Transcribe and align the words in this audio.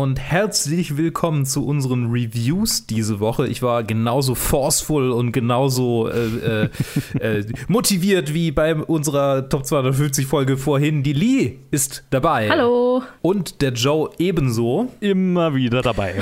Und 0.00 0.20
herzlich 0.20 0.96
willkommen 0.96 1.44
zu 1.44 1.66
unseren 1.66 2.12
Reviews 2.12 2.86
diese 2.86 3.18
Woche. 3.18 3.48
Ich 3.48 3.62
war 3.62 3.82
genauso 3.82 4.36
forceful 4.36 5.10
und 5.10 5.32
genauso 5.32 6.08
äh, 6.08 6.66
äh, 6.66 6.68
äh, 7.20 7.44
motiviert 7.66 8.32
wie 8.32 8.52
bei 8.52 8.76
unserer 8.76 9.48
Top 9.48 9.66
250 9.66 10.24
Folge 10.24 10.56
vorhin. 10.56 11.02
Die 11.02 11.14
Lee 11.14 11.56
ist 11.72 12.04
dabei. 12.10 12.48
Hallo. 12.48 13.02
Und 13.22 13.60
der 13.60 13.72
Joe 13.72 14.10
ebenso. 14.20 14.88
Immer 15.00 15.56
wieder 15.56 15.82
dabei. 15.82 16.14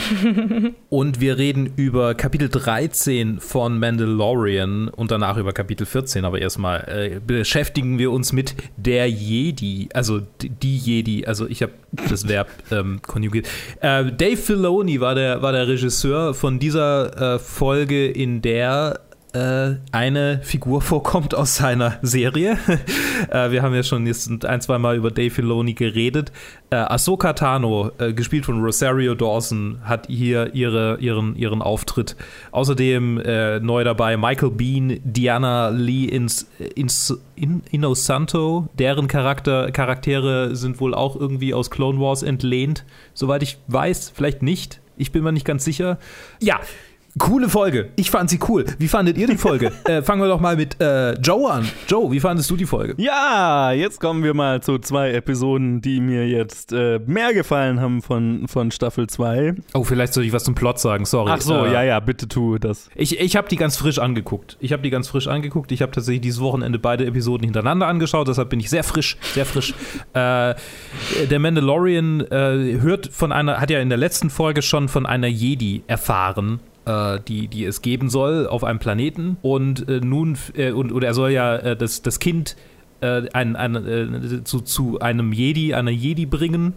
und 0.89 1.21
wir 1.21 1.37
reden 1.37 1.71
über 1.77 2.15
Kapitel 2.15 2.49
13 2.49 3.41
von 3.41 3.79
Mandalorian 3.79 4.89
und 4.89 5.11
danach 5.11 5.37
über 5.37 5.53
Kapitel 5.53 5.85
14. 5.85 6.25
Aber 6.25 6.41
erstmal 6.41 6.81
äh, 6.89 7.21
beschäftigen 7.21 7.99
wir 7.99 8.11
uns 8.11 8.33
mit 8.33 8.55
der 8.79 9.11
Jedi, 9.11 9.91
also 9.93 10.23
die 10.41 10.79
Jedi. 10.79 11.27
Also 11.27 11.47
ich 11.47 11.61
habe 11.61 11.73
das 12.09 12.27
Verb 12.27 12.49
ähm, 12.71 13.01
konjugiert. 13.03 13.47
Äh, 13.81 14.13
Dave 14.13 14.37
Filoni 14.37 15.01
war 15.01 15.15
der, 15.15 15.43
war 15.43 15.53
der 15.53 15.69
Regisseur 15.69 16.35
von 16.35 16.59
dieser 16.59 17.35
äh, 17.35 17.39
Folge, 17.39 18.09
in 18.09 18.43
der 18.43 19.01
äh, 19.37 19.77
eine 19.93 20.41
Figur 20.43 20.81
vorkommt 20.81 21.35
aus 21.35 21.57
seiner 21.57 21.99
Serie. 22.03 22.59
äh, 23.31 23.51
wir 23.51 23.63
haben 23.63 23.75
ja 23.75 23.83
schon 23.83 24.07
jetzt 24.07 24.45
ein, 24.45 24.61
zwei 24.61 24.79
Mal 24.79 24.97
über 24.97 25.11
Dave 25.11 25.31
Filoni 25.31 25.75
geredet. 25.75 26.33
Äh, 26.71 26.77
Ahsoka 26.77 27.35
Tano, 27.35 27.91
äh, 27.99 28.13
gespielt 28.13 28.47
von 28.47 28.63
Rosario 28.63 29.15
Dawson, 29.15 29.81
hat 29.85 30.07
hier 30.09 30.55
ihre, 30.55 30.99
ihren, 31.01 31.37
ihren 31.37 31.61
Auftritt. 31.61 32.17
Außerdem 32.51 33.21
äh, 33.21 33.61
neu 33.61 33.85
dabei 33.85 34.17
Michael 34.17 34.51
Bean, 34.51 35.01
Diana 35.05 35.69
Lee 35.69 36.07
ins, 36.07 36.49
ins, 36.75 37.19
in, 37.35 37.63
Inosanto. 37.71 38.69
Deren 38.79 39.07
Charakter, 39.07 39.71
Charaktere 39.71 40.57
sind 40.57 40.81
wohl 40.81 40.95
auch 40.95 41.15
irgendwie 41.17 41.53
aus 41.53 41.71
Clone 41.71 42.01
Wars 42.01 42.23
entlehnt. 42.23 42.85
Soweit 43.13 43.43
ich 43.43 43.59
weiß, 43.69 44.13
vielleicht 44.15 44.43
nicht. 44.43 44.81
Ich 44.97 45.13
bin 45.13 45.23
mir 45.23 45.33
nicht 45.33 45.45
ganz 45.45 45.65
sicher. 45.65 45.99
Ja, 46.41 46.61
Coole 47.19 47.49
Folge. 47.49 47.89
Ich 47.97 48.11
fand 48.11 48.29
sie 48.29 48.39
cool. 48.47 48.67
Wie 48.79 48.89
fandet 48.89 49.17
ihr 49.17 49.27
die 49.27 49.39
Folge? 49.39 49.73
äh, 49.85 50.03
fangen 50.03 50.21
wir 50.21 50.29
doch 50.29 50.41
mal 50.41 50.55
mit 50.55 50.79
äh, 50.83 51.15
Joe 51.15 51.51
an. 51.51 51.67
Joe, 51.89 52.13
wie 52.13 52.21
fandest 52.21 52.51
du 52.51 52.57
die 52.57 52.67
Folge? 52.67 52.95
Ja, 52.99 53.73
jetzt 53.73 54.01
kommen 54.01 54.23
wir 54.23 54.35
mal 54.35 54.63
zu 54.63 54.79
zwei 54.79 55.13
Episoden, 55.13 55.81
die 55.81 56.01
mir 56.01 56.29
jetzt 56.29 56.75
äh, 56.75 57.01
mehr 57.07 57.33
gefallen 57.33 57.81
haben 57.81 58.03
von, 58.03 58.47
von 58.49 58.71
Staffel 58.71 59.07
2. 59.07 59.55
Oh, 59.73 59.83
vielleicht 59.83 60.13
soll 60.13 60.25
ich 60.25 60.33
was 60.33 60.45
zum 60.45 60.55
Plot 60.55 60.79
sagen, 60.79 61.07
sorry. 61.07 61.31
Ach 61.33 61.41
so, 61.41 61.65
äh, 61.65 61.73
ja, 61.73 61.83
ja, 61.83 62.01
bitte 62.01 62.29
tu 62.29 62.59
das. 62.59 62.91
Ich, 62.95 63.19
ich 63.19 63.35
habe 63.35 63.49
die 63.49 63.57
ganz 63.57 63.79
frisch 63.79 63.99
angeguckt. 63.99 64.59
Ich 64.61 64.75
habe 64.75 64.83
die 64.83 64.91
ganz 64.91 65.09
frisch 65.09 65.27
angeguckt. 65.27 65.73
Ich 65.73 65.81
habe 65.81 65.93
tatsächlich 65.93 66.21
dieses 66.21 66.41
Wochenende 66.41 66.79
beide 66.79 67.07
Episoden 67.07 67.45
hintereinander 67.45 67.87
angeschaut, 67.87 68.29
deshalb 68.29 68.51
bin 68.51 68.61
ich 68.61 68.69
sehr 68.69 68.85
frisch, 68.85 69.17
sehr 69.35 69.47
frisch. 69.47 69.75
Äh, 70.13 70.55
der 71.31 71.39
Mandalorian 71.39 72.21
äh, 72.21 72.79
hört 72.81 73.09
von 73.09 73.31
einer, 73.31 73.61
hat 73.61 73.71
ja 73.71 73.81
in 73.81 73.89
der 73.89 73.99
letzten 73.99 74.31
Folge 74.31 74.63
schon 74.63 74.89
von 74.89 75.05
einer 75.05 75.27
Jedi 75.27 75.83
erfahren 75.87 76.61
äh, 76.87 77.21
die, 77.27 77.49
die 77.49 77.65
es 77.65 77.83
geben 77.83 78.09
soll 78.09 78.47
auf 78.47 78.65
einem 78.65 78.79
Planeten. 78.79 79.37
Und 79.43 79.89
äh, 79.89 80.01
nun, 80.01 80.39
äh, 80.55 80.71
und, 80.71 80.93
und 80.93 81.03
er 81.03 81.15
soll 81.15 81.31
ja 81.31 81.57
äh, 81.57 81.77
das, 81.77 82.03
das 82.03 82.19
Kind 82.19 82.57
äh, 83.01 83.29
ein, 83.33 83.57
ein, 83.57 83.75
äh, 83.77 84.45
zu, 84.45 84.61
zu 84.61 85.01
einem 85.01 85.33
Jedi, 85.33 85.75
einer 85.75 85.91
Jedi 85.91 86.27
bringen. 86.27 86.75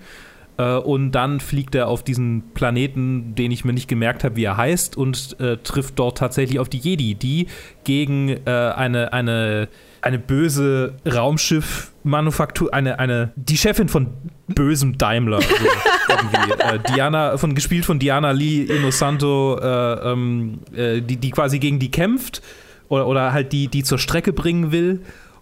Und 0.60 1.12
dann 1.12 1.40
fliegt 1.40 1.74
er 1.74 1.88
auf 1.88 2.04
diesen 2.04 2.54
Planeten, 2.54 3.34
den 3.36 3.50
ich 3.52 3.64
mir 3.64 3.72
nicht 3.72 3.88
gemerkt 3.88 4.26
habe, 4.26 4.36
wie 4.36 4.44
er 4.44 4.58
heißt, 4.58 4.98
und 4.98 5.38
trifft 5.64 5.98
dort 5.98 6.18
tatsächlich 6.18 6.60
auf 6.60 6.68
die 6.68 6.80
Jedi, 6.80 7.16
die 7.16 7.48
gegen 7.86 8.46
eine, 8.46 9.14
eine 9.14 9.70
eine 10.02 10.20
böse 10.20 10.94
Raumschiff-Manufaktur, 11.06 12.74
eine, 12.74 13.00
eine, 13.00 13.32
die 13.36 13.58
Chefin 13.58 13.90
von 13.90 14.08
bösem 14.48 14.98
Daimler. 14.98 15.42
So 15.42 15.48
äh, 16.60 16.80
Diana, 16.94 17.38
von, 17.38 17.56
gespielt 17.56 17.86
von 17.86 18.00
Diana 18.00 18.32
Lee 18.32 18.64
Inosanto, 18.64 19.60
äh, 19.62 20.12
ähm, 20.12 20.60
äh, 20.76 21.02
die, 21.02 21.18
die 21.18 21.32
quasi 21.32 21.60
gegen 21.60 21.80
die 21.80 21.92
kämpft 21.92 22.42
oder, 22.88 23.08
oder 23.08 23.34
halt 23.34 23.52
die, 23.52 23.68
die 23.68 23.84
zur 23.84 24.00
Strecke 24.00 24.34
bringen 24.34 24.72
will. 24.72 25.02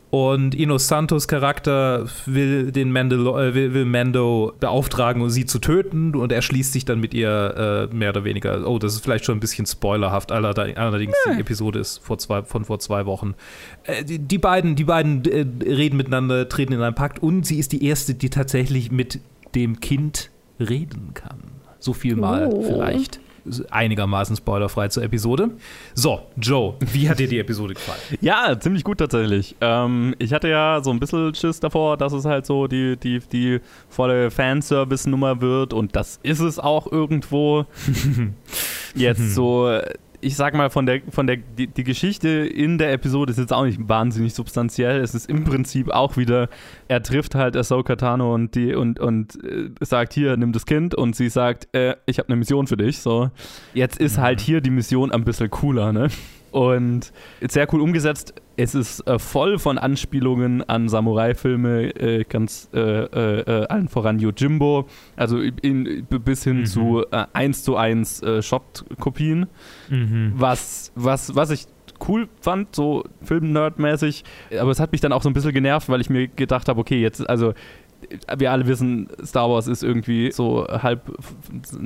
Und 0.09 0.55
Ino 0.55 0.77
Santos 0.77 1.27
Charakter 1.27 2.05
will 2.25 2.71
den 2.71 2.91
Mandalo 2.93 3.37
äh, 3.37 3.53
will, 3.53 3.73
will, 3.73 3.83
Mando 3.83 4.53
beauftragen, 4.59 5.21
um 5.21 5.29
sie 5.29 5.45
zu 5.45 5.59
töten. 5.59 6.15
Und 6.15 6.31
er 6.31 6.41
schließt 6.41 6.71
sich 6.71 6.85
dann 6.85 7.01
mit 7.01 7.13
ihr 7.13 7.89
äh, 7.91 7.93
mehr 7.93 8.09
oder 8.11 8.23
weniger. 8.23 8.65
Oh, 8.67 8.79
das 8.79 8.93
ist 8.93 9.03
vielleicht 9.03 9.25
schon 9.25 9.37
ein 9.37 9.41
bisschen 9.41 9.65
spoilerhaft. 9.65 10.31
Allerdings 10.31 11.13
ja. 11.25 11.33
die 11.33 11.41
Episode 11.41 11.79
ist 11.79 11.97
vor 11.97 12.17
zwei, 12.17 12.43
von 12.43 12.63
vor 12.63 12.79
zwei 12.79 13.05
Wochen. 13.05 13.35
Äh, 13.83 14.05
die, 14.05 14.19
die, 14.19 14.37
beiden, 14.37 14.77
die 14.77 14.85
beiden 14.85 15.25
äh, 15.25 15.45
reden 15.65 15.97
miteinander, 15.97 16.47
treten 16.47 16.71
in 16.71 16.81
einen 16.81 16.95
Pakt. 16.95 17.21
Und 17.21 17.45
sie 17.45 17.59
ist 17.59 17.73
die 17.73 17.83
erste, 17.83 18.13
die 18.13 18.29
tatsächlich 18.29 18.91
mit 18.91 19.19
dem 19.55 19.81
Kind 19.81 20.29
reden 20.57 21.11
kann. 21.15 21.39
So 21.79 21.91
viel 21.93 22.15
mal 22.15 22.47
oh. 22.47 22.63
vielleicht 22.63 23.19
einigermaßen 23.69 24.35
spoilerfrei 24.35 24.87
zur 24.89 25.03
Episode. 25.03 25.51
So, 25.93 26.21
Joe, 26.37 26.75
wie 26.79 27.09
hat 27.09 27.19
dir 27.19 27.27
die 27.27 27.39
Episode 27.39 27.73
gefallen? 27.73 27.99
Ja, 28.21 28.59
ziemlich 28.59 28.83
gut 28.83 28.97
tatsächlich. 28.99 29.55
Ähm, 29.61 30.15
ich 30.19 30.33
hatte 30.33 30.47
ja 30.47 30.81
so 30.83 30.91
ein 30.91 30.99
bisschen 30.99 31.33
Schiss 31.35 31.59
davor, 31.59 31.97
dass 31.97 32.13
es 32.13 32.25
halt 32.25 32.45
so 32.45 32.67
die, 32.67 32.97
die, 32.97 33.19
die 33.19 33.59
volle 33.89 34.31
Fanservice-Nummer 34.31 35.41
wird 35.41 35.73
und 35.73 35.95
das 35.95 36.19
ist 36.23 36.39
es 36.39 36.59
auch 36.59 36.91
irgendwo. 36.91 37.65
Jetzt 38.95 39.35
so 39.35 39.79
ich 40.27 40.35
sag 40.35 40.53
mal, 40.53 40.69
von 40.69 40.85
der, 40.85 41.01
von 41.09 41.25
der, 41.25 41.37
die, 41.37 41.67
die, 41.67 41.85
Geschichte 41.85 42.27
in 42.27 42.77
der 42.77 42.91
Episode 42.91 43.31
ist 43.31 43.39
jetzt 43.39 43.53
auch 43.53 43.63
nicht 43.63 43.79
wahnsinnig 43.87 44.33
substanziell. 44.33 44.99
Es 44.99 45.15
ist 45.15 45.29
im 45.29 45.45
Prinzip 45.45 45.89
auch 45.89 46.17
wieder, 46.17 46.49
er 46.89 47.01
trifft 47.01 47.33
halt 47.33 47.55
Ahsoka 47.55 47.95
Tano 47.95 48.33
und 48.35 48.53
die 48.53 48.75
und, 48.75 48.99
und 48.99 49.41
äh, 49.41 49.69
sagt, 49.79 50.11
hier, 50.11 50.35
nimm 50.35 50.51
das 50.51 50.65
Kind 50.65 50.93
und 50.95 51.15
sie 51.15 51.29
sagt, 51.29 51.73
äh, 51.73 51.95
ich 52.05 52.19
habe 52.19 52.27
eine 52.27 52.35
Mission 52.35 52.67
für 52.67 52.75
dich. 52.75 52.99
So, 52.99 53.31
jetzt 53.73 54.01
ist 54.01 54.17
halt 54.17 54.41
hier 54.41 54.59
die 54.59 54.69
Mission 54.69 55.13
ein 55.13 55.23
bisschen 55.23 55.49
cooler, 55.49 55.93
ne? 55.93 56.09
Und 56.51 57.13
sehr 57.39 57.73
cool 57.73 57.79
umgesetzt. 57.79 58.33
Es 58.57 58.73
ist 58.73 59.07
äh, 59.07 59.19
voll 59.19 59.59
von 59.59 59.77
Anspielungen 59.77 60.67
an 60.67 60.89
Samurai-Filme, 60.89 61.95
äh, 61.95 62.23
ganz 62.23 62.69
äh, 62.73 62.79
äh, 62.79 63.39
äh 63.41 63.67
allen 63.67 63.87
voran 63.87 64.19
Yojimbo, 64.19 64.87
also 65.15 65.39
in, 65.39 66.07
bis 66.07 66.43
hin 66.43 66.61
mhm. 66.61 66.65
zu 66.65 67.05
äh, 67.11 67.25
1 67.33 67.63
zu 67.63 67.77
1 67.77 68.23
äh, 68.23 68.41
Shot-Kopien. 68.41 69.45
Mhm. 69.89 70.33
Was, 70.35 70.91
was, 70.95 71.35
was 71.35 71.51
ich 71.51 71.67
cool 72.07 72.27
fand, 72.41 72.75
so 72.75 73.03
Film-Nerd-mäßig. 73.21 74.23
Aber 74.59 74.71
es 74.71 74.79
hat 74.79 74.91
mich 74.91 75.01
dann 75.01 75.11
auch 75.11 75.21
so 75.21 75.29
ein 75.29 75.33
bisschen 75.33 75.53
genervt, 75.53 75.89
weil 75.89 76.01
ich 76.01 76.09
mir 76.09 76.27
gedacht 76.27 76.67
habe, 76.67 76.79
okay, 76.79 76.99
jetzt, 76.99 77.27
also 77.29 77.53
wir 78.37 78.51
alle 78.51 78.67
wissen, 78.67 79.07
Star 79.25 79.49
Wars 79.49 79.67
ist 79.67 79.83
irgendwie 79.83 80.31
so 80.31 80.67
halb 80.67 81.01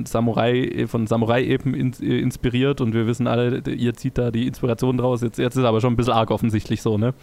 Samurai, 0.04 0.86
von 0.86 1.06
Samurai-Epen 1.06 1.74
inspiriert 1.74 2.80
und 2.80 2.94
wir 2.94 3.06
wissen 3.06 3.26
alle, 3.26 3.62
ihr 3.68 3.94
zieht 3.94 4.18
da 4.18 4.30
die 4.30 4.46
Inspiration 4.46 4.98
draus. 4.98 5.22
Jetzt, 5.22 5.38
jetzt 5.38 5.56
ist 5.56 5.64
aber 5.64 5.80
schon 5.80 5.94
ein 5.94 5.96
bisschen 5.96 6.12
arg 6.12 6.30
offensichtlich 6.30 6.82
so, 6.82 6.98
ne? 6.98 7.14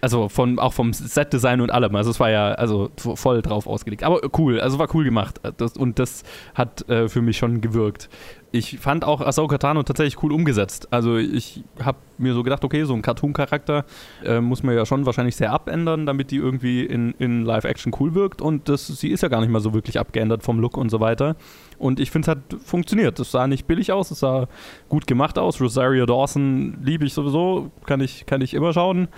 Also 0.00 0.28
von, 0.28 0.58
auch 0.58 0.72
vom 0.72 0.92
Set-Design 0.92 1.60
und 1.60 1.70
allem. 1.70 1.94
Also 1.96 2.10
es 2.10 2.20
war 2.20 2.30
ja 2.30 2.52
also 2.52 2.90
voll 2.96 3.42
drauf 3.42 3.66
ausgelegt. 3.66 4.02
Aber 4.02 4.20
cool, 4.38 4.60
also 4.60 4.78
war 4.78 4.94
cool 4.94 5.04
gemacht. 5.04 5.40
Das, 5.56 5.76
und 5.76 5.98
das 5.98 6.22
hat 6.54 6.88
äh, 6.88 7.08
für 7.08 7.22
mich 7.22 7.38
schon 7.38 7.60
gewirkt. 7.60 8.08
Ich 8.52 8.78
fand 8.78 9.04
auch 9.04 9.20
Ahsoka 9.20 9.58
Tano 9.58 9.82
tatsächlich 9.82 10.22
cool 10.22 10.32
umgesetzt. 10.32 10.88
Also 10.92 11.16
ich 11.16 11.64
habe 11.82 11.98
mir 12.16 12.32
so 12.32 12.42
gedacht, 12.42 12.64
okay, 12.64 12.84
so 12.84 12.94
ein 12.94 13.02
Cartoon-Charakter 13.02 13.84
äh, 14.24 14.40
muss 14.40 14.62
man 14.62 14.74
ja 14.74 14.86
schon 14.86 15.04
wahrscheinlich 15.04 15.36
sehr 15.36 15.52
abändern, 15.52 16.06
damit 16.06 16.30
die 16.30 16.36
irgendwie 16.36 16.84
in, 16.84 17.12
in 17.18 17.44
Live-Action 17.44 17.92
cool 17.98 18.14
wirkt. 18.14 18.40
Und 18.40 18.68
das, 18.68 18.86
sie 18.86 19.08
ist 19.08 19.22
ja 19.22 19.28
gar 19.28 19.40
nicht 19.40 19.50
mal 19.50 19.60
so 19.60 19.74
wirklich 19.74 19.98
abgeändert 19.98 20.42
vom 20.42 20.60
Look 20.60 20.76
und 20.76 20.90
so 20.90 21.00
weiter. 21.00 21.36
Und 21.78 22.00
ich 22.00 22.10
finde, 22.10 22.30
es 22.30 22.36
hat 22.36 22.62
funktioniert. 22.64 23.18
Es 23.18 23.32
sah 23.32 23.46
nicht 23.46 23.66
billig 23.66 23.92
aus, 23.92 24.10
es 24.10 24.20
sah 24.20 24.48
gut 24.88 25.06
gemacht 25.06 25.38
aus. 25.38 25.60
Rosario 25.60 26.06
Dawson 26.06 26.78
liebe 26.82 27.04
ich 27.04 27.12
sowieso, 27.12 27.70
kann 27.84 28.00
ich, 28.00 28.26
kann 28.26 28.40
ich 28.40 28.54
immer 28.54 28.72
schauen. 28.72 29.08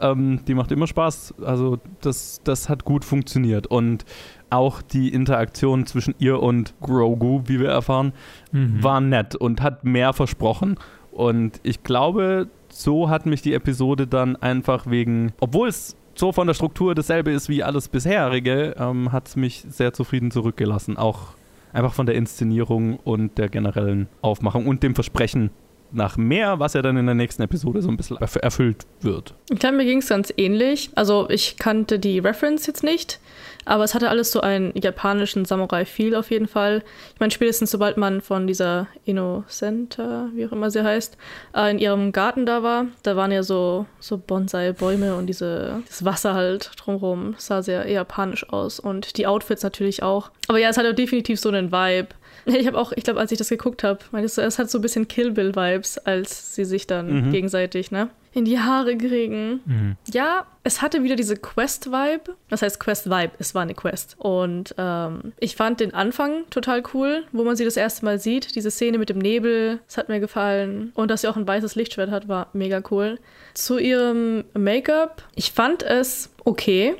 Ähm, 0.00 0.40
die 0.46 0.54
macht 0.54 0.72
immer 0.72 0.86
Spaß. 0.86 1.34
Also 1.44 1.78
das, 2.00 2.40
das 2.44 2.68
hat 2.68 2.84
gut 2.84 3.04
funktioniert. 3.04 3.66
Und 3.66 4.04
auch 4.50 4.82
die 4.82 5.12
Interaktion 5.12 5.86
zwischen 5.86 6.14
ihr 6.18 6.40
und 6.42 6.74
Grogu, 6.80 7.42
wie 7.46 7.60
wir 7.60 7.68
erfahren, 7.68 8.12
mhm. 8.52 8.82
war 8.82 9.00
nett 9.00 9.34
und 9.34 9.62
hat 9.62 9.84
mehr 9.84 10.12
versprochen. 10.12 10.78
Und 11.10 11.60
ich 11.62 11.82
glaube, 11.82 12.48
so 12.68 13.08
hat 13.08 13.26
mich 13.26 13.42
die 13.42 13.54
Episode 13.54 14.06
dann 14.06 14.36
einfach 14.36 14.88
wegen, 14.88 15.32
obwohl 15.40 15.68
es 15.68 15.96
so 16.14 16.32
von 16.32 16.46
der 16.46 16.54
Struktur 16.54 16.94
dasselbe 16.94 17.30
ist 17.30 17.48
wie 17.48 17.62
alles 17.62 17.88
bisherige, 17.88 18.74
ähm, 18.78 19.12
hat 19.12 19.28
es 19.28 19.36
mich 19.36 19.64
sehr 19.68 19.92
zufrieden 19.92 20.30
zurückgelassen. 20.30 20.96
Auch 20.96 21.34
einfach 21.72 21.92
von 21.92 22.06
der 22.06 22.14
Inszenierung 22.14 22.96
und 22.96 23.38
der 23.38 23.48
generellen 23.48 24.08
Aufmachung 24.22 24.66
und 24.66 24.82
dem 24.82 24.94
Versprechen, 24.94 25.50
nach 25.96 26.16
mehr, 26.16 26.58
was 26.58 26.74
ja 26.74 26.82
dann 26.82 26.96
in 26.96 27.06
der 27.06 27.14
nächsten 27.14 27.42
Episode 27.42 27.82
so 27.82 27.88
ein 27.88 27.96
bisschen 27.96 28.18
erfüllt 28.18 28.86
wird. 29.00 29.34
Ich 29.50 29.58
glaube, 29.58 29.76
mir 29.76 29.84
ging 29.84 29.98
es 29.98 30.08
ganz 30.08 30.32
ähnlich. 30.36 30.90
Also 30.94 31.28
ich 31.30 31.56
kannte 31.58 31.98
die 31.98 32.18
Reference 32.18 32.66
jetzt 32.66 32.84
nicht, 32.84 33.20
aber 33.64 33.84
es 33.84 33.94
hatte 33.94 34.08
alles 34.08 34.30
so 34.30 34.40
einen 34.40 34.72
japanischen 34.74 35.44
Samurai-Feel 35.44 36.14
auf 36.14 36.30
jeden 36.30 36.48
Fall. 36.48 36.82
Ich 37.14 37.20
meine, 37.20 37.32
spätestens 37.32 37.70
sobald 37.70 37.96
man 37.96 38.20
von 38.20 38.46
dieser 38.46 38.86
Innocenta, 39.04 40.28
wie 40.34 40.46
auch 40.46 40.52
immer 40.52 40.70
sie 40.70 40.84
heißt, 40.84 41.16
äh, 41.54 41.70
in 41.70 41.78
ihrem 41.78 42.12
Garten 42.12 42.46
da 42.46 42.62
war, 42.62 42.86
da 43.02 43.16
waren 43.16 43.32
ja 43.32 43.42
so, 43.42 43.86
so 43.98 44.18
Bonsai-Bäume 44.18 45.16
und 45.16 45.26
diese, 45.26 45.82
das 45.86 46.04
Wasser 46.04 46.34
halt 46.34 46.70
drumherum. 46.76 47.34
sah 47.38 47.62
sehr 47.62 47.88
japanisch 47.90 48.48
aus 48.50 48.78
und 48.78 49.16
die 49.16 49.26
Outfits 49.26 49.62
natürlich 49.62 50.02
auch. 50.02 50.30
Aber 50.48 50.58
ja, 50.58 50.68
es 50.68 50.78
hat 50.78 50.86
definitiv 50.98 51.40
so 51.40 51.48
einen 51.48 51.72
Vibe. 51.72 52.08
Ich 52.56 52.66
habe 52.66 52.78
auch, 52.78 52.92
ich 52.92 53.04
glaube, 53.04 53.20
als 53.20 53.32
ich 53.32 53.38
das 53.38 53.48
geguckt 53.48 53.82
habe, 53.82 53.98
meintest 54.12 54.38
du, 54.38 54.42
es 54.42 54.58
hat 54.58 54.70
so 54.70 54.78
ein 54.78 54.82
bisschen 54.82 55.08
Kill 55.08 55.32
Bill-Vibes, 55.32 55.98
als 55.98 56.54
sie 56.54 56.64
sich 56.64 56.86
dann 56.86 57.26
mhm. 57.26 57.32
gegenseitig, 57.32 57.90
ne? 57.90 58.08
in 58.36 58.44
die 58.44 58.60
Haare 58.60 58.98
kriegen. 58.98 59.60
Mhm. 59.64 59.96
Ja, 60.12 60.44
es 60.62 60.82
hatte 60.82 61.02
wieder 61.02 61.16
diese 61.16 61.36
Quest-Vibe. 61.36 62.34
Das 62.50 62.60
heißt 62.60 62.78
Quest-Vibe, 62.78 63.32
es 63.38 63.54
war 63.54 63.62
eine 63.62 63.72
Quest. 63.72 64.14
Und 64.18 64.74
ähm, 64.76 65.32
ich 65.40 65.56
fand 65.56 65.80
den 65.80 65.94
Anfang 65.94 66.44
total 66.50 66.82
cool, 66.92 67.24
wo 67.32 67.44
man 67.44 67.56
sie 67.56 67.64
das 67.64 67.78
erste 67.78 68.04
Mal 68.04 68.18
sieht. 68.18 68.54
Diese 68.54 68.70
Szene 68.70 68.98
mit 68.98 69.08
dem 69.08 69.18
Nebel, 69.18 69.80
das 69.86 69.96
hat 69.96 70.10
mir 70.10 70.20
gefallen. 70.20 70.92
Und 70.94 71.10
dass 71.10 71.22
sie 71.22 71.28
auch 71.28 71.36
ein 71.36 71.48
weißes 71.48 71.76
Lichtschwert 71.76 72.10
hat, 72.10 72.28
war 72.28 72.48
mega 72.52 72.82
cool. 72.90 73.18
Zu 73.54 73.78
ihrem 73.78 74.44
Make-up, 74.52 75.22
ich 75.34 75.52
fand 75.52 75.82
es 75.82 76.28
okay. 76.44 76.94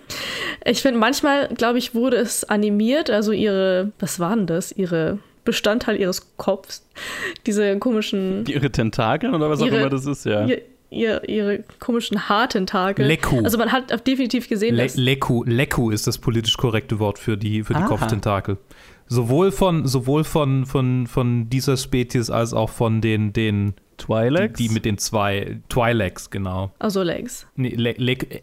Ich 0.65 0.81
finde, 0.81 0.99
manchmal, 0.99 1.49
glaube 1.49 1.77
ich, 1.77 1.95
wurde 1.95 2.17
es 2.17 2.45
animiert. 2.45 3.11
Also 3.11 3.33
ihre, 3.33 3.93
was 3.99 4.19
war 4.19 4.35
denn 4.35 4.47
das? 4.47 4.73
Ihre 4.73 5.19
Bestandteil 5.47 5.99
ihres 5.99 6.37
Kopfs. 6.37 6.87
Diese 7.47 7.79
komischen. 7.79 8.45
Ihre 8.47 8.71
Tentakel 8.71 9.35
oder 9.35 9.49
was 9.49 9.61
ihre, 9.61 9.77
auch 9.77 9.81
immer 9.81 9.89
das 9.89 10.05
ist, 10.05 10.27
ja. 10.27 10.45
Ihr, 10.45 10.61
ihr, 10.91 11.27
ihre 11.27 11.65
komischen 11.79 12.29
harten 12.29 12.67
Tage. 12.67 13.03
Leku. 13.03 13.43
Also 13.43 13.57
man 13.57 13.73
hat 13.73 14.07
definitiv 14.07 14.49
gesehen, 14.51 14.75
Le 14.75 14.83
dass 14.83 14.97
Leku, 14.97 15.43
Leku 15.45 15.91
ist 15.91 16.07
das 16.07 16.19
politisch 16.19 16.59
korrekte 16.59 16.99
Wort 16.99 17.19
für 17.19 17.39
die, 17.39 17.63
für 17.63 17.73
die 17.73 17.83
Kopftentakel. 17.83 18.59
Sowohl 19.09 19.53
von, 19.53 19.87
sowohl 19.87 20.25
von, 20.25 20.67
von, 20.67 21.07
von 21.07 21.49
dieser 21.49 21.77
Spezies 21.77 22.29
als 22.29 22.53
auch 22.53 22.71
von 22.71 23.01
den, 23.01 23.33
den 23.33 23.75
Twi'leks? 23.99 24.57
Die, 24.57 24.69
die, 24.69 24.75
mit 24.75 24.85
den 24.85 24.99
zwei 24.99 25.61
Twi'leks, 25.71 26.31
genau. 26.31 26.73
Also 26.79 27.03
Legs. 27.03 27.47
Nee, 27.55 27.75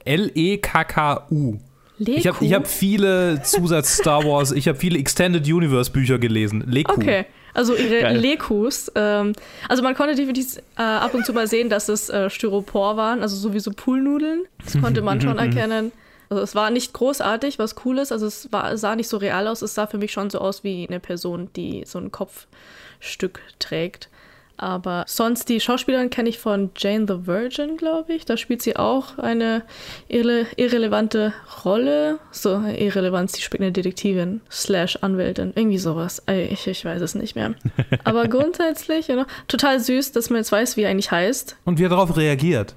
L-E-K-K-U. 0.05 1.59
Ich 2.07 2.27
habe 2.27 2.44
ich 2.44 2.53
hab 2.53 2.67
viele 2.67 3.41
Zusatz-Star 3.44 4.23
Wars, 4.23 4.51
ich 4.51 4.67
habe 4.67 4.77
viele 4.77 4.97
Extended 4.97 5.45
Universe 5.45 5.91
Bücher 5.91 6.19
gelesen. 6.19 6.63
Leku. 6.67 6.94
Okay. 6.94 7.25
Also 7.53 7.75
ihre 7.75 8.01
Geil. 8.01 8.17
Lekus. 8.17 8.91
Ähm, 8.95 9.33
also 9.69 9.83
man 9.83 9.94
konnte 9.94 10.15
definitiv 10.15 10.57
äh, 10.77 10.81
ab 10.81 11.13
und 11.13 11.25
zu 11.25 11.33
mal 11.33 11.47
sehen, 11.47 11.69
dass 11.69 11.88
es 11.88 12.09
äh, 12.09 12.29
Styropor 12.29 12.97
waren, 12.97 13.21
also 13.21 13.35
sowieso 13.35 13.71
Poolnudeln. 13.71 14.45
Das 14.63 14.79
konnte 14.81 15.01
man 15.01 15.21
schon 15.21 15.38
erkennen. 15.38 15.91
Also 16.29 16.41
es 16.41 16.55
war 16.55 16.71
nicht 16.71 16.94
großartig, 16.94 17.59
was 17.59 17.75
cool 17.85 18.00
ist. 18.00 18.11
Also 18.11 18.25
es 18.25 18.51
war, 18.51 18.75
sah 18.77 18.95
nicht 18.95 19.07
so 19.07 19.17
real 19.17 19.47
aus. 19.47 19.61
Es 19.61 19.75
sah 19.75 19.85
für 19.85 20.00
mich 20.00 20.11
schon 20.11 20.31
so 20.31 20.39
aus 20.39 20.63
wie 20.63 20.88
eine 20.88 21.00
Person, 21.00 21.50
die 21.55 21.83
so 21.85 22.00
ein 22.00 22.11
Kopfstück 22.11 23.41
trägt. 23.59 24.09
Aber 24.57 25.03
sonst 25.07 25.50
die 25.50 25.59
Schauspielerin 25.59 26.09
kenne 26.09 26.29
ich 26.29 26.38
von 26.38 26.69
Jane 26.77 27.05
the 27.07 27.25
Virgin, 27.25 27.75
glaube 27.75 28.13
ich. 28.13 28.25
Da 28.25 28.38
spielt 28.38 28.61
sie 28.61 28.75
auch 28.75 29.17
eine 29.17 29.63
irre 30.07 30.45
irrelevante 30.55 31.33
Rolle. 31.65 32.19
So, 32.31 32.59
Irrelevanz, 32.59 33.33
sie 33.33 33.41
spielt 33.41 33.61
eine 33.61 33.71
Detektivin 33.71 34.41
slash 34.51 34.97
Anwältin. 35.01 35.53
Irgendwie 35.55 35.79
sowas. 35.79 36.21
Ich, 36.27 36.67
ich 36.67 36.85
weiß 36.85 37.01
es 37.01 37.15
nicht 37.15 37.35
mehr. 37.35 37.55
Aber 38.03 38.27
grundsätzlich, 38.27 39.07
you 39.07 39.15
know, 39.15 39.25
total 39.47 39.79
süß, 39.79 40.11
dass 40.11 40.29
man 40.29 40.38
jetzt 40.38 40.51
weiß, 40.51 40.77
wie 40.77 40.83
er 40.83 40.91
eigentlich 40.91 41.11
heißt. 41.11 41.57
Und 41.65 41.79
wie 41.79 41.85
er 41.85 41.89
darauf 41.89 42.15
reagiert. 42.15 42.75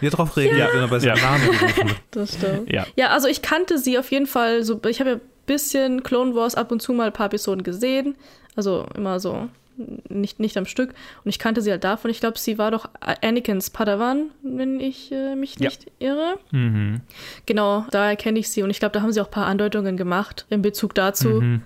Wie 0.00 0.06
er 0.06 0.10
darauf 0.10 0.36
reagiert, 0.36 0.58
ja. 0.58 0.74
wenn 0.74 0.80
er 0.80 0.88
bei 0.88 0.98
seinem 0.98 1.16
ja. 1.16 1.22
Namen 1.22 1.44
gerufen 1.58 1.88
wird. 1.88 1.96
Das 2.10 2.34
stimmt. 2.34 2.72
Ja. 2.72 2.86
ja, 2.96 3.10
also 3.10 3.28
ich 3.28 3.40
kannte 3.40 3.78
sie 3.78 3.98
auf 3.98 4.10
jeden 4.10 4.26
Fall 4.26 4.64
so, 4.64 4.80
ich 4.88 4.98
habe 4.98 5.10
ja 5.10 5.16
ein 5.16 5.20
bisschen 5.46 6.02
Clone 6.02 6.34
Wars 6.34 6.56
ab 6.56 6.72
und 6.72 6.82
zu 6.82 6.92
mal 6.92 7.06
ein 7.06 7.12
paar 7.12 7.26
Episoden 7.26 7.62
gesehen. 7.62 8.16
Also 8.56 8.86
immer 8.96 9.20
so 9.20 9.48
nicht, 10.08 10.40
nicht 10.40 10.56
am 10.56 10.66
Stück. 10.66 10.90
Und 11.24 11.28
ich 11.28 11.38
kannte 11.38 11.62
sie 11.62 11.70
halt 11.70 11.84
davon. 11.84 12.10
Ich 12.10 12.20
glaube, 12.20 12.38
sie 12.38 12.58
war 12.58 12.70
doch 12.70 12.88
Anakins 13.00 13.70
Padawan, 13.70 14.30
wenn 14.42 14.80
ich 14.80 15.12
äh, 15.12 15.34
mich 15.34 15.58
nicht 15.58 15.86
ja. 15.98 16.10
irre. 16.10 16.38
Mhm. 16.50 17.00
Genau, 17.46 17.86
daher 17.90 18.16
kenne 18.16 18.38
ich 18.38 18.48
sie. 18.50 18.62
Und 18.62 18.70
ich 18.70 18.78
glaube, 18.78 18.92
da 18.92 19.02
haben 19.02 19.12
sie 19.12 19.20
auch 19.20 19.26
ein 19.26 19.32
paar 19.32 19.46
Andeutungen 19.46 19.96
gemacht 19.96 20.46
in 20.50 20.62
Bezug 20.62 20.94
dazu. 20.94 21.40
Mhm. 21.40 21.62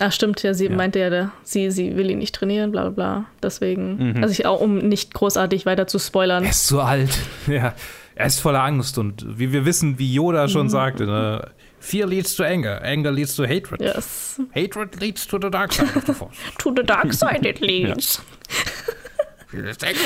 Ach, 0.00 0.12
stimmt, 0.24 0.42
ja, 0.42 0.54
sie 0.54 0.66
ja. 0.66 0.74
meinte 0.74 0.98
ja, 0.98 1.32
sie, 1.42 1.70
sie 1.70 1.96
will 1.96 2.10
ihn 2.10 2.18
nicht 2.18 2.34
trainieren, 2.34 2.72
bla 2.72 2.82
bla 2.82 2.90
bla. 2.90 3.24
Deswegen, 3.42 4.12
mhm. 4.12 4.22
also 4.22 4.32
ich 4.32 4.46
auch, 4.46 4.60
um 4.60 4.78
nicht 4.78 5.14
großartig 5.14 5.66
weiter 5.66 5.86
zu 5.86 5.98
spoilern. 5.98 6.44
Er 6.44 6.50
ist 6.50 6.66
zu 6.66 6.80
alt. 6.80 7.10
Ja. 7.46 7.74
Er 8.16 8.26
ist 8.26 8.40
voller 8.40 8.62
Angst 8.62 8.96
und 8.96 9.38
wie 9.38 9.52
wir 9.52 9.64
wissen, 9.64 9.98
wie 9.98 10.12
Yoda 10.12 10.48
schon 10.48 10.66
mhm. 10.66 10.70
sagte, 10.70 11.04
ne, 11.04 11.50
Fear 11.84 12.06
leads 12.06 12.34
to 12.36 12.44
anger. 12.46 12.80
Anger 12.82 13.12
leads 13.12 13.36
to 13.36 13.46
hatred. 13.46 13.80
Yes. 13.80 14.40
Hatred 14.52 15.00
leads 15.02 15.26
to 15.26 15.38
the 15.38 15.50
dark 15.50 15.72
side 15.72 15.94
of 15.96 16.06
the 16.06 16.14
force. 16.14 16.36
to 16.58 16.72
the 16.72 16.82
dark 16.82 17.12
side 17.12 17.44
it 17.44 17.60
leads. 17.68 18.20
Fear 19.48 19.62
leads 19.66 19.76
to 19.78 19.86
anger. 19.88 20.00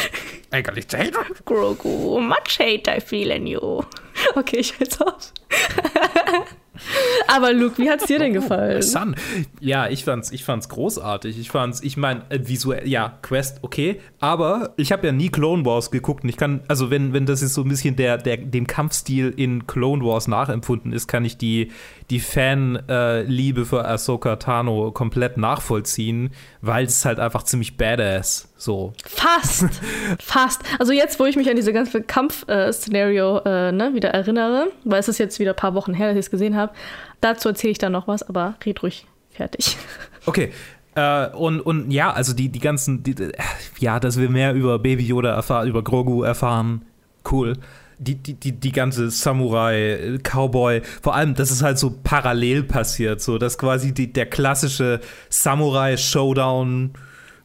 Anger 0.52 0.72
leads 0.72 0.86
to 0.86 0.96
hatred. 0.96 1.26
Grogu, 1.46 2.20
much 2.20 2.56
hate 2.58 2.88
I 2.88 2.98
feel 3.00 3.30
in 3.30 3.46
you. 3.46 3.86
Okay, 4.36 4.58
ich 4.58 4.72
höre 4.78 5.06
auf. 5.06 5.32
Aber 7.26 7.52
Luke, 7.52 7.78
wie 7.78 7.90
hat's 7.90 8.06
dir 8.06 8.18
denn 8.18 8.32
gefallen? 8.32 8.82
Sun. 8.82 9.14
Ja, 9.60 9.88
ich 9.88 10.04
fand's, 10.04 10.32
ich 10.32 10.44
fand's 10.44 10.68
großartig. 10.68 11.38
Ich 11.38 11.50
fand's, 11.50 11.82
ich 11.82 11.96
meine, 11.96 12.22
äh, 12.30 12.40
visuell, 12.42 12.88
ja, 12.88 13.18
Quest, 13.22 13.58
okay. 13.62 14.00
Aber 14.18 14.74
ich 14.76 14.92
habe 14.92 15.06
ja 15.06 15.12
nie 15.12 15.28
Clone 15.28 15.64
Wars 15.64 15.90
geguckt 15.90 16.24
und 16.24 16.30
ich 16.30 16.36
kann, 16.36 16.60
also 16.68 16.90
wenn, 16.90 17.12
wenn 17.12 17.26
das 17.26 17.42
jetzt 17.42 17.54
so 17.54 17.62
ein 17.62 17.68
bisschen 17.68 17.96
der, 17.96 18.18
der, 18.18 18.38
dem 18.38 18.66
Kampfstil 18.66 19.32
in 19.36 19.66
Clone 19.66 20.04
Wars 20.04 20.28
nachempfunden 20.28 20.92
ist, 20.92 21.06
kann 21.06 21.24
ich 21.24 21.36
die, 21.36 21.70
die 22.10 22.20
Fanliebe 22.20 23.60
äh, 23.60 23.64
für 23.64 23.84
Ahsoka 23.84 24.36
Tano 24.36 24.90
komplett 24.92 25.36
nachvollziehen, 25.36 26.30
weil 26.62 26.86
es 26.86 27.04
halt 27.04 27.20
einfach 27.20 27.42
ziemlich 27.42 27.76
badass 27.76 28.48
so. 28.56 28.94
Fast, 29.04 29.66
fast. 30.18 30.62
Also 30.78 30.92
jetzt, 30.92 31.20
wo 31.20 31.26
ich 31.26 31.36
mich 31.36 31.50
an 31.50 31.56
diese 31.56 31.72
ganze 31.72 32.02
Kampf-Szenario 32.02 33.40
äh, 33.40 33.72
ne, 33.72 33.92
wieder 33.94 34.10
erinnere, 34.10 34.68
weil 34.84 35.00
es 35.00 35.08
ist 35.08 35.18
jetzt 35.18 35.38
wieder 35.38 35.52
ein 35.52 35.56
paar 35.56 35.74
Wochen 35.74 35.92
her, 35.92 36.08
dass 36.08 36.16
ich 36.16 36.26
es 36.26 36.30
gesehen 36.30 36.56
habe, 36.56 36.72
dazu 37.20 37.48
erzähle 37.48 37.72
ich 37.72 37.78
dann 37.78 37.92
noch 37.92 38.08
was, 38.08 38.22
aber 38.22 38.56
red 38.64 38.82
ruhig 38.82 39.06
fertig. 39.30 39.76
Okay, 40.26 40.52
äh, 40.94 41.28
und, 41.28 41.60
und 41.62 41.90
ja, 41.90 42.12
also 42.12 42.34
die, 42.34 42.50
die 42.50 42.58
ganzen, 42.58 43.02
die, 43.02 43.14
ja, 43.78 43.98
dass 43.98 44.20
wir 44.20 44.28
mehr 44.28 44.52
über 44.52 44.78
Baby 44.78 45.06
Yoda 45.06 45.30
erfahren, 45.34 45.66
über 45.66 45.82
Grogu 45.82 46.22
erfahren, 46.22 46.82
cool 47.32 47.54
die, 47.98 48.14
die, 48.16 48.34
die, 48.34 48.52
die 48.52 48.72
ganze 48.72 49.10
Samurai, 49.10 50.18
Cowboy, 50.22 50.82
vor 51.02 51.14
allem, 51.14 51.34
dass 51.34 51.50
es 51.50 51.62
halt 51.62 51.78
so 51.78 51.94
parallel 52.02 52.62
passiert, 52.62 53.20
so 53.20 53.38
dass 53.38 53.58
quasi 53.58 53.92
die, 53.92 54.12
der 54.12 54.26
klassische 54.26 55.00
Samurai-Showdown 55.30 56.92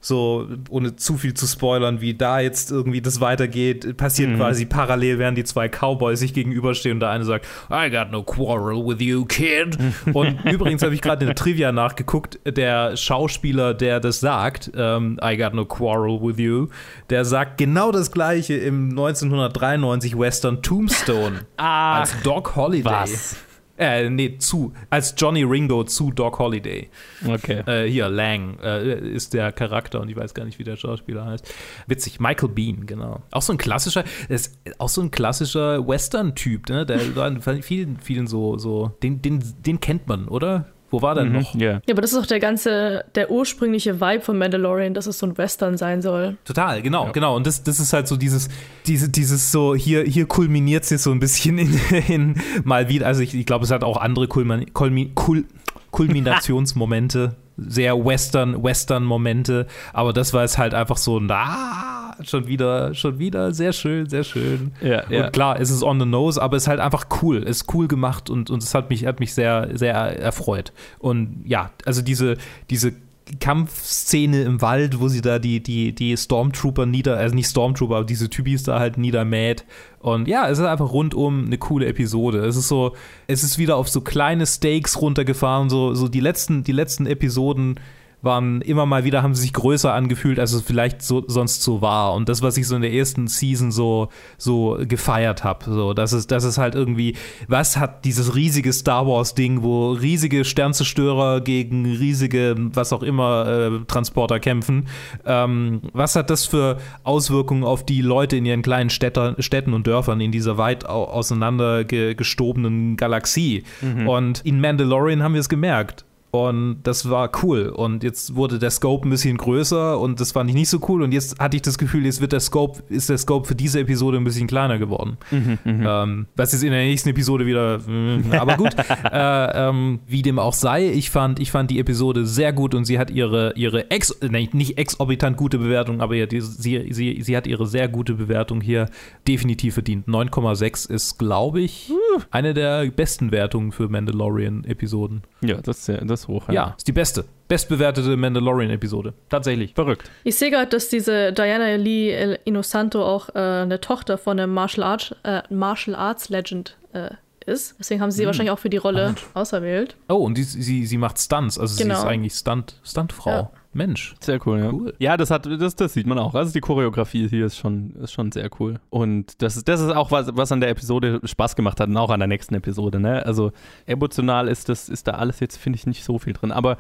so 0.04 0.48
ohne 0.70 0.98
zu 0.98 1.18
viel 1.18 1.34
zu 1.34 1.48
spoilern, 1.48 2.02
wie 2.02 2.14
da 2.14 2.42
jetzt 2.42 2.72
irgendwie 2.72 3.02
das 3.02 3.22
weitergeht, 3.22 3.96
passiert 3.96 4.32
mhm. 4.32 4.36
quasi 4.36 4.66
parallel, 4.66 5.18
während 5.18 5.38
die 5.38 5.46
zwei 5.46 5.70
Cowboys 5.70 6.20
sich 6.20 6.34
gegenüberstehen 6.34 6.98
und 6.98 7.00
der 7.00 7.10
eine 7.10 7.24
sagt, 7.24 7.48
I 7.72 7.90
got 7.90 8.12
no 8.12 8.22
quarrel 8.22 8.86
with 8.86 9.02
you, 9.02 9.24
kid. 9.26 9.78
und 10.14 10.44
übrigens 10.44 10.84
habe 10.84 10.94
ich 10.94 11.02
gerade 11.02 11.22
in 11.22 11.28
der 11.28 11.36
Trivia 11.36 11.72
nachgeguckt, 11.72 12.38
der 12.46 12.98
Schauspieler, 12.98 13.74
der 13.74 14.02
das 14.02 14.20
sagt, 14.20 14.72
ähm, 14.76 15.18
I 15.24 15.38
got 15.38 15.54
no 15.54 15.66
quarrel 15.66 16.22
with 16.22 16.38
you, 16.38 16.68
der 17.10 17.24
sagt 17.24 17.58
genau 17.58 17.92
das 17.92 18.12
gleiche 18.12 18.56
im 18.56 18.90
1993 18.90 20.20
Western 20.20 20.62
Tombstone 20.62 21.46
ah, 21.56 22.02
als 22.02 22.14
Doc 22.24 22.58
Holiday. 22.58 22.84
Was? 22.84 23.38
Äh, 23.76 24.10
nee, 24.10 24.38
zu. 24.38 24.72
Als 24.92 25.16
Johnny 25.18 25.44
Ringo 25.44 25.84
zu 25.84 26.12
Doc 26.12 26.38
Holiday. 26.38 26.90
Okay. 27.28 27.64
Äh, 27.66 27.90
hier, 27.90 28.08
Lang 28.08 28.60
äh, 28.60 29.00
ist 29.00 29.34
der 29.34 29.52
Charakter 29.52 30.00
und 30.00 30.10
ich 30.10 30.16
weiß 30.16 30.36
gar 30.36 30.46
nicht, 30.46 30.60
wie 30.60 30.64
der 30.64 30.76
Schauspieler 30.76 31.26
heißt. 31.26 31.52
Witzig, 31.88 32.20
Michael 32.20 32.50
Bean, 32.50 32.86
genau. 32.86 33.24
Auch 33.32 33.42
so 33.42 33.52
ein 33.54 33.58
klassischer, 33.58 34.04
ist 34.30 34.60
auch 34.78 34.90
so 34.90 35.02
ein 35.02 35.10
klassischer 35.10 35.88
Western-Typ, 35.88 36.70
ne? 36.70 36.86
Der 36.86 37.16
war 37.16 37.32
vielen, 37.62 37.98
vielen 38.00 38.28
so, 38.28 38.60
so, 38.60 38.92
den, 39.02 39.24
den, 39.24 39.44
den 39.66 39.80
kennt 39.80 40.08
man, 40.08 40.28
oder? 40.28 40.66
Wo 40.94 41.02
war 41.02 41.16
der 41.16 41.26
mhm, 41.26 41.34
noch? 41.34 41.56
Yeah. 41.56 41.82
Ja, 41.88 41.94
aber 41.94 42.04
das 42.04 42.14
ist 42.14 42.20
auch 42.20 42.28
der 42.28 42.40
ganze, 42.40 43.04
der 43.16 43.32
ursprüngliche 43.32 44.00
Vibe 44.00 44.22
von 44.22 44.38
Mandalorian, 44.38 44.94
dass 44.94 45.08
es 45.08 45.18
so 45.18 45.26
ein 45.26 45.36
Western 45.40 45.76
sein 45.76 46.04
soll. 46.04 46.38
Total, 46.46 46.84
genau, 46.84 47.08
ja. 47.08 47.12
genau. 47.12 47.36
Und 47.36 47.48
das, 47.48 47.64
das 47.64 47.80
ist 47.80 47.94
halt 47.94 48.08
so 48.08 48.16
dieses, 48.16 48.48
diese, 48.86 49.10
dieses 49.10 49.52
so, 49.52 49.74
hier, 49.74 50.04
hier 50.04 50.28
kulminiert 50.28 50.86
sich 50.86 51.02
so 51.02 51.12
ein 51.12 51.20
bisschen 51.20 51.58
in, 51.58 51.80
in 52.08 52.36
mal 52.64 52.90
wieder. 52.90 53.08
Also 53.08 53.24
ich, 53.24 53.34
ich 53.34 53.48
glaube, 53.48 53.66
es 53.66 53.72
hat 53.72 53.84
auch 53.84 53.98
andere 53.98 54.28
Kulmin, 54.28 54.72
Kulmin, 54.72 55.16
Kul, 55.16 55.46
Kulminationsmomente, 55.90 57.38
sehr 57.58 58.06
Western, 58.06 58.64
Western-Momente, 58.64 59.66
aber 59.94 60.14
das 60.14 60.32
war 60.32 60.44
es 60.44 60.60
halt 60.60 60.76
einfach 60.76 60.98
so, 60.98 61.20
na, 61.20 62.03
schon 62.24 62.48
wieder, 62.48 62.94
schon 62.94 63.20
wieder 63.20 63.54
sehr 63.54 63.74
schön, 63.74 64.10
sehr 64.10 64.24
schön. 64.24 64.72
Ja, 64.82 65.04
ja. 65.10 65.26
Und 65.26 65.34
klar, 65.34 65.60
es 65.60 65.70
ist 65.70 65.84
on 65.84 66.00
the 66.00 66.06
nose, 66.06 66.42
aber 66.42 66.58
es 66.58 66.64
ist 66.64 66.68
halt 66.68 66.80
einfach 66.80 67.06
cool. 67.22 67.38
Es 67.38 67.58
ist 67.58 67.74
cool 67.74 67.88
gemacht 67.88 68.30
und, 68.30 68.50
und 68.50 68.64
es 68.64 68.74
hat 68.74 68.90
mich, 68.90 69.06
hat 69.06 69.20
mich 69.20 69.34
sehr, 69.34 69.70
sehr 69.74 69.94
erfreut. 69.94 70.74
Und 71.00 71.44
ja, 71.46 71.72
also 71.86 72.02
diese, 72.02 72.38
diese 72.70 72.94
Kampfszene 73.40 74.44
im 74.44 74.62
Wald, 74.62 75.00
wo 75.00 75.08
sie 75.08 75.22
da 75.22 75.40
die, 75.40 75.62
die, 75.62 75.94
die 75.94 76.16
Stormtrooper 76.18 76.86
nieder, 76.86 77.18
also 77.18 77.36
nicht 77.36 77.48
Stormtrooper, 77.48 77.96
aber 77.96 78.06
diese 78.06 78.30
Typis 78.30 78.64
da 78.64 78.80
halt 78.80 78.98
niedermäht. 78.98 79.66
Und 80.00 80.28
ja, 80.28 80.50
es 80.50 80.60
ist 80.60 80.66
einfach 80.66 80.92
rundum 80.92 81.46
eine 81.46 81.58
coole 81.58 81.86
Episode. 81.86 82.40
Es 82.46 82.58
ist 82.58 82.68
so, 82.68 82.96
es 83.28 83.44
ist 83.44 83.58
wieder 83.58 83.78
auf 83.78 83.90
so 83.90 84.02
kleine 84.02 84.46
Stakes 84.46 85.02
runtergefahren, 85.02 85.70
so, 85.70 85.94
so 85.94 86.08
die 86.08 86.20
letzten, 86.20 86.64
die 86.64 86.74
letzten 86.74 87.06
Episoden 87.06 87.80
waren 88.24 88.62
immer 88.62 88.86
mal 88.86 89.04
wieder, 89.04 89.22
haben 89.22 89.36
sie 89.36 89.42
sich 89.42 89.54
größer 89.54 89.94
angefühlt, 89.94 90.40
als 90.40 90.54
es 90.54 90.62
vielleicht 90.62 91.02
so, 91.02 91.24
sonst 91.28 91.62
so 91.62 91.82
war. 91.82 92.14
Und 92.14 92.30
das, 92.30 92.42
was 92.42 92.56
ich 92.56 92.66
so 92.66 92.76
in 92.76 92.82
der 92.82 92.94
ersten 92.94 93.28
Season 93.28 93.72
so, 93.72 94.08
so 94.38 94.80
gefeiert 94.88 95.44
habe, 95.44 95.66
so, 95.66 95.94
das 95.94 96.14
ist, 96.14 96.32
das 96.32 96.46
ist 96.46 96.58
halt 96.58 96.74
irgendwie, 96.74 97.18
was 97.50 97.76
hat 97.76 98.06
dieses 98.06 98.34
riesige 98.36 98.72
Star 98.72 99.06
Wars-Ding, 99.06 99.62
wo 99.62 99.92
riesige 99.92 100.46
Sternzerstörer 100.46 101.42
gegen 101.42 101.86
riesige, 101.86 102.56
was 102.58 102.94
auch 102.94 103.04
immer, 103.04 103.46
äh, 103.46 103.86
Transporter 103.88 104.40
kämpfen, 104.40 104.88
ähm, 105.26 105.82
was 105.92 106.16
hat 106.16 106.30
das 106.30 106.46
für 106.46 106.78
Auswirkungen 107.04 107.66
auf 107.66 107.86
die 107.86 108.02
Leute 108.02 108.38
in 108.38 108.46
ihren 108.46 108.62
kleinen 108.62 108.90
Städter, 108.90 109.36
Städten 109.40 109.74
und 109.74 109.86
Dörfern 109.86 110.22
in 110.22 110.32
dieser 110.32 110.58
weit 110.58 110.86
auseinander 110.86 111.84
gestobenen 111.84 112.96
Galaxie? 112.96 113.64
Mhm. 113.82 114.08
Und 114.08 114.42
in 114.46 114.62
Mandalorian 114.62 115.22
haben 115.22 115.34
wir 115.34 115.42
es 115.42 115.50
gemerkt 115.50 116.06
und 116.34 116.82
das 116.82 117.12
war 117.12 117.30
cool. 117.44 117.68
Und 117.68 118.02
jetzt 118.02 118.36
wurde 118.36 118.58
der 118.58 118.72
Scope 118.72 119.08
ein 119.08 119.12
bisschen 119.12 119.38
größer 119.38 120.00
und 120.00 120.20
das 120.20 120.32
fand 120.32 120.50
ich 120.50 120.56
nicht 120.56 120.68
so 120.68 120.80
cool. 120.88 121.04
Und 121.04 121.12
jetzt 121.12 121.40
hatte 121.40 121.58
ich 121.58 121.62
das 121.62 121.78
Gefühl, 121.78 122.08
jetzt 122.08 122.22
wird 122.22 122.32
der 122.32 122.40
Scope, 122.40 122.82
ist 122.90 123.08
der 123.08 123.20
Scope 123.20 123.48
für 123.48 123.54
diese 123.54 123.82
Episode 123.82 124.18
ein 124.18 124.24
bisschen 124.24 124.48
kleiner 124.48 124.80
geworden. 124.80 125.18
Mhm, 125.30 125.60
mhm. 125.64 125.86
ähm, 125.88 126.26
was 126.36 126.52
jetzt 126.52 126.64
in 126.64 126.72
der 126.72 126.86
nächsten 126.86 127.10
Episode 127.10 127.46
wieder. 127.46 127.82
Äh, 127.88 128.36
aber 128.36 128.58
gut, 128.58 128.74
äh, 129.12 129.70
ähm, 129.70 130.00
wie 130.08 130.24
dem 130.24 130.40
auch 130.40 130.54
sei, 130.54 130.90
ich 130.90 131.12
fand, 131.12 131.40
ich 131.40 131.52
fand 131.52 131.70
die 131.70 131.78
Episode 131.78 132.26
sehr 132.26 132.52
gut 132.52 132.74
und 132.74 132.86
sie 132.86 132.98
hat 132.98 133.12
ihre, 133.12 133.54
ihre 133.56 133.92
ex, 133.92 134.18
nein, 134.28 134.50
nicht 134.54 134.80
exorbitant 134.80 135.38
gute 135.38 135.60
Bewertung, 135.60 136.02
aber 136.02 136.16
ja, 136.16 136.26
die, 136.26 136.42
sie, 136.42 136.88
sie, 136.90 137.22
sie 137.22 137.38
hat 137.38 137.46
ihre 137.46 137.68
sehr 137.68 137.88
gute 137.88 138.16
Bewertung 138.16 138.60
hier 138.60 138.90
definitiv 139.28 139.76
verdient. 139.76 140.08
9,6 140.08 140.90
ist, 140.90 141.20
glaube 141.20 141.62
ich, 141.62 141.92
eine 142.32 142.56
der 142.56 142.90
besten 142.90 143.30
Wertungen 143.30 143.72
für 143.72 143.88
Mandalorian-Episoden. 143.88 145.22
Ja, 145.42 145.62
das 145.62 145.88
ist, 145.88 146.02
das 146.10 146.23
ist 146.24 146.28
hoch. 146.28 146.48
Ja. 146.48 146.54
ja, 146.54 146.74
ist 146.78 146.88
die 146.88 146.92
beste. 146.92 147.26
Bestbewertete 147.48 148.18
Mandalorian-Episode. 148.18 149.14
Tatsächlich. 149.30 149.74
Verrückt. 149.74 150.10
Ich 150.24 150.36
sehe 150.36 150.50
gerade, 150.50 150.70
dass 150.70 150.90
diese 150.90 151.34
Diana 151.34 151.76
Lee 151.76 152.38
Inosanto 152.46 153.04
auch 153.04 153.30
äh, 153.30 153.40
eine 153.40 153.80
Tochter 153.80 154.18
von 154.18 154.40
einem 154.40 154.54
Martial 154.54 154.84
Arts, 154.84 155.14
äh, 155.24 155.42
Martial 155.50 155.96
Arts 155.96 156.30
Legend 156.30 156.78
äh, 156.94 157.10
ist. 157.46 157.76
Deswegen 157.80 158.02
haben 158.02 158.12
sie 158.12 158.18
sie 158.18 158.24
hm. 158.24 158.28
wahrscheinlich 158.28 158.52
auch 158.52 158.60
für 158.60 158.70
die 158.70 158.78
Rolle 158.78 159.16
ah. 159.34 159.40
auserwählt. 159.42 159.96
Oh, 160.08 160.16
und 160.16 160.38
die, 160.38 160.44
sie, 160.44 160.86
sie 160.86 160.98
macht 160.98 161.20
Stunts. 161.20 161.60
Also 161.60 161.78
genau. 161.78 161.96
sie 161.96 162.02
ist 162.02 162.08
eigentlich 162.08 162.34
Stunt, 162.34 162.80
Stuntfrau. 162.84 163.30
Ja. 163.30 163.52
Mensch. 163.74 164.16
Sehr 164.20 164.40
cool, 164.46 164.60
ja. 164.60 164.72
Cool. 164.72 164.94
Ja, 165.00 165.18
das 165.18 165.32
hat, 165.32 165.46
das, 165.46 165.76
das 165.76 165.94
sieht 165.94 166.08
man 166.08 166.20
auch. 166.20 166.36
Also 166.36 166.54
die 166.54 166.60
Choreografie 166.60 167.28
hier 167.28 167.46
ist 167.46 167.58
schon, 167.58 167.96
ist 167.96 168.14
schon 168.14 168.32
sehr 168.32 168.50
cool. 168.60 168.80
Und 168.90 169.42
das 169.42 169.58
ist, 169.58 169.68
das 169.68 169.82
ist 169.82 169.92
auch 169.92 170.12
was, 170.12 170.36
was 170.36 170.52
an 170.52 170.62
der 170.62 170.70
Episode 170.70 171.20
Spaß 171.24 171.56
gemacht 171.56 171.80
hat 171.80 171.90
und 171.90 171.98
auch 171.98 172.10
an 172.10 172.20
der 172.20 172.28
nächsten 172.28 172.56
Episode, 172.56 173.00
ne? 173.00 173.26
Also 173.26 173.52
emotional 173.86 174.48
ist 174.48 174.70
das, 174.70 174.90
ist 174.90 175.08
da 175.08 175.14
alles 175.14 175.40
jetzt, 175.40 175.58
finde 175.58 175.78
ich, 175.78 175.88
nicht 175.88 176.04
so 176.04 176.20
viel 176.20 176.34
drin. 176.34 176.52
Aber 176.52 176.78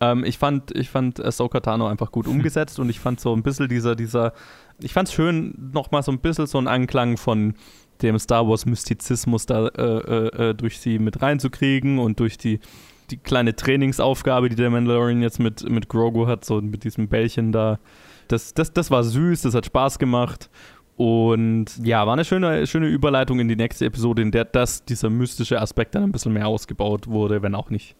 ähm, 0.00 0.24
ich 0.24 0.38
fand, 0.38 0.74
ich 0.76 0.90
fand 0.90 1.24
Ahsoka 1.24 1.60
Tano 1.60 1.86
einfach 1.86 2.12
gut 2.12 2.26
umgesetzt 2.28 2.78
und 2.78 2.88
ich 2.88 3.00
fand 3.00 3.20
so 3.20 3.34
ein 3.34 3.42
bisschen 3.42 3.68
dieser, 3.68 3.96
dieser, 3.96 4.32
ich 4.80 4.92
fand 4.92 5.08
es 5.08 5.14
schön, 5.14 5.70
nochmal 5.72 6.02
so 6.02 6.12
ein 6.12 6.20
bisschen 6.20 6.46
so 6.46 6.58
einen 6.58 6.68
Anklang 6.68 7.16
von 7.16 7.54
dem 8.02 8.18
Star 8.18 8.48
Wars 8.48 8.64
Mystizismus 8.64 9.46
da 9.46 9.66
äh, 9.66 9.82
äh, 9.82 10.50
äh 10.50 10.54
durch 10.54 10.78
sie 10.78 11.00
mit 11.00 11.20
reinzukriegen 11.20 11.98
und 11.98 12.20
durch 12.20 12.38
die 12.38 12.60
die 13.10 13.16
kleine 13.16 13.54
Trainingsaufgabe, 13.56 14.48
die 14.48 14.56
der 14.56 14.70
Mandalorian 14.70 15.22
jetzt 15.22 15.38
mit, 15.38 15.68
mit 15.68 15.88
Grogu 15.88 16.26
hat, 16.26 16.44
so 16.44 16.60
mit 16.60 16.84
diesem 16.84 17.08
Bällchen 17.08 17.52
da. 17.52 17.78
Das, 18.28 18.54
das, 18.54 18.72
das 18.72 18.90
war 18.90 19.04
süß, 19.04 19.42
das 19.42 19.54
hat 19.54 19.66
Spaß 19.66 19.98
gemacht. 19.98 20.50
Und 20.96 21.66
ja, 21.84 22.06
war 22.06 22.14
eine 22.14 22.24
schöne, 22.24 22.66
schöne 22.66 22.88
Überleitung 22.88 23.38
in 23.38 23.48
die 23.48 23.56
nächste 23.56 23.84
Episode, 23.86 24.20
in 24.20 24.32
der 24.32 24.44
das, 24.44 24.84
dieser 24.84 25.10
mystische 25.10 25.60
Aspekt 25.60 25.94
dann 25.94 26.02
ein 26.02 26.12
bisschen 26.12 26.32
mehr 26.32 26.48
ausgebaut 26.48 27.06
wurde, 27.06 27.40
wenn 27.40 27.54
auch 27.54 27.70
nicht 27.70 27.94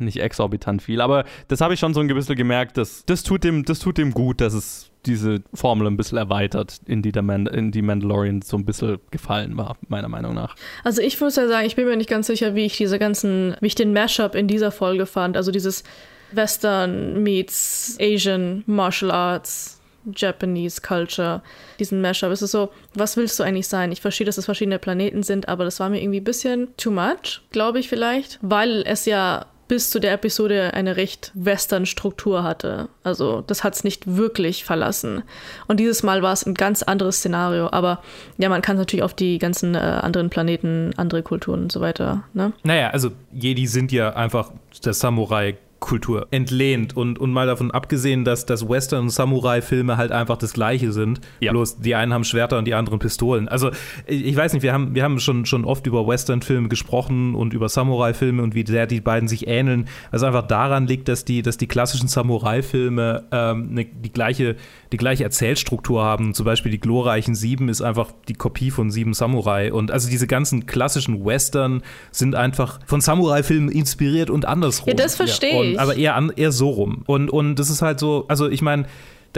nicht 0.00 0.20
exorbitant 0.20 0.82
viel. 0.82 1.00
Aber 1.00 1.24
das 1.48 1.60
habe 1.60 1.74
ich 1.74 1.80
schon 1.80 1.94
so 1.94 2.00
ein 2.00 2.08
bisschen 2.08 2.36
gemerkt, 2.36 2.76
dass 2.76 3.04
das 3.06 3.22
tut 3.22 3.44
dem, 3.44 3.64
das 3.64 3.78
tut 3.78 3.98
dem 3.98 4.12
gut, 4.12 4.40
dass 4.40 4.54
es 4.54 4.90
diese 5.06 5.42
Formel 5.54 5.86
ein 5.86 5.96
bisschen 5.96 6.18
erweitert, 6.18 6.80
in 6.86 7.02
die, 7.02 7.10
in 7.10 7.70
die 7.70 7.82
Mandalorian 7.82 8.42
so 8.42 8.56
ein 8.56 8.64
bisschen 8.64 8.98
gefallen 9.10 9.56
war, 9.56 9.76
meiner 9.88 10.08
Meinung 10.08 10.34
nach. 10.34 10.54
Also 10.84 11.02
ich 11.02 11.20
muss 11.20 11.36
ja 11.36 11.48
sagen, 11.48 11.66
ich 11.66 11.76
bin 11.76 11.86
mir 11.86 11.96
nicht 11.96 12.10
ganz 12.10 12.26
sicher, 12.26 12.54
wie 12.54 12.66
ich 12.66 12.76
diese 12.76 12.98
ganzen, 12.98 13.56
wie 13.60 13.68
ich 13.68 13.74
den 13.74 13.92
Mashup 13.92 14.34
in 14.34 14.48
dieser 14.48 14.70
Folge 14.70 15.06
fand. 15.06 15.36
Also 15.36 15.50
dieses 15.50 15.84
Western 16.32 17.22
meets 17.22 17.96
Asian 18.00 18.64
Martial 18.66 19.10
Arts. 19.10 19.78
Japanese 20.14 20.80
Culture, 20.80 21.42
diesen 21.78 22.00
Mashup. 22.00 22.30
Es 22.30 22.40
ist 22.40 22.52
so, 22.52 22.70
was 22.94 23.16
willst 23.16 23.38
du 23.38 23.42
eigentlich 23.42 23.68
sein? 23.68 23.92
Ich 23.92 24.00
verstehe, 24.00 24.24
dass 24.24 24.38
es 24.38 24.46
verschiedene 24.46 24.78
Planeten 24.78 25.22
sind, 25.22 25.48
aber 25.48 25.64
das 25.64 25.80
war 25.80 25.90
mir 25.90 26.00
irgendwie 26.00 26.20
ein 26.20 26.24
bisschen 26.24 26.68
too 26.76 26.90
much, 26.90 27.42
glaube 27.50 27.78
ich 27.78 27.88
vielleicht, 27.88 28.38
weil 28.40 28.84
es 28.86 29.04
ja 29.04 29.46
bis 29.68 29.90
zu 29.90 30.00
der 30.00 30.12
Episode 30.12 30.74
eine 30.74 30.96
recht 30.96 31.30
Western-Struktur 31.34 32.42
hatte. 32.42 32.88
Also 33.04 33.42
das 33.46 33.62
hat 33.62 33.74
es 33.74 33.84
nicht 33.84 34.16
wirklich 34.16 34.64
verlassen. 34.64 35.22
Und 35.66 35.78
dieses 35.78 36.02
Mal 36.02 36.22
war 36.22 36.32
es 36.32 36.44
ein 36.44 36.54
ganz 36.54 36.82
anderes 36.82 37.18
Szenario. 37.18 37.70
Aber 37.70 38.02
ja, 38.38 38.48
man 38.48 38.62
kann 38.62 38.76
natürlich 38.76 39.02
auf 39.02 39.14
die 39.14 39.38
ganzen 39.38 39.74
äh, 39.74 39.78
anderen 39.78 40.30
Planeten, 40.30 40.92
andere 40.96 41.22
Kulturen 41.22 41.64
und 41.64 41.72
so 41.72 41.80
weiter. 41.80 42.24
Ne? 42.32 42.52
Naja, 42.64 42.90
also 42.90 43.10
Jedi 43.32 43.66
sind 43.66 43.92
ja 43.92 44.14
einfach 44.14 44.50
der 44.84 44.94
Samurai 44.94 45.56
Kultur 45.80 46.26
entlehnt 46.30 46.96
und, 46.96 47.18
und 47.18 47.32
mal 47.32 47.46
davon 47.46 47.70
abgesehen, 47.70 48.24
dass, 48.24 48.46
dass 48.46 48.68
Western- 48.68 49.04
und 49.04 49.10
Samurai-Filme 49.10 49.96
halt 49.96 50.10
einfach 50.10 50.36
das 50.36 50.52
Gleiche 50.52 50.92
sind. 50.92 51.20
Ja. 51.40 51.52
Bloß 51.52 51.78
die 51.78 51.94
einen 51.94 52.12
haben 52.12 52.24
Schwerter 52.24 52.58
und 52.58 52.64
die 52.64 52.74
anderen 52.74 52.98
Pistolen. 52.98 53.48
Also 53.48 53.70
ich 54.06 54.34
weiß 54.36 54.54
nicht, 54.54 54.62
wir 54.62 54.72
haben, 54.72 54.94
wir 54.94 55.04
haben 55.04 55.20
schon, 55.20 55.46
schon 55.46 55.64
oft 55.64 55.86
über 55.86 56.06
Western-Filme 56.06 56.68
gesprochen 56.68 57.34
und 57.34 57.54
über 57.54 57.68
Samurai-Filme 57.68 58.42
und 58.42 58.54
wie 58.54 58.66
sehr 58.66 58.86
die 58.86 59.00
beiden 59.00 59.28
sich 59.28 59.46
ähneln, 59.46 59.88
was 60.10 60.22
einfach 60.24 60.46
daran 60.46 60.86
liegt, 60.86 61.08
dass 61.08 61.24
die, 61.24 61.42
dass 61.42 61.58
die 61.58 61.68
klassischen 61.68 62.08
Samurai-Filme 62.08 63.24
ähm, 63.30 63.74
ne, 63.74 63.84
die, 63.84 64.12
gleiche, 64.12 64.56
die 64.92 64.96
gleiche 64.96 65.22
Erzählstruktur 65.24 66.02
haben. 66.02 66.34
Zum 66.34 66.44
Beispiel 66.44 66.72
die 66.72 66.80
glorreichen 66.80 67.36
Sieben 67.36 67.68
ist 67.68 67.82
einfach 67.82 68.10
die 68.26 68.34
Kopie 68.34 68.72
von 68.72 68.90
Sieben 68.90 69.14
Samurai. 69.14 69.72
Und 69.72 69.92
also 69.92 70.10
diese 70.10 70.26
ganzen 70.26 70.66
klassischen 70.66 71.24
Western 71.24 71.82
sind 72.10 72.34
einfach 72.34 72.80
von 72.84 73.00
Samurai-Filmen 73.00 73.68
inspiriert 73.68 74.28
und 74.28 74.44
andersrum. 74.44 74.88
Ja, 74.88 74.94
das 74.94 75.14
verstehe 75.14 75.62
ich. 75.62 75.67
Aber 75.76 75.96
eher, 75.96 76.14
an, 76.14 76.32
eher 76.34 76.52
so 76.52 76.70
rum. 76.70 77.02
Und, 77.06 77.30
und 77.30 77.56
das 77.56 77.70
ist 77.70 77.82
halt 77.82 77.98
so, 78.00 78.24
also 78.28 78.48
ich 78.48 78.62
meine, 78.62 78.86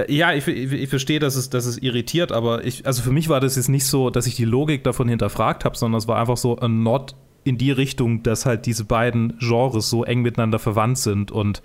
ja, 0.09 0.33
ich, 0.33 0.47
ich, 0.47 0.73
ich, 0.73 0.89
verstehe, 0.89 1.19
dass 1.19 1.37
es, 1.37 1.51
dass 1.51 1.67
es 1.67 1.79
irritiert, 1.79 2.33
aber 2.33 2.65
ich, 2.65 2.87
also 2.87 3.03
für 3.03 3.11
mich 3.11 3.29
war 3.29 3.41
das 3.41 3.57
jetzt 3.57 3.69
nicht 3.69 3.87
so, 3.87 4.11
dass 4.11 4.27
ich 4.27 4.37
die 4.37 4.45
Logik 4.45 4.85
davon 4.85 5.09
hinterfragt 5.09 5.65
habe, 5.65 5.77
sondern 5.77 5.99
es 5.99 6.09
war 6.09 6.19
einfach 6.19 6.37
so 6.37 6.57
ein 6.59 6.83
Nod 6.83 7.15
in 7.45 7.59
die 7.59 7.73
Richtung, 7.73 8.23
dass 8.23 8.47
halt 8.47 8.67
diese 8.67 8.85
beiden 8.85 9.37
Genres 9.39 9.91
so 9.91 10.05
eng 10.05 10.23
miteinander 10.23 10.59
verwandt 10.59 10.99
sind 10.99 11.33
und 11.33 11.63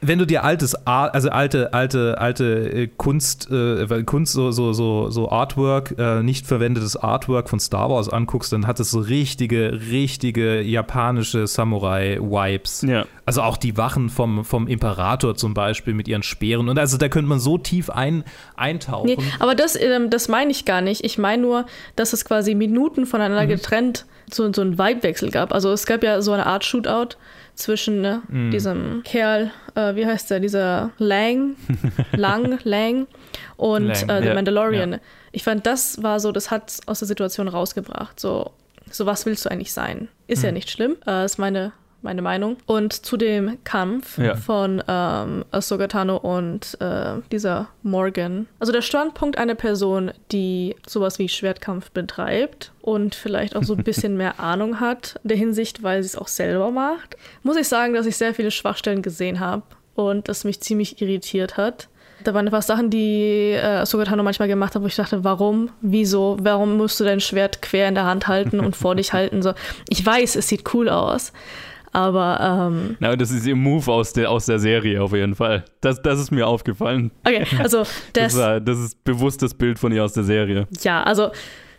wenn 0.00 0.18
du 0.18 0.26
dir 0.26 0.44
altes 0.44 0.74
also 0.86 1.30
alte, 1.30 1.74
alte, 1.74 2.18
alte 2.18 2.70
äh, 2.70 2.88
Kunst, 2.88 3.50
äh, 3.50 4.02
Kunst, 4.04 4.32
so, 4.32 4.50
so, 4.50 4.72
so, 4.72 5.10
so 5.10 5.30
Artwork, 5.30 5.94
äh, 5.98 6.22
nicht 6.22 6.46
verwendetes 6.46 6.96
Artwork 6.96 7.48
von 7.48 7.60
Star 7.60 7.90
Wars 7.90 8.08
anguckst, 8.08 8.52
dann 8.52 8.66
hat 8.66 8.80
es 8.80 8.90
so 8.90 9.00
richtige, 9.00 9.80
richtige 9.90 10.60
japanische 10.60 11.46
Samurai-Vibes. 11.46 12.82
Ja. 12.82 13.06
Also 13.26 13.42
auch 13.42 13.56
die 13.56 13.76
Wachen 13.76 14.08
vom, 14.08 14.44
vom 14.44 14.68
Imperator 14.68 15.36
zum 15.36 15.54
Beispiel 15.54 15.94
mit 15.94 16.08
ihren 16.08 16.22
Speeren. 16.22 16.68
Und 16.68 16.78
also 16.78 16.96
da 16.96 17.08
könnte 17.08 17.28
man 17.28 17.40
so 17.40 17.58
tief 17.58 17.90
ein, 17.90 18.24
eintauchen. 18.56 19.06
Nee, 19.06 19.18
aber 19.38 19.54
das, 19.54 19.76
ähm, 19.76 20.10
das 20.10 20.28
meine 20.28 20.50
ich 20.50 20.64
gar 20.64 20.80
nicht. 20.80 21.04
Ich 21.04 21.18
meine 21.18 21.42
nur, 21.42 21.66
dass 21.96 22.12
es 22.12 22.24
quasi 22.24 22.54
Minuten 22.54 23.06
voneinander 23.06 23.44
mhm. 23.44 23.48
getrennt 23.48 24.06
so, 24.32 24.50
so 24.52 24.62
einen 24.62 24.78
Vibe-Wechsel 24.78 25.30
gab. 25.30 25.52
Also 25.52 25.72
es 25.72 25.86
gab 25.86 26.02
ja 26.02 26.20
so 26.22 26.32
eine 26.32 26.46
Art 26.46 26.64
Shootout 26.64 27.16
zwischen 27.58 28.00
ne, 28.00 28.22
mm. 28.28 28.50
diesem 28.50 29.02
Kerl, 29.04 29.50
äh, 29.74 29.94
wie 29.96 30.06
heißt 30.06 30.30
der, 30.30 30.40
dieser 30.40 30.90
Lang, 30.98 31.56
Lang, 32.12 32.58
Lang 32.64 33.06
und 33.56 33.88
Lang, 33.88 34.08
äh, 34.08 34.22
The 34.22 34.28
ja, 34.28 34.34
Mandalorian. 34.34 34.92
Ja. 34.92 34.98
Ich 35.32 35.42
fand, 35.42 35.66
das 35.66 36.02
war 36.02 36.20
so, 36.20 36.32
das 36.32 36.50
hat 36.50 36.78
aus 36.86 37.00
der 37.00 37.08
Situation 37.08 37.48
rausgebracht. 37.48 38.18
So, 38.18 38.52
so 38.90 39.06
was 39.06 39.26
willst 39.26 39.44
du 39.44 39.50
eigentlich 39.50 39.72
sein? 39.72 40.08
Ist 40.28 40.42
mm. 40.42 40.46
ja 40.46 40.52
nicht 40.52 40.70
schlimm. 40.70 40.96
Äh, 41.06 41.24
ist 41.24 41.38
meine 41.38 41.72
meine 42.02 42.22
Meinung. 42.22 42.56
Und 42.66 42.92
zu 42.92 43.16
dem 43.16 43.58
Kampf 43.64 44.18
ja. 44.18 44.36
von 44.36 44.82
ähm, 44.86 45.44
Ahsoka 45.50 45.88
Tano 45.88 46.16
und 46.16 46.76
äh, 46.80 47.14
dieser 47.32 47.68
Morgan. 47.82 48.46
Also 48.60 48.72
der 48.72 48.82
Standpunkt 48.82 49.38
einer 49.38 49.54
Person, 49.54 50.12
die 50.30 50.76
sowas 50.86 51.18
wie 51.18 51.28
Schwertkampf 51.28 51.90
betreibt 51.90 52.72
und 52.82 53.14
vielleicht 53.14 53.56
auch 53.56 53.64
so 53.64 53.74
ein 53.74 53.82
bisschen 53.84 54.16
mehr 54.16 54.40
Ahnung 54.40 54.80
hat 54.80 55.18
in 55.22 55.28
der 55.28 55.36
Hinsicht, 55.36 55.82
weil 55.82 56.02
sie 56.02 56.08
es 56.08 56.16
auch 56.16 56.28
selber 56.28 56.70
macht, 56.70 57.16
muss 57.42 57.56
ich 57.56 57.68
sagen, 57.68 57.94
dass 57.94 58.06
ich 58.06 58.16
sehr 58.16 58.34
viele 58.34 58.50
Schwachstellen 58.50 59.02
gesehen 59.02 59.40
habe 59.40 59.62
und 59.94 60.28
das 60.28 60.44
mich 60.44 60.60
ziemlich 60.60 61.02
irritiert 61.02 61.56
hat. 61.56 61.88
Da 62.24 62.34
waren 62.34 62.46
einfach 62.46 62.62
Sachen, 62.62 62.90
die 62.90 63.52
äh, 63.52 63.84
Tano 63.84 64.22
manchmal 64.22 64.48
gemacht 64.48 64.74
hat, 64.74 64.82
wo 64.82 64.86
ich 64.86 64.96
dachte, 64.96 65.22
warum, 65.22 65.70
wieso, 65.80 66.36
warum 66.40 66.76
musst 66.76 66.98
du 66.98 67.04
dein 67.04 67.20
Schwert 67.20 67.62
quer 67.62 67.88
in 67.88 67.94
der 67.94 68.04
Hand 68.04 68.26
halten 68.26 68.60
und 68.60 68.76
vor 68.76 68.96
dich 68.96 69.12
halten? 69.12 69.42
So, 69.42 69.54
ich 69.88 70.04
weiß, 70.04 70.36
es 70.36 70.48
sieht 70.48 70.74
cool 70.74 70.88
aus, 70.88 71.32
Aber, 71.92 72.68
ähm, 72.70 72.96
Na, 73.00 73.16
das 73.16 73.30
ist 73.30 73.46
ihr 73.46 73.56
Move 73.56 73.90
aus 73.90 74.12
der, 74.12 74.30
aus 74.30 74.46
der 74.46 74.58
Serie 74.58 75.02
auf 75.02 75.12
jeden 75.12 75.34
Fall. 75.34 75.64
Das, 75.80 76.00
das 76.02 76.20
ist 76.20 76.30
mir 76.30 76.46
aufgefallen. 76.46 77.10
okay, 77.26 77.46
also 77.58 77.78
Das, 78.12 78.34
das, 78.34 78.36
war, 78.38 78.60
das 78.60 78.78
ist 78.78 79.04
bewusstes 79.04 79.54
Bild 79.54 79.78
von 79.78 79.92
ihr 79.92 80.04
aus 80.04 80.12
der 80.12 80.24
Serie. 80.24 80.66
ja, 80.82 81.02
also 81.02 81.30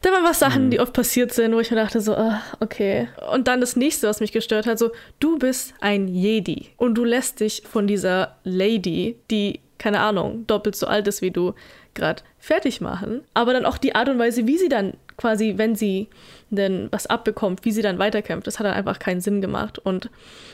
da 0.01 0.11
waren 0.11 0.23
was 0.23 0.39
Sachen, 0.39 0.65
Mhm. 0.67 0.69
die 0.71 0.79
oft 0.79 0.93
passiert 0.93 1.33
sind, 1.33 1.53
wo 1.53 1.59
ich 1.59 1.69
mir 1.71 1.77
dachte 1.77 1.99
so, 1.99 2.15
ah, 2.15 2.41
okay. 2.61 3.09
Und 3.33 3.49
dann 3.49 3.59
das 3.59 3.75
nächste, 3.75 4.07
was 4.07 4.21
mich 4.21 4.31
gestört 4.31 4.65
hat, 4.65 4.79
so, 4.79 4.91
du 5.19 5.37
bist 5.37 5.73
ein 5.81 6.07
Jedi 6.07 6.69
und 6.77 6.95
du 6.95 7.03
lässt 7.03 7.41
dich 7.41 7.63
von 7.69 7.85
dieser 7.85 8.37
Lady, 8.45 9.17
die, 9.29 9.59
keine 9.77 9.99
Ahnung, 9.99 10.45
doppelt 10.47 10.75
so 10.77 10.87
alt 10.87 11.05
ist 11.09 11.21
wie 11.21 11.31
du, 11.31 11.53
gerade 11.95 12.23
fertig 12.37 12.79
machen. 12.79 13.21
Aber 13.33 13.51
dann 13.51 13.65
auch 13.65 13.77
die 13.77 13.93
Art 13.93 14.07
und 14.07 14.19
Weise, 14.19 14.47
wie 14.47 14.57
sie 14.57 14.69
dann 14.69 14.93
quasi, 15.19 15.53
wenn 15.57 15.75
sie 15.75 16.07
denn 16.49 16.88
was 16.91 17.05
abbekommt, 17.05 17.65
wie 17.65 17.71
sie 17.71 17.81
dann 17.81 17.99
weiterkämpft, 17.99 18.47
das 18.47 18.57
hat 18.57 18.65
dann 18.65 18.73
einfach 18.73 18.99
keinen 18.99 19.21
Sinn 19.21 19.41
gemacht. 19.41 19.77
Und 19.77 20.09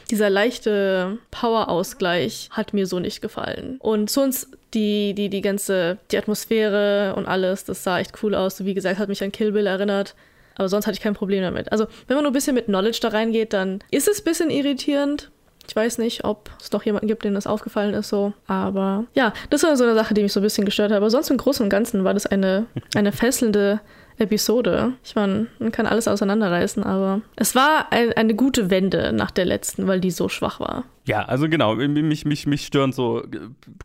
dieser 0.10 0.30
leichte 0.30 1.20
Power-Ausgleich 1.32 2.50
hat 2.52 2.74
mir 2.74 2.88
so 2.88 3.00
nicht 3.00 3.22
gefallen. 3.22 3.78
Und 3.80 4.10
sonst 4.10 4.50
die, 4.74 5.14
die, 5.14 5.30
die 5.30 5.42
ganze, 5.42 5.98
die 6.12 6.18
Atmosphäre 6.18 7.14
und 7.16 7.28
alles, 7.28 7.64
das 7.64 7.84
sah 7.84 8.00
echt 8.00 8.22
cool 8.24 8.36
aus. 8.36 8.66
Wie 8.66 8.74
gesagt, 8.74 9.00
hat 9.00 9.08
mich 9.08 9.24
an 9.24 9.32
Kill 9.32 9.52
Bill 9.52 9.68
erinnert. 9.68 10.16
Aber 10.56 10.68
sonst 10.68 10.88
hatte 10.88 10.96
ich 10.96 11.02
kein 11.02 11.14
Problem 11.14 11.44
damit. 11.44 11.72
Also, 11.72 11.86
wenn 12.08 12.16
man 12.16 12.24
nur 12.24 12.32
ein 12.32 12.34
bisschen 12.34 12.56
mit 12.56 12.66
Knowledge 12.66 13.00
da 13.02 13.10
reingeht, 13.10 13.54
dann 13.54 13.84
ist 13.92 14.08
es 14.08 14.22
ein 14.22 14.24
bisschen 14.24 14.50
irritierend. 14.50 15.30
Ich 15.68 15.76
weiß 15.76 15.98
nicht, 15.98 16.24
ob 16.24 16.50
es 16.62 16.72
noch 16.72 16.84
jemanden 16.84 17.08
gibt, 17.08 17.24
dem 17.24 17.34
das 17.34 17.48
aufgefallen 17.48 17.94
ist 17.94 18.10
so. 18.10 18.34
Aber 18.48 19.06
ja, 19.16 19.34
das 19.50 19.64
war 19.64 19.76
so 19.76 19.84
eine 19.84 19.96
Sache, 19.96 20.14
die 20.14 20.22
mich 20.22 20.32
so 20.32 20.40
ein 20.40 20.44
bisschen 20.44 20.66
gestört 20.66 20.92
hat. 20.92 20.98
Aber 20.98 21.10
sonst 21.10 21.30
im 21.30 21.38
Großen 21.38 21.64
und 21.64 21.70
Ganzen 21.70 22.04
war 22.04 22.14
das 22.14 22.26
eine, 22.26 22.68
eine 22.96 23.12
fesselnde 23.12 23.82
Episode. 24.18 24.94
Ich 25.04 25.16
meine, 25.16 25.48
man 25.60 25.72
kann 25.72 25.86
alles 25.86 26.08
auseinanderreißen, 26.08 26.84
aber 26.84 27.22
es 27.36 27.56
war 27.56 27.92
ein, 27.92 28.14
eine 28.14 28.36
gute 28.36 28.70
Wende 28.70 29.12
nach 29.14 29.32
der 29.32 29.46
letzten, 29.46 29.88
weil 29.88 30.00
die 30.00 30.12
so 30.12 30.30
schwach 30.30 30.60
war. 30.60 30.86
Ja, 31.06 31.24
also 31.24 31.48
genau, 31.48 31.76
mich, 31.76 32.26
mich, 32.26 32.48
mich 32.48 32.66
stören 32.66 32.92
so, 32.92 33.24
äh, 33.24 33.28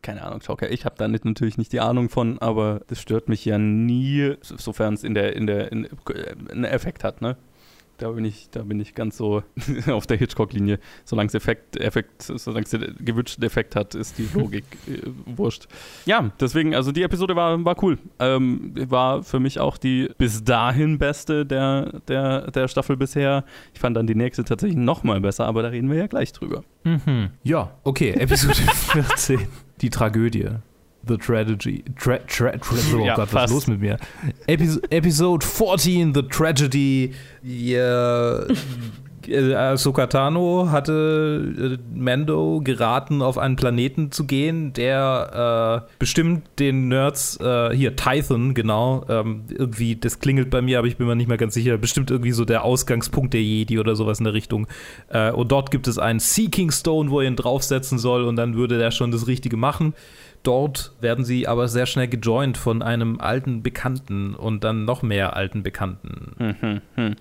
keine 0.02 0.22
Ahnung, 0.22 0.40
Joker, 0.46 0.70
ich 0.70 0.84
habe 0.84 0.94
da 0.96 1.06
nicht, 1.08 1.24
natürlich 1.24 1.58
nicht 1.58 1.72
die 1.72 1.80
Ahnung 1.80 2.08
von, 2.08 2.38
aber 2.38 2.80
das 2.86 3.00
stört 3.00 3.28
mich 3.28 3.44
ja 3.44 3.58
nie, 3.58 4.34
sofern 4.40 4.94
es 4.94 5.04
in 5.04 5.14
der, 5.14 5.36
in 5.36 5.46
der, 5.46 5.70
in, 5.70 5.84
äh, 5.84 5.88
einen 6.50 6.64
Effekt 6.64 7.04
hat, 7.04 7.20
ne? 7.20 7.36
Da 8.00 8.10
bin 8.12 8.24
ich, 8.24 8.48
da 8.50 8.62
bin 8.62 8.80
ich 8.80 8.94
ganz 8.94 9.18
so 9.18 9.42
auf 9.86 10.06
der 10.06 10.16
Hitchcock-Linie. 10.16 10.78
Solange 11.04 11.28
es 11.28 11.34
Effekt, 11.34 11.76
Effekt, 11.76 12.22
solange 12.22 12.64
es 12.64 12.70
den 12.70 12.96
gewünschten 12.98 13.44
Effekt 13.44 13.76
hat, 13.76 13.94
ist 13.94 14.16
die 14.16 14.26
Logik 14.32 14.64
äh, 14.88 15.02
wurscht. 15.26 15.68
Ja, 16.06 16.32
deswegen, 16.40 16.74
also 16.74 16.92
die 16.92 17.02
Episode 17.02 17.36
war, 17.36 17.62
war 17.62 17.76
cool. 17.82 17.98
Ähm, 18.18 18.72
war 18.88 19.22
für 19.22 19.38
mich 19.38 19.60
auch 19.60 19.76
die 19.76 20.08
bis 20.16 20.42
dahin 20.42 20.98
beste 20.98 21.44
der, 21.44 22.00
der, 22.08 22.50
der 22.50 22.68
Staffel 22.68 22.96
bisher. 22.96 23.44
Ich 23.74 23.80
fand 23.80 23.98
dann 23.98 24.06
die 24.06 24.14
nächste 24.14 24.44
tatsächlich 24.44 24.78
noch 24.78 25.02
mal 25.02 25.20
besser, 25.20 25.44
aber 25.44 25.62
da 25.62 25.68
reden 25.68 25.90
wir 25.90 25.98
ja 25.98 26.06
gleich 26.06 26.32
drüber. 26.32 26.64
Mhm. 26.84 27.30
Ja, 27.42 27.76
okay, 27.84 28.12
Episode 28.12 28.54
14. 28.54 29.40
Die 29.82 29.90
Tragödie. 29.90 30.48
The 31.06 31.16
Tragedy. 31.16 31.82
Tra 31.98 32.18
tra 32.26 32.52
tra 32.58 32.76
oh 32.94 33.04
Ja, 33.04 33.14
Gott, 33.16 33.32
was 33.32 33.42
fast. 33.42 33.52
ist 33.52 33.54
los 33.54 33.66
mit 33.68 33.80
mir? 33.80 33.96
Epis 34.46 34.78
Episode 34.90 35.44
14, 35.44 36.12
The 36.14 36.22
Tragedy. 36.22 37.14
Ja, 37.42 38.44
äh, 39.30 39.54
Ahsoka 39.54 40.06
Tano 40.06 40.70
hatte 40.70 41.78
äh, 41.78 41.98
Mando 41.98 42.60
geraten, 42.62 43.22
auf 43.22 43.38
einen 43.38 43.56
Planeten 43.56 44.12
zu 44.12 44.26
gehen, 44.26 44.72
der 44.72 45.86
äh, 45.88 45.92
bestimmt 45.98 46.44
den 46.58 46.88
Nerds, 46.88 47.38
äh, 47.40 47.74
hier, 47.74 47.96
Tython, 47.96 48.54
genau, 48.54 49.04
ähm, 49.08 49.44
irgendwie, 49.48 49.96
das 49.96 50.18
klingelt 50.18 50.50
bei 50.50 50.62
mir, 50.62 50.78
aber 50.78 50.88
ich 50.88 50.96
bin 50.96 51.06
mir 51.06 51.16
nicht 51.16 51.28
mehr 51.28 51.38
ganz 51.38 51.54
sicher, 51.54 51.78
bestimmt 51.78 52.10
irgendwie 52.10 52.32
so 52.32 52.44
der 52.44 52.64
Ausgangspunkt 52.64 53.34
der 53.34 53.42
Jedi 53.42 53.78
oder 53.78 53.96
sowas 53.96 54.18
in 54.18 54.24
der 54.24 54.34
Richtung. 54.34 54.66
Äh, 55.08 55.30
und 55.32 55.52
dort 55.52 55.70
gibt 55.70 55.88
es 55.88 55.98
einen 55.98 56.20
Seeking 56.20 56.70
Stone, 56.70 57.10
wo 57.10 57.20
er 57.20 57.26
ihn 57.26 57.36
draufsetzen 57.36 57.98
soll 57.98 58.24
und 58.24 58.36
dann 58.36 58.56
würde 58.56 58.78
der 58.78 58.90
schon 58.90 59.10
das 59.10 59.26
Richtige 59.26 59.56
machen. 59.56 59.94
Dort 60.42 60.92
werden 61.00 61.24
sie 61.24 61.46
aber 61.46 61.68
sehr 61.68 61.84
schnell 61.84 62.08
gejoint 62.08 62.56
von 62.56 62.82
einem 62.82 63.20
alten 63.20 63.62
Bekannten 63.62 64.34
und 64.34 64.64
dann 64.64 64.86
noch 64.86 65.02
mehr 65.02 65.36
alten 65.36 65.62
Bekannten. 65.62 66.80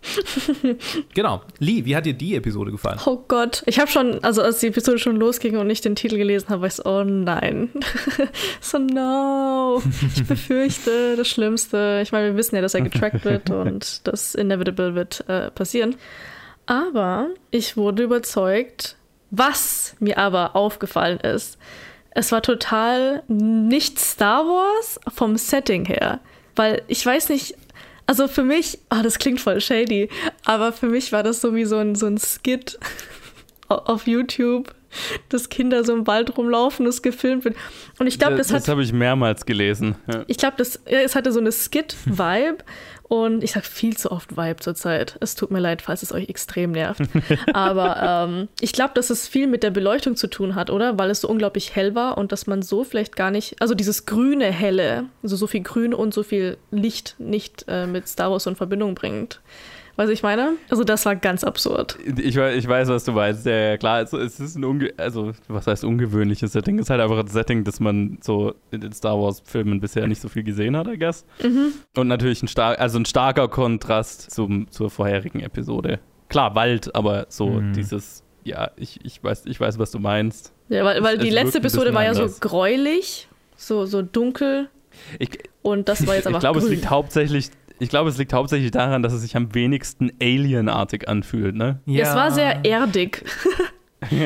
genau. 1.14 1.42
Lee, 1.58 1.84
wie 1.84 1.96
hat 1.96 2.06
dir 2.06 2.14
die 2.14 2.34
Episode 2.34 2.70
gefallen? 2.70 2.98
Oh 3.04 3.24
Gott, 3.28 3.62
ich 3.66 3.78
habe 3.78 3.90
schon, 3.90 4.22
also 4.22 4.42
als 4.42 4.60
die 4.60 4.68
Episode 4.68 4.98
schon 4.98 5.16
losging 5.16 5.56
und 5.56 5.68
ich 5.70 5.80
den 5.80 5.96
Titel 5.96 6.16
gelesen 6.16 6.48
habe, 6.48 6.62
war 6.62 6.68
ich 6.68 6.74
so, 6.74 6.84
oh 6.84 7.04
nein. 7.04 7.70
so, 8.60 8.78
no. 8.78 9.82
Ich 10.14 10.26
befürchte 10.26 11.16
das 11.16 11.28
Schlimmste. 11.28 12.00
Ich 12.02 12.12
meine, 12.12 12.28
wir 12.28 12.36
wissen 12.36 12.54
ja, 12.54 12.62
dass 12.62 12.74
er 12.74 12.82
getrackt 12.82 13.24
wird 13.24 13.50
und 13.50 14.06
das 14.06 14.34
Inevitable 14.34 14.94
wird 14.94 15.24
äh, 15.28 15.50
passieren. 15.50 15.96
Aber 16.66 17.28
ich 17.50 17.76
wurde 17.76 18.02
überzeugt, 18.02 18.96
was 19.30 19.96
mir 20.00 20.18
aber 20.18 20.54
aufgefallen 20.54 21.18
ist. 21.20 21.58
Es 22.10 22.32
war 22.32 22.42
total 22.42 23.22
nicht 23.28 23.98
Star 23.98 24.44
Wars 24.44 24.98
vom 25.14 25.36
Setting 25.36 25.84
her. 25.84 26.20
Weil 26.56 26.82
ich 26.88 27.04
weiß 27.04 27.28
nicht, 27.28 27.54
also 28.08 28.26
für 28.26 28.42
mich, 28.42 28.78
ah, 28.88 29.02
das 29.02 29.18
klingt 29.18 29.40
voll 29.40 29.60
shady, 29.60 30.08
aber 30.44 30.72
für 30.72 30.86
mich 30.86 31.12
war 31.12 31.22
das 31.22 31.40
so 31.40 31.54
wie 31.54 31.64
so 31.66 31.76
ein, 31.76 31.94
so 31.94 32.06
ein 32.06 32.18
Skit 32.18 32.78
au- 33.68 33.74
auf 33.76 34.06
YouTube, 34.06 34.74
dass 35.28 35.50
Kinder 35.50 35.84
so 35.84 35.92
im 35.94 36.06
Wald 36.06 36.36
rumlaufen, 36.38 36.86
das 36.86 37.02
gefilmt 37.02 37.44
wird. 37.44 37.54
Und 37.98 38.06
ich 38.06 38.18
glaube, 38.18 38.36
das, 38.36 38.48
das 38.48 38.62
hat 38.62 38.68
habe 38.68 38.82
ich 38.82 38.92
mehrmals 38.94 39.44
gelesen. 39.44 39.96
Ja. 40.10 40.24
ich 40.26 40.38
glaube, 40.38 40.54
das, 40.56 40.80
ja, 40.88 41.00
es 41.00 41.14
hatte 41.14 41.30
so 41.32 41.38
eine 41.40 41.52
Skit-Vibe 41.52 42.58
und 43.08 43.42
ich 43.42 43.52
sag 43.52 43.64
viel 43.64 43.96
zu 43.96 44.12
oft 44.12 44.36
Vibe 44.36 44.60
zurzeit. 44.60 45.16
Es 45.20 45.34
tut 45.34 45.50
mir 45.50 45.60
leid, 45.60 45.80
falls 45.80 46.02
es 46.02 46.12
euch 46.12 46.28
extrem 46.28 46.72
nervt. 46.72 47.00
Aber 47.54 48.26
ähm, 48.28 48.48
ich 48.60 48.72
glaube, 48.72 48.92
dass 48.94 49.08
es 49.08 49.26
viel 49.26 49.46
mit 49.46 49.62
der 49.62 49.70
Beleuchtung 49.70 50.14
zu 50.14 50.28
tun 50.28 50.54
hat, 50.54 50.68
oder? 50.68 50.98
Weil 50.98 51.10
es 51.10 51.22
so 51.22 51.28
unglaublich 51.28 51.74
hell 51.74 51.94
war 51.94 52.18
und 52.18 52.32
dass 52.32 52.46
man 52.46 52.60
so 52.60 52.84
vielleicht 52.84 53.16
gar 53.16 53.30
nicht, 53.30 53.60
also 53.60 53.74
dieses 53.74 54.04
grüne 54.04 54.52
Helle, 54.52 55.06
also 55.22 55.36
so 55.36 55.46
viel 55.46 55.62
Grün 55.62 55.94
und 55.94 56.12
so 56.12 56.22
viel 56.22 56.58
Licht 56.70 57.16
nicht 57.18 57.64
äh, 57.66 57.86
mit 57.86 58.06
Star 58.08 58.30
Wars 58.30 58.46
in 58.46 58.56
Verbindung 58.56 58.94
bringt. 58.94 59.40
Weißt 59.98 60.08
du, 60.08 60.12
ich 60.12 60.22
meine? 60.22 60.52
Also 60.70 60.84
das 60.84 61.04
war 61.06 61.16
ganz 61.16 61.42
absurd. 61.42 61.98
Ich, 62.18 62.36
ich 62.36 62.68
weiß, 62.68 62.88
was 62.88 63.02
du 63.04 63.10
meinst. 63.12 63.44
Ja, 63.46 63.52
ja, 63.52 63.76
klar, 63.76 64.00
es, 64.00 64.12
es 64.12 64.38
ist 64.38 64.54
ein 64.56 64.64
unge 64.64 64.92
also 64.96 65.32
was 65.48 65.66
heißt 65.66 65.82
ungewöhnliches 65.84 66.52
Setting? 66.52 66.78
Es 66.78 66.82
ist 66.86 66.90
halt 66.90 67.00
einfach 67.00 67.18
ein 67.18 67.26
Setting, 67.26 67.64
das 67.64 67.80
man 67.80 68.16
so 68.22 68.54
in 68.70 68.80
den 68.80 68.92
Star 68.92 69.20
Wars 69.20 69.42
Filmen 69.44 69.80
bisher 69.80 70.06
nicht 70.06 70.20
so 70.22 70.28
viel 70.28 70.44
gesehen 70.44 70.76
hat, 70.76 70.86
I 70.86 70.96
guess. 70.98 71.24
Und 71.96 72.06
natürlich 72.08 72.42
ein 72.44 72.48
star 72.48 72.78
also 72.78 72.98
ein 72.98 73.06
starker 73.06 73.48
Kontrast 73.48 74.30
zum, 74.30 74.70
zur 74.70 74.88
vorherigen 74.88 75.40
Episode. 75.40 75.98
Klar, 76.28 76.54
Wald, 76.54 76.94
aber 76.94 77.26
so 77.28 77.48
Mhm. 77.48 77.72
dieses 77.72 78.22
ja, 78.44 78.70
ich, 78.76 79.00
ich 79.04 79.22
weiß 79.22 79.46
ich 79.46 79.58
weiß, 79.60 79.78
was 79.80 79.90
du 79.90 79.98
meinst. 79.98 80.52
Ja, 80.68 80.84
weil, 80.84 81.02
weil 81.02 81.16
Es- 81.16 81.22
die 81.22 81.28
es 81.28 81.34
letzte 81.34 81.58
Episode 81.58 81.92
war 81.92 82.04
ja 82.04 82.14
so 82.14 82.28
gräulich, 82.40 83.28
so, 83.56 83.84
so 83.84 84.00
dunkel 84.02 84.68
Ich, 85.18 85.30
und 85.62 85.88
das 85.88 86.06
war 86.06 86.14
jetzt 86.14 86.22
ich 86.24 86.28
einfach 86.28 86.40
glaube, 86.40 86.60
es 86.60 86.68
liegt 86.68 86.88
hauptsächlich 86.88 87.50
ich 87.78 87.88
glaube, 87.88 88.10
es 88.10 88.18
liegt 88.18 88.32
hauptsächlich 88.32 88.70
daran, 88.70 89.02
dass 89.02 89.12
es 89.12 89.22
sich 89.22 89.36
am 89.36 89.54
wenigsten 89.54 90.10
alienartig 90.20 91.08
anfühlt, 91.08 91.54
ne? 91.54 91.80
Es 91.86 92.14
war 92.14 92.30
sehr 92.30 92.64
erdig. 92.64 93.24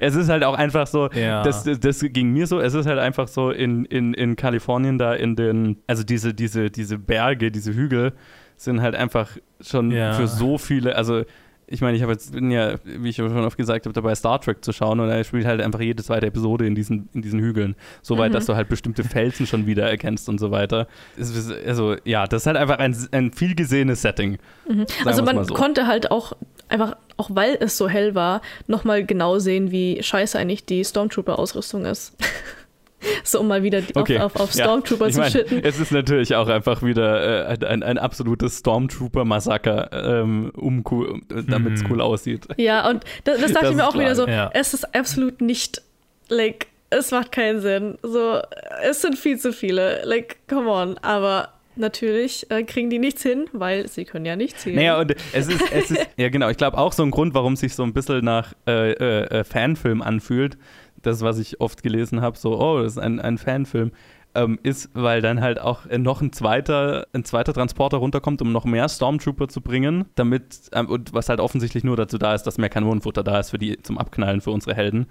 es 0.00 0.14
ist 0.14 0.28
halt 0.28 0.44
auch 0.44 0.54
einfach 0.56 0.86
so, 0.86 1.08
Ja. 1.12 1.42
das, 1.42 1.64
das 1.64 2.00
ging 2.10 2.32
mir 2.32 2.46
so, 2.46 2.60
es 2.60 2.74
ist 2.74 2.86
halt 2.86 2.98
einfach 2.98 3.28
so 3.28 3.50
in, 3.50 3.84
in, 3.86 4.14
in 4.14 4.36
Kalifornien 4.36 4.98
da 4.98 5.14
in 5.14 5.36
den, 5.36 5.78
also 5.86 6.02
diese, 6.04 6.34
diese, 6.34 6.70
diese 6.70 6.98
Berge, 6.98 7.50
diese 7.50 7.74
Hügel 7.74 8.12
sind 8.56 8.80
halt 8.80 8.94
einfach 8.94 9.28
schon 9.60 9.90
Ja. 9.90 10.12
für 10.12 10.26
so 10.28 10.58
viele, 10.58 10.94
also 10.96 11.24
ich 11.66 11.80
meine, 11.80 11.96
ich 11.96 12.02
habe 12.02 12.12
jetzt, 12.12 12.32
bin 12.32 12.50
ja, 12.50 12.74
wie 12.84 13.08
ich 13.08 13.16
schon 13.16 13.36
oft 13.44 13.56
gesagt 13.56 13.86
habe, 13.86 13.92
dabei 13.94 14.14
Star 14.14 14.40
Trek 14.40 14.64
zu 14.64 14.72
schauen 14.72 15.00
und 15.00 15.08
er 15.08 15.24
spielt 15.24 15.46
halt 15.46 15.60
einfach 15.60 15.80
jede 15.80 16.02
zweite 16.02 16.26
Episode 16.26 16.66
in 16.66 16.74
diesen, 16.74 17.08
in 17.14 17.22
diesen 17.22 17.40
Hügeln. 17.40 17.76
So 18.02 18.18
weit, 18.18 18.30
Mhm. 18.30 18.34
dass 18.34 18.46
du 18.46 18.54
halt 18.56 18.68
bestimmte 18.68 19.04
Felsen 19.04 19.46
schon 19.46 19.66
wieder 19.66 19.88
erkennst 19.88 20.28
und 20.28 20.38
so 20.38 20.50
weiter. 20.50 20.86
Ist, 21.16 21.50
also 21.66 21.96
ja, 22.04 22.26
das 22.26 22.42
ist 22.42 22.46
halt 22.46 22.56
einfach 22.58 22.78
ein, 22.78 22.96
ein 23.12 23.32
viel 23.32 23.54
gesehenes 23.54 24.02
Setting. 24.02 24.38
Sagen 24.66 24.86
Also 25.06 25.22
man 25.22 25.44
so. 25.44 25.54
konnte 25.54 25.86
halt 25.86 26.10
auch 26.10 26.34
einfach, 26.68 26.96
auch 27.16 27.30
weil 27.32 27.56
es 27.60 27.76
so 27.78 27.88
hell 27.88 28.14
war, 28.14 28.42
nochmal 28.66 29.04
genau 29.04 29.38
sehen, 29.38 29.70
wie 29.70 30.02
scheiße 30.02 30.38
eigentlich 30.38 30.64
die 30.66 30.84
Stormtrooper-Ausrüstung 30.84 31.84
ist. 31.84 32.16
so, 33.24 33.40
um 33.40 33.48
mal 33.48 33.62
wieder 33.62 33.80
Okay, 33.94 34.18
auf, 34.18 34.34
auf, 34.36 34.40
auf 34.42 34.54
ja. 34.54 34.64
Stormtrooper 34.64 35.06
Ich 35.08 35.14
zu 35.14 35.20
mein, 35.20 35.30
schitten. 35.30 35.60
es 35.62 35.78
ist 35.80 35.92
natürlich 35.92 36.34
auch 36.36 36.48
einfach 36.48 36.82
wieder 36.82 37.48
äh, 37.50 37.66
ein, 37.66 37.82
ein 37.82 37.98
absolutes 37.98 38.58
Stormtrooper-Massaker, 38.58 39.90
ähm, 40.22 40.50
um 40.56 40.84
cool, 40.90 41.20
damit 41.28 41.74
es 41.74 41.82
Mhm. 41.82 41.90
cool 41.92 42.00
aussieht. 42.00 42.46
Ja, 42.56 42.88
und 42.88 43.04
das, 43.24 43.40
das 43.40 43.52
dachte 43.52 43.66
Das 43.66 43.70
ich 43.72 43.76
mir 43.76 43.88
auch 43.88 43.94
wieder 43.94 44.14
so, 44.14 44.24
klar, 44.24 44.36
ja. 44.36 44.50
es 44.54 44.74
ist 44.74 44.94
absolut 44.94 45.40
nicht, 45.40 45.82
like, 46.28 46.66
es 46.90 47.10
macht 47.10 47.32
keinen 47.32 47.60
Sinn. 47.60 47.98
So, 48.02 48.40
es 48.82 49.00
sind 49.02 49.18
viel 49.18 49.38
zu 49.38 49.52
viele. 49.52 50.02
Like, 50.04 50.36
come 50.48 50.68
on. 50.68 50.98
Aber 50.98 51.48
natürlich 51.74 52.50
äh, 52.50 52.64
kriegen 52.64 52.90
die 52.90 52.98
nichts 52.98 53.22
hin, 53.22 53.46
weil 53.54 53.88
sie 53.88 54.04
können 54.04 54.26
ja 54.26 54.36
nicht 54.36 54.60
zählen. 54.60 54.76
Naja, 54.76 55.00
und 55.00 55.14
es 55.32 55.48
ist, 55.48 55.62
es 55.72 55.90
ist 55.90 56.06
ja 56.18 56.28
genau, 56.28 56.50
ich 56.50 56.58
glaube 56.58 56.76
auch 56.76 56.92
so 56.92 57.02
ein 57.02 57.10
Grund, 57.10 57.32
warum 57.34 57.54
es 57.54 57.60
sich 57.60 57.74
so 57.74 57.82
ein 57.82 57.94
bisschen 57.94 58.22
nach 58.24 58.52
äh, 58.66 58.92
äh, 58.92 59.24
äh, 59.40 59.44
Fanfilm 59.44 60.02
anfühlt, 60.02 60.58
das, 61.02 61.22
was 61.22 61.38
ich 61.38 61.60
oft 61.60 61.82
gelesen 61.82 62.20
habe, 62.20 62.38
so, 62.38 62.58
oh, 62.60 62.82
das 62.82 62.92
ist 62.92 62.98
ein, 62.98 63.20
ein 63.20 63.38
Fanfilm. 63.38 63.92
ähm, 64.34 64.58
ist, 64.62 64.90
weil 64.94 65.20
dann 65.20 65.40
halt 65.40 65.60
auch 65.60 65.84
noch 65.86 66.22
ein 66.22 66.32
zweiter, 66.32 67.06
ein 67.12 67.24
zweiter 67.24 67.52
Transporter 67.52 67.98
runterkommt, 67.98 68.40
um 68.42 68.52
noch 68.52 68.64
mehr 68.64 68.88
Stormtrooper 68.88 69.48
zu 69.48 69.60
bringen, 69.60 70.06
damit, 70.14 70.70
ähm, 70.72 70.88
und 70.88 71.12
was 71.12 71.28
halt 71.28 71.40
offensichtlich 71.40 71.84
nur 71.84 71.96
dazu 71.96 72.18
da 72.18 72.34
ist, 72.34 72.44
dass 72.44 72.58
mehr 72.58 72.70
Kanonenfutter 72.70 73.22
da 73.22 73.40
ist 73.40 73.50
für 73.50 73.58
die 73.58 73.80
zum 73.82 73.98
Abknallen 73.98 74.40
für 74.40 74.50
unsere 74.50 74.74
Helden. 74.74 75.06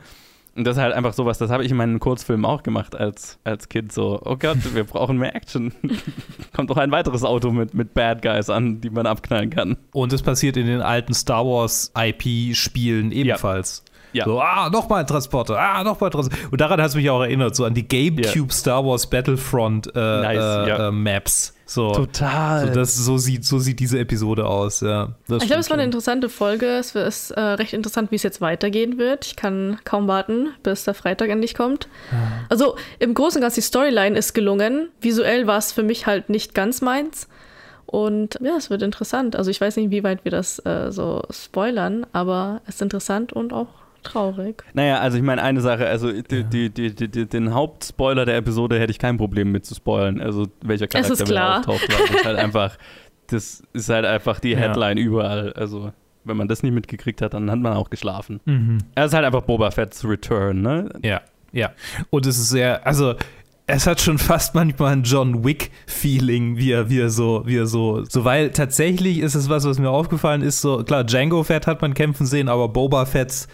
Und 0.53 0.65
das 0.65 0.75
ist 0.75 0.83
halt 0.83 0.93
einfach 0.93 1.13
sowas, 1.13 1.37
das 1.37 1.49
habe 1.49 1.63
ich 1.63 1.71
in 1.71 1.77
meinen 1.77 1.99
Kurzfilmen 1.99 2.45
auch 2.45 2.61
gemacht 2.61 2.93
als, 2.93 3.39
als 3.45 3.69
Kind. 3.69 3.93
So, 3.93 4.19
oh 4.25 4.35
Gott, 4.35 4.57
wir 4.73 4.83
brauchen 4.83 5.17
mehr 5.17 5.33
Action. 5.33 5.73
Kommt 6.53 6.69
doch 6.69 6.77
ein 6.77 6.91
weiteres 6.91 7.23
Auto 7.23 7.51
mit, 7.51 7.73
mit 7.73 7.93
Bad 7.93 8.21
Guys 8.21 8.49
an, 8.49 8.81
die 8.81 8.89
man 8.89 9.05
abknallen 9.05 9.49
kann. 9.49 9.77
Und 9.93 10.11
es 10.11 10.21
passiert 10.21 10.57
in 10.57 10.67
den 10.67 10.81
alten 10.81 11.13
Star 11.13 11.45
Wars 11.45 11.93
IP-Spielen 11.97 13.13
ebenfalls. 13.13 13.85
Ja. 14.13 14.25
So, 14.25 14.41
ah, 14.41 14.69
nochmal 14.69 15.01
ein 15.01 15.07
Transporter, 15.07 15.57
ah, 15.57 15.83
nochmal 15.83 16.09
ein 16.09 16.11
Transporter. 16.11 16.47
Und 16.51 16.61
daran 16.61 16.81
hat 16.81 16.89
es 16.89 16.95
mich 16.95 17.09
auch 17.09 17.21
erinnert, 17.21 17.55
so 17.55 17.65
an 17.65 17.73
die 17.73 17.87
GameCube 17.87 18.47
ja. 18.47 18.51
Star 18.51 18.85
Wars 18.85 19.09
Battlefront 19.09 19.87
äh, 19.95 19.99
nice, 19.99 20.37
äh, 20.37 20.69
ja. 20.69 20.87
äh, 20.87 20.91
Maps. 20.91 21.53
So, 21.65 21.93
Total. 21.93 22.67
So, 22.67 22.73
das, 22.73 22.95
so, 22.97 23.17
sieht, 23.17 23.45
so 23.45 23.57
sieht 23.57 23.79
diese 23.79 23.97
Episode 23.97 24.45
aus, 24.45 24.81
ja. 24.81 25.15
ich 25.29 25.47
glaube, 25.47 25.61
es 25.61 25.69
war 25.69 25.77
eine 25.77 25.85
interessante 25.85 26.27
Folge. 26.27 26.65
Es 26.65 26.95
ist 26.95 27.31
äh, 27.31 27.39
recht 27.39 27.71
interessant, 27.71 28.11
wie 28.11 28.15
es 28.15 28.23
jetzt 28.23 28.41
weitergehen 28.41 28.97
wird. 28.97 29.25
Ich 29.25 29.37
kann 29.37 29.79
kaum 29.85 30.05
warten, 30.09 30.49
bis 30.63 30.83
der 30.83 30.93
Freitag 30.93 31.29
endlich 31.29 31.55
kommt. 31.55 31.87
Ja. 32.11 32.17
Also 32.49 32.75
im 32.99 33.13
Großen 33.13 33.37
und 33.37 33.43
Ganzen, 33.43 33.61
die 33.61 33.65
Storyline 33.65 34.17
ist 34.17 34.33
gelungen. 34.33 34.89
Visuell 34.99 35.47
war 35.47 35.59
es 35.59 35.71
für 35.71 35.83
mich 35.83 36.07
halt 36.07 36.29
nicht 36.29 36.53
ganz 36.53 36.81
meins. 36.81 37.29
Und 37.85 38.37
ja, 38.41 38.55
es 38.57 38.69
wird 38.69 38.81
interessant. 38.81 39.37
Also 39.37 39.49
ich 39.49 39.61
weiß 39.61 39.77
nicht, 39.77 39.91
wie 39.91 40.03
weit 40.03 40.25
wir 40.25 40.31
das 40.31 40.59
äh, 40.65 40.91
so 40.91 41.23
spoilern, 41.29 42.05
aber 42.11 42.61
es 42.65 42.75
ist 42.75 42.81
interessant 42.81 43.31
und 43.31 43.53
auch 43.53 43.67
Traurig. 44.03 44.63
Naja, 44.73 44.99
also 44.99 45.17
ich 45.17 45.23
meine 45.23 45.43
eine 45.43 45.61
Sache, 45.61 45.87
also 45.87 46.11
die, 46.11 46.35
ja. 46.35 46.43
die, 46.43 46.69
die, 46.69 46.93
die, 46.93 47.25
den 47.25 47.53
Hauptspoiler 47.53 48.25
der 48.25 48.37
Episode 48.37 48.79
hätte 48.79 48.91
ich 48.91 48.99
kein 48.99 49.17
Problem 49.17 49.51
mit 49.51 49.65
zu 49.65 49.75
spoilern. 49.75 50.19
Also 50.19 50.47
welcher 50.61 50.87
Charakter 50.87 51.27
wieder 51.27 51.57
auftaucht. 51.57 51.87
Das 51.87 52.09
ist 52.09 52.25
halt 52.25 52.37
einfach, 52.37 52.77
das 53.27 53.63
ist 53.73 53.89
halt 53.89 54.05
einfach 54.05 54.39
die 54.39 54.57
Headline 54.57 54.97
ja. 54.97 55.03
überall. 55.03 55.53
Also 55.53 55.91
wenn 56.23 56.37
man 56.37 56.47
das 56.47 56.63
nicht 56.63 56.73
mitgekriegt 56.73 57.21
hat, 57.21 57.33
dann 57.33 57.49
hat 57.49 57.59
man 57.59 57.73
auch 57.73 57.89
geschlafen. 57.89 58.39
Mhm. 58.45 58.79
Er 58.95 59.05
ist 59.05 59.13
halt 59.13 59.25
einfach 59.25 59.41
Boba 59.41 59.71
Fett's 59.71 60.05
Return, 60.05 60.61
ne? 60.61 60.89
Ja, 61.03 61.21
ja. 61.51 61.71
Und 62.09 62.25
es 62.25 62.37
ist 62.37 62.49
sehr, 62.49 62.85
also 62.85 63.15
es 63.67 63.87
hat 63.87 64.01
schon 64.01 64.17
fast 64.17 64.53
manchmal 64.53 64.93
ein 64.93 65.03
John 65.03 65.43
Wick-Feeling, 65.43 66.57
wie 66.57 66.71
er, 66.71 66.89
wie 66.89 66.99
er 66.99 67.09
so, 67.09 67.43
wie 67.45 67.57
er 67.57 67.67
so, 67.67 68.03
so, 68.03 68.25
weil 68.25 68.51
tatsächlich 68.51 69.19
ist 69.19 69.35
es 69.35 69.49
was, 69.49 69.65
was 69.65 69.79
mir 69.79 69.89
aufgefallen 69.89 70.41
ist, 70.41 70.61
so, 70.61 70.83
klar, 70.83 71.03
Django 71.03 71.43
Fett 71.43 71.67
hat 71.67 71.81
man 71.81 71.93
kämpfen 71.93 72.25
sehen, 72.25 72.49
aber 72.49 72.67
Boba 72.67 73.05
Fett's 73.05 73.47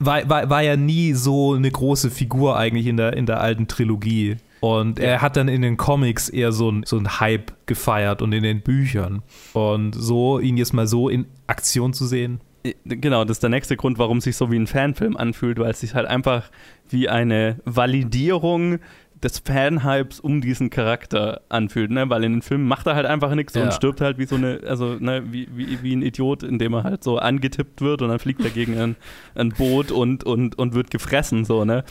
war, 0.00 0.28
war, 0.28 0.50
war 0.50 0.62
ja 0.62 0.76
nie 0.76 1.12
so 1.12 1.52
eine 1.54 1.70
große 1.70 2.10
Figur 2.10 2.56
eigentlich 2.56 2.86
in 2.86 2.96
der, 2.96 3.12
in 3.12 3.26
der 3.26 3.40
alten 3.40 3.68
Trilogie. 3.68 4.38
Und 4.60 4.98
er 4.98 5.22
hat 5.22 5.36
dann 5.36 5.48
in 5.48 5.62
den 5.62 5.76
Comics 5.76 6.28
eher 6.28 6.52
so 6.52 6.70
ein, 6.70 6.82
so 6.84 6.98
ein 6.98 7.20
Hype 7.20 7.52
gefeiert 7.66 8.20
und 8.20 8.32
in 8.32 8.42
den 8.42 8.60
Büchern. 8.60 9.22
Und 9.52 9.94
so, 9.94 10.38
ihn 10.38 10.56
jetzt 10.56 10.74
mal 10.74 10.86
so 10.86 11.08
in 11.08 11.26
Aktion 11.46 11.92
zu 11.92 12.06
sehen. 12.06 12.40
Genau, 12.84 13.24
das 13.24 13.36
ist 13.36 13.42
der 13.42 13.50
nächste 13.50 13.76
Grund, 13.76 13.98
warum 13.98 14.18
es 14.18 14.24
sich 14.24 14.36
so 14.36 14.50
wie 14.50 14.58
ein 14.58 14.66
Fanfilm 14.66 15.16
anfühlt, 15.16 15.58
weil 15.58 15.70
es 15.70 15.80
sich 15.80 15.94
halt 15.94 16.06
einfach 16.06 16.50
wie 16.90 17.08
eine 17.08 17.56
Validierung 17.64 18.80
des 19.22 19.38
Fanhypes 19.40 20.20
um 20.20 20.40
diesen 20.40 20.70
Charakter 20.70 21.42
anfühlt, 21.48 21.90
ne? 21.90 22.08
Weil 22.08 22.24
in 22.24 22.32
den 22.32 22.42
Filmen 22.42 22.66
macht 22.66 22.86
er 22.86 22.94
halt 22.94 23.06
einfach 23.06 23.34
nichts 23.34 23.54
ja. 23.54 23.64
und 23.64 23.74
stirbt 23.74 24.00
halt 24.00 24.18
wie 24.18 24.26
so 24.26 24.36
eine, 24.36 24.60
also 24.66 24.94
ne, 24.98 25.22
wie, 25.30 25.48
wie, 25.54 25.82
wie 25.82 25.94
ein 25.94 26.02
Idiot, 26.02 26.42
indem 26.42 26.74
er 26.74 26.84
halt 26.84 27.04
so 27.04 27.18
angetippt 27.18 27.80
wird 27.80 28.02
und 28.02 28.08
dann 28.08 28.18
fliegt 28.18 28.42
er 28.42 28.50
gegen 28.50 28.78
ein, 28.78 28.96
ein 29.34 29.50
Boot 29.50 29.90
und, 29.90 30.24
und, 30.24 30.58
und 30.58 30.74
wird 30.74 30.90
gefressen, 30.90 31.44
so, 31.44 31.64
ne? 31.64 31.84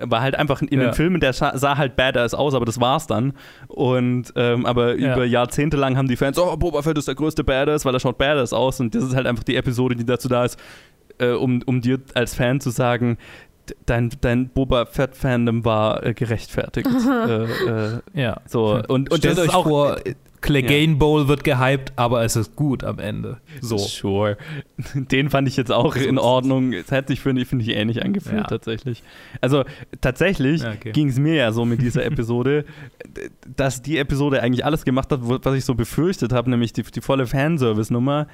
war 0.00 0.22
halt 0.22 0.34
einfach 0.34 0.62
in 0.62 0.80
ja. 0.80 0.86
den 0.86 0.94
Filmen, 0.94 1.20
der 1.20 1.32
sah 1.32 1.76
halt 1.76 1.96
badass 1.96 2.34
aus, 2.34 2.54
aber 2.54 2.64
das 2.64 2.80
war's 2.80 3.06
dann. 3.06 3.34
Und 3.68 4.32
ähm, 4.36 4.66
aber 4.66 4.98
ja. 4.98 5.14
über 5.14 5.24
Jahrzehnte 5.24 5.76
lang 5.76 5.96
haben 5.96 6.08
die 6.08 6.16
Fans, 6.16 6.38
oh, 6.38 6.56
Boba 6.56 6.82
Fett 6.82 6.96
ist 6.96 7.08
der 7.08 7.14
größte 7.14 7.44
Badass, 7.44 7.84
weil 7.84 7.94
er 7.94 8.00
schaut 8.00 8.18
badass 8.18 8.52
aus. 8.52 8.80
Und 8.80 8.94
das 8.94 9.04
ist 9.04 9.14
halt 9.14 9.26
einfach 9.26 9.44
die 9.44 9.56
Episode, 9.56 9.96
die 9.96 10.06
dazu 10.06 10.28
da 10.28 10.44
ist, 10.44 10.58
äh, 11.18 11.32
um, 11.32 11.62
um 11.66 11.80
dir 11.80 12.00
als 12.14 12.34
Fan 12.34 12.60
zu 12.60 12.70
sagen, 12.70 13.18
dein, 13.86 14.10
dein 14.20 14.48
Boba 14.48 14.86
Fett-Fandom 14.86 15.64
war 15.64 16.04
äh, 16.04 16.14
gerechtfertigt. 16.14 16.88
äh, 17.08 17.44
äh, 17.44 18.00
ja. 18.14 18.40
So, 18.46 18.80
und, 18.88 19.10
und 19.10 19.18
Stellt 19.18 19.38
euch 19.38 19.54
auch, 19.54 19.64
vor, 19.64 19.98
Clegane 20.40 20.92
ja. 20.92 20.98
Bowl 20.98 21.28
wird 21.28 21.44
gehypt, 21.44 21.92
aber 21.96 22.24
es 22.24 22.36
ist 22.36 22.56
gut 22.56 22.82
am 22.84 22.98
Ende. 22.98 23.38
So. 23.60 23.78
Sure. 23.78 24.36
Den 24.94 25.30
fand 25.30 25.48
ich 25.48 25.56
jetzt 25.56 25.70
auch 25.70 25.96
in 25.96 26.18
Ordnung. 26.18 26.72
Es 26.72 26.90
hat 26.90 27.08
sich, 27.08 27.20
finde 27.20 27.42
ich, 27.42 27.48
find 27.48 27.62
ich, 27.62 27.68
ähnlich 27.68 28.02
angefühlt, 28.02 28.42
ja. 28.42 28.44
tatsächlich. 28.44 29.02
Also, 29.40 29.64
tatsächlich 30.00 30.64
okay. 30.64 30.92
ging 30.92 31.08
es 31.08 31.18
mir 31.18 31.34
ja 31.34 31.52
so 31.52 31.64
mit 31.64 31.82
dieser 31.82 32.04
Episode, 32.10 32.64
dass 33.54 33.82
die 33.82 33.98
Episode 33.98 34.42
eigentlich 34.42 34.64
alles 34.64 34.84
gemacht 34.84 35.12
hat, 35.12 35.20
was 35.22 35.54
ich 35.54 35.64
so 35.64 35.74
befürchtet 35.74 36.32
habe, 36.32 36.48
nämlich 36.50 36.72
die, 36.72 36.82
die 36.82 37.00
volle 37.00 37.26
Fanservice-Nummer. 37.26 38.26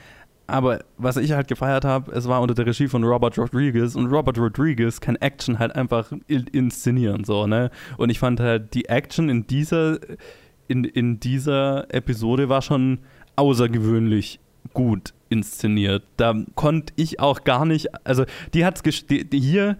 Aber 0.46 0.84
was 0.96 1.16
ich 1.16 1.32
halt 1.32 1.48
gefeiert 1.48 1.84
habe, 1.84 2.12
es 2.12 2.28
war 2.28 2.40
unter 2.40 2.54
der 2.54 2.66
Regie 2.66 2.88
von 2.88 3.02
Robert 3.02 3.36
Rodriguez 3.36 3.96
und 3.96 4.06
Robert 4.06 4.38
Rodriguez 4.38 5.00
kann 5.00 5.16
Action 5.16 5.58
halt 5.58 5.74
einfach 5.74 6.12
inszenieren, 6.28 7.24
so, 7.24 7.46
ne? 7.46 7.70
Und 7.98 8.10
ich 8.10 8.18
fand 8.18 8.38
halt 8.38 8.74
die 8.74 8.88
Action 8.88 9.28
in 9.28 9.46
dieser, 9.46 9.98
in, 10.68 10.84
in 10.84 11.18
dieser 11.18 11.92
Episode 11.92 12.48
war 12.48 12.62
schon 12.62 12.98
außergewöhnlich 13.34 14.38
gut 14.72 15.14
inszeniert. 15.30 16.04
Da 16.16 16.34
konnte 16.54 16.92
ich 16.96 17.18
auch 17.18 17.44
gar 17.44 17.64
nicht, 17.64 17.88
also 18.06 18.24
die 18.54 18.64
hat's 18.64 18.82
die, 18.82 19.28
die 19.28 19.40
hier 19.40 19.76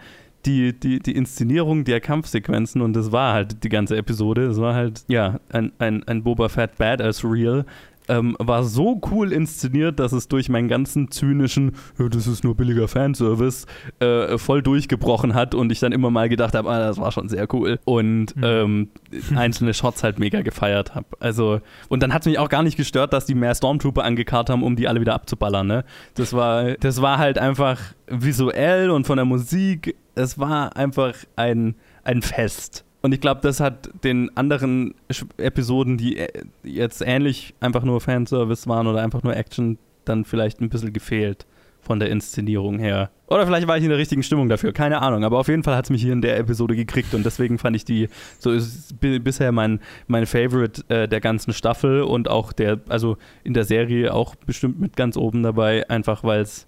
die, 0.46 0.79
die, 0.79 1.00
die 1.00 1.16
Inszenierung 1.16 1.85
der 1.85 2.00
Kampfsequenzen 2.00 2.81
und 2.81 2.94
das 2.94 3.11
war 3.12 3.35
halt 3.35 3.64
die 3.64 3.68
ganze 3.68 3.96
Episode. 3.96 4.46
Es 4.46 4.61
war 4.61 4.74
halt, 4.74 5.05
ja, 5.09 5.40
ein, 5.50 5.72
ein, 5.79 6.05
ein 6.05 6.22
Boba 6.22 6.48
Fett 6.48 6.79
Badass 6.79 7.24
Real, 7.24 7.66
ähm, 8.09 8.37
war 8.38 8.64
so 8.64 9.01
cool 9.11 9.33
inszeniert, 9.33 9.99
dass 9.99 10.12
es 10.12 10.29
durch 10.29 10.49
meinen 10.49 10.69
ganzen 10.69 11.11
zynischen, 11.11 11.73
das 11.99 12.27
ist 12.27 12.45
nur 12.45 12.57
billiger 12.57 12.88
Fanservice, 12.88 13.66
äh, 14.01 14.38
voll 14.38 14.62
durchgebrochen 14.62 15.35
hat 15.35 15.55
und 15.55 15.71
ich 15.73 15.81
dann 15.81 15.92
immer 15.92 16.11
mal 16.11 16.29
gedacht 16.29 16.55
habe, 16.55 16.71
ah, 16.71 16.79
das 16.79 16.99
war 16.99 17.12
schon 17.12 17.29
sehr 17.29 17.53
cool. 17.55 17.79
Und 17.85 18.37
mhm. 18.37 18.42
ähm, 18.45 18.88
einzelne 19.35 19.75
Shots 19.75 20.03
halt 20.03 20.19
mega 20.19 20.42
gefeiert 20.42 20.95
habe. 20.95 21.07
Also, 21.21 21.61
und 21.88 22.03
dann 22.03 22.12
hat 22.12 22.23
es 22.23 22.27
mich 22.27 22.38
auch 22.38 22.49
gar 22.49 22.62
nicht 22.62 22.77
gestört, 22.77 23.12
dass 23.12 23.27
die 23.27 23.35
mehr 23.35 23.55
Stormtrooper 23.55 24.05
angekarrt 24.05 24.51
haben, 24.51 24.62
um 24.62 24.77
die 24.77 24.88
alle 24.88 25.01
wieder 25.01 25.14
abzuballern. 25.14 25.66
Ne? 25.66 25.85
Das, 26.14 26.33
war, 26.33 26.73
das 26.75 27.03
war 27.03 27.19
halt 27.19 27.38
einfach 27.38 27.81
visuell 28.07 28.90
und 28.90 29.07
von 29.07 29.16
der 29.16 29.25
Musik, 29.25 29.97
es 30.14 30.38
war 30.38 30.77
einfach 30.77 31.14
ein, 31.37 31.75
ein 32.05 32.23
Fest. 32.23 32.86
Und 33.07 33.12
ich 33.12 33.21
glaube, 33.21 33.40
das 33.40 33.61
hat 33.61 33.88
den 34.03 34.37
anderen 34.37 34.92
Episoden, 35.37 35.97
die 35.97 36.16
äh, 36.16 36.42
jetzt 36.64 37.05
ähnlich 37.07 37.55
einfach 37.61 37.85
nur 37.85 38.01
Fanservice 38.01 38.66
waren 38.66 38.88
oder 38.88 39.01
einfach 39.01 39.23
nur 39.23 39.37
Action, 39.37 39.79
dann 40.05 40.25
vielleicht 40.25 40.61
ein 40.61 40.71
bisschen 40.71 40.92
gefehlt 40.92 41.47
von 41.81 42.01
der 42.01 42.11
Inszenierung 42.11 42.81
her. 42.81 43.11
Oder 43.29 43.47
vielleicht 43.47 43.69
war 43.69 43.79
ich 43.79 43.85
in 43.85 43.90
der 43.90 43.99
richtigen 43.99 44.25
Stimmung 44.25 44.49
dafür, 44.49 44.73
keine 44.73 45.03
Ahnung. 45.03 45.23
Aber 45.23 45.38
auf 45.38 45.47
jeden 45.47 45.62
Fall 45.62 45.77
hat 45.77 45.85
es 45.85 45.90
mich 45.90 46.03
hier 46.03 46.14
in 46.14 46.21
der 46.21 46.37
Episode 46.37 46.75
gekriegt 46.75 47.14
und 47.14 47.25
deswegen 47.25 47.59
fand 47.59 47.77
ich 47.77 47.85
die, 47.85 48.09
so 48.40 48.51
ist 48.51 48.99
bisher 48.99 49.53
mein, 49.53 49.79
mein 50.09 50.27
Favorite 50.27 50.83
äh, 50.88 51.07
der 51.07 51.21
ganzen 51.21 51.53
Staffel 51.53 52.03
und 52.03 52.29
auch 52.29 52.53
der, 52.53 52.81
also 52.88 53.19
in 53.45 53.55
der 53.55 53.62
Serie 53.62 54.12
auch 54.12 54.35
bestimmt 54.35 54.81
mit 54.81 54.97
ganz 54.97 55.16
oben 55.16 55.45
dabei, 55.45 55.88
einfach 55.88 56.25
weil 56.25 56.40
es 56.40 56.66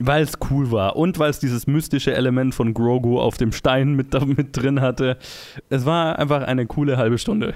weil 0.00 0.22
es 0.22 0.32
cool 0.50 0.72
war 0.72 0.96
und 0.96 1.18
weil 1.18 1.30
es 1.30 1.38
dieses 1.38 1.66
mystische 1.66 2.14
Element 2.14 2.54
von 2.54 2.72
Grogu 2.72 3.20
auf 3.20 3.36
dem 3.36 3.52
Stein 3.52 3.94
mit, 3.94 4.14
mit 4.26 4.56
drin 4.56 4.80
hatte. 4.80 5.18
Es 5.68 5.84
war 5.84 6.18
einfach 6.18 6.42
eine 6.42 6.66
coole 6.66 6.96
halbe 6.96 7.18
Stunde. 7.18 7.54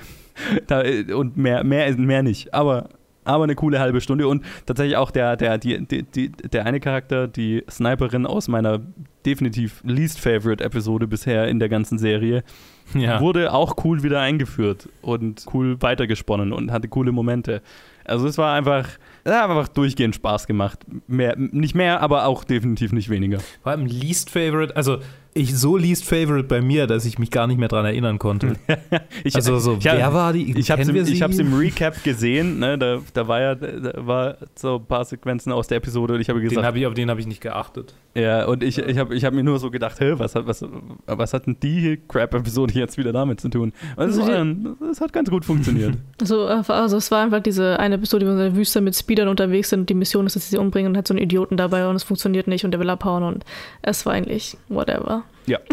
und 1.15 1.37
mehr, 1.37 1.65
mehr, 1.65 1.97
mehr 1.97 2.23
nicht. 2.23 2.53
Aber, 2.53 2.91
aber 3.25 3.45
eine 3.45 3.55
coole 3.55 3.81
halbe 3.81 4.03
Stunde. 4.03 4.29
Und 4.29 4.45
tatsächlich 4.67 4.99
auch 4.99 5.11
der, 5.11 5.37
der, 5.37 5.57
die, 5.57 5.87
die, 5.87 6.03
die, 6.03 6.29
der 6.31 6.67
eine 6.67 6.81
Charakter, 6.81 7.29
die 7.29 7.65
Sniperin 7.71 8.27
aus 8.27 8.49
meiner 8.49 8.81
definitiv 9.25 9.83
least 9.85 10.21
favorite 10.21 10.63
Episode 10.63 11.07
bisher 11.07 11.49
in 11.49 11.59
der 11.59 11.71
ganzen 11.71 11.99
Serie, 11.99 12.45
ja. 12.93 13.21
wurde 13.21 13.55
auch 13.55 13.77
cool 13.85 14.03
wieder 14.03 14.21
eingeführt 14.21 14.91
und 15.01 15.47
cool 15.55 15.81
weitergesponnen 15.81 16.53
und 16.53 16.71
hatte 16.71 16.89
coole 16.89 17.11
Momente. 17.11 17.63
Also 18.05 18.27
es 18.27 18.37
war 18.37 18.55
einfach, 18.55 18.87
es 19.25 19.33
hat 19.33 19.51
einfach 19.51 19.69
durchgehend 19.69 20.15
Spaß 20.15 20.47
gemacht. 20.47 20.81
Mehr, 21.07 21.35
nicht 21.37 21.75
mehr, 21.75 22.01
aber 22.01 22.27
auch 22.27 22.45
definitiv 22.45 22.93
nicht 22.93 23.09
weniger. 23.09 23.39
Vor 23.63 23.73
allem 23.73 23.87
Least 23.87 24.31
Favorite, 24.31 24.77
also 24.77 24.99
ich 25.35 25.57
so 25.59 25.77
Least 25.77 26.05
Favorite 26.05 26.45
bei 26.45 26.61
mir, 26.61 26.87
dass 26.87 27.05
ich 27.05 27.19
mich 27.19 27.31
gar 27.31 27.47
nicht 27.47 27.59
mehr 27.59 27.69
daran 27.69 27.85
erinnern 27.85 28.19
konnte. 28.19 28.55
ich, 29.25 29.35
also 29.35 29.59
so, 29.59 29.77
ich, 29.79 29.85
wer 29.85 30.15
war 30.15 30.33
die? 30.33 30.57
Ich 30.57 30.71
habe 30.71 30.83
es 30.83 30.89
im, 30.89 31.47
im, 31.47 31.55
Recap 31.55 32.03
gesehen, 32.05 32.61
ne? 32.61 32.79
da, 32.79 33.01
da 33.13 33.29
war 33.29 33.41
ja 33.41 33.55
da 33.57 34.07
war 34.07 34.37
so 34.55 34.77
ein 34.77 34.87
paar 34.87 35.05
Sequenzen 35.05 35.53
aus 35.53 35.67
der 35.67 35.79
Episode 35.79 36.15
und 36.15 36.21
ich 36.21 36.29
habe 36.29 36.41
gesagt. 36.41 36.57
Den 36.57 36.65
hab 36.65 36.77
ich, 36.77 36.87
auf 36.87 36.95
den 36.95 37.11
habe 37.11 37.21
ich 37.21 37.27
nicht 37.27 37.41
geachtet. 37.41 37.95
Ja, 38.15 38.47
und 38.47 38.63
ich, 38.63 38.79
ich 38.79 38.97
habe 38.97 39.15
ich 39.15 39.25
hab 39.25 39.35
mir 39.35 39.43
nur 39.43 39.59
so 39.59 39.71
gedacht, 39.71 39.99
Hä, 39.99 40.15
was, 40.17 40.37
hat, 40.37 40.47
was, 40.47 40.65
was 41.07 41.35
hat 41.35 41.47
denn 41.47 41.57
die 41.61 42.01
Crap-Episode 42.09 42.73
die 42.73 42.79
jetzt 42.79 42.97
wieder 42.97 43.13
damit 43.13 43.41
zu 43.41 43.49
tun? 43.49 43.73
Also 43.97 44.25
die- 44.25 44.87
es 44.91 45.01
hat 45.01 45.13
ganz 45.13 45.31
gut 45.31 45.45
funktioniert. 45.45 45.97
Also, 46.21 46.47
also 46.47 46.97
es 46.97 47.11
war 47.11 47.23
einfach 47.23 47.41
diese 47.41 47.79
eine 47.79 47.97
Episode, 47.97 48.25
wo 48.25 48.31
wir 48.31 48.47
in 48.47 48.53
der 48.53 48.57
Wüste 48.57 48.81
mit 48.81 48.95
Speedern 49.15 49.29
unterwegs 49.29 49.69
sind 49.71 49.81
und 49.81 49.89
die 49.91 49.95
Mission 49.95 50.27
ist, 50.27 50.35
dass 50.35 50.45
sie 50.45 50.51
sie 50.51 50.59
umbringen 50.59 50.91
und 50.91 50.99
hat 50.99 51.07
so 51.07 51.15
einen 51.15 51.23
Idioten 51.23 51.57
dabei 51.57 51.87
und 51.87 51.95
es 51.95 52.03
funktioniert 52.03 52.49
nicht 52.49 52.65
und 52.65 52.73
der 52.73 52.81
will 52.81 52.91
abhauen 52.91 53.23
und 53.23 53.45
es 53.83 54.05
war 54.07 54.13
eigentlich 54.13 54.57
whatever. 54.69 55.23
Ja. 55.47 55.59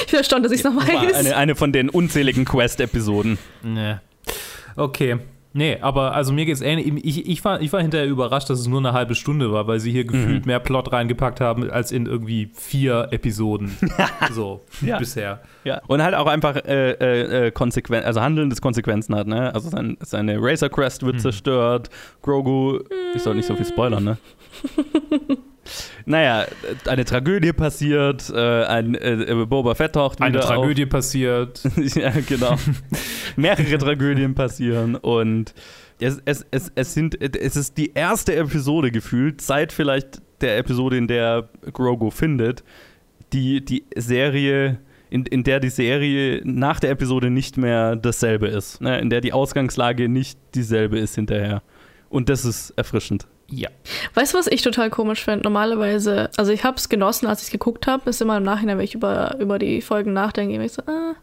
Ich 0.00 0.06
bin 0.06 0.18
erstaunt, 0.18 0.44
dass 0.44 0.52
ich 0.52 0.60
es 0.60 0.64
noch 0.64 0.74
War 0.74 0.86
weiß. 0.88 1.14
eine, 1.14 1.36
eine 1.36 1.54
von 1.54 1.72
den 1.72 1.90
unzähligen 1.90 2.46
Quest-Episoden. 2.46 3.38
Nee. 3.62 3.96
Okay. 4.76 5.18
Nee, 5.52 5.78
aber 5.80 6.14
also 6.14 6.32
mir 6.32 6.44
geht's 6.46 6.60
ähnlich. 6.60 7.04
Ich, 7.04 7.28
ich, 7.28 7.44
war, 7.44 7.60
ich 7.60 7.72
war 7.72 7.80
hinterher 7.82 8.06
überrascht, 8.06 8.48
dass 8.50 8.60
es 8.60 8.68
nur 8.68 8.78
eine 8.78 8.92
halbe 8.92 9.16
Stunde 9.16 9.50
war, 9.52 9.66
weil 9.66 9.80
sie 9.80 9.90
hier 9.90 10.04
gefühlt 10.04 10.46
mehr 10.46 10.60
Plot 10.60 10.92
reingepackt 10.92 11.40
haben 11.40 11.68
als 11.68 11.90
in 11.90 12.06
irgendwie 12.06 12.50
vier 12.54 13.08
Episoden. 13.10 13.76
so 14.32 14.60
Ja. 14.80 14.98
bisher. 14.98 15.40
Ja. 15.64 15.80
Und 15.88 16.02
halt 16.02 16.14
auch 16.14 16.26
einfach 16.26 16.54
äh, 16.54 16.92
äh, 16.92 17.46
äh, 17.46 17.50
konsequent, 17.50 18.06
also 18.06 18.20
Handeln, 18.20 18.48
das 18.48 18.60
Konsequenzen 18.62 19.14
hat, 19.16 19.26
ne? 19.26 19.52
Also 19.52 19.70
sein, 19.70 19.96
seine 20.00 20.36
Razor 20.40 20.68
Crest 20.68 21.04
wird 21.04 21.20
zerstört, 21.20 21.90
Grogu, 22.22 22.78
ich 23.16 23.22
soll 23.22 23.34
nicht 23.34 23.46
so 23.46 23.56
viel 23.56 23.66
spoilern, 23.66 24.04
ne? 24.04 24.18
naja, 26.04 26.46
eine 26.86 27.04
Tragödie 27.04 27.52
passiert, 27.52 28.30
äh, 28.34 28.64
ein 28.64 28.94
äh, 28.94 29.46
Boba 29.48 29.74
Fett 29.74 29.94
taucht 29.94 30.20
Eine 30.20 30.40
Tragödie 30.40 30.86
passiert. 30.86 31.62
auf. 31.64 31.76
ja, 31.94 32.12
genau. 32.26 32.56
Mehrere 33.36 33.78
Tragödien 33.78 34.34
passieren 34.34 34.96
und 34.96 35.54
es, 36.00 36.20
es, 36.24 36.46
es, 36.50 36.72
es, 36.74 36.94
sind, 36.94 37.20
es 37.20 37.56
ist 37.56 37.76
die 37.76 37.92
erste 37.94 38.34
Episode 38.34 38.90
gefühlt, 38.90 39.40
seit 39.40 39.72
vielleicht 39.72 40.22
der 40.40 40.58
Episode, 40.58 40.96
in 40.96 41.06
der 41.06 41.48
Grogu 41.72 42.10
findet, 42.10 42.64
die, 43.32 43.64
die 43.64 43.84
Serie, 43.96 44.78
in, 45.10 45.26
in 45.26 45.44
der 45.44 45.60
die 45.60 45.68
Serie 45.68 46.40
nach 46.44 46.80
der 46.80 46.90
Episode 46.90 47.30
nicht 47.30 47.56
mehr 47.56 47.96
dasselbe 47.96 48.48
ist. 48.48 48.80
Ne? 48.80 48.98
In 49.00 49.10
der 49.10 49.20
die 49.20 49.32
Ausgangslage 49.32 50.08
nicht 50.08 50.38
dieselbe 50.54 50.98
ist 50.98 51.14
hinterher. 51.14 51.62
Und 52.08 52.28
das 52.28 52.44
ist 52.44 52.70
erfrischend. 52.70 53.26
Ja. 53.50 53.68
Weißt 54.14 54.32
du, 54.32 54.38
was 54.38 54.46
ich 54.46 54.62
total 54.62 54.90
komisch 54.90 55.24
finde? 55.24 55.42
Normalerweise, 55.44 56.30
also 56.36 56.52
ich 56.52 56.64
habe 56.64 56.76
es 56.76 56.88
genossen, 56.88 57.26
als 57.26 57.40
ich 57.40 57.46
es 57.46 57.52
geguckt 57.52 57.86
habe, 57.86 58.08
ist 58.08 58.22
immer 58.22 58.36
im 58.36 58.44
Nachhinein, 58.44 58.78
wenn 58.78 58.84
ich 58.84 58.94
über, 58.94 59.36
über 59.40 59.58
die 59.58 59.82
Folgen 59.82 60.12
nachdenke, 60.12 60.54
wenn 60.54 60.66
ich 60.66 60.72
so, 60.72 60.82
ah, 60.86 61.14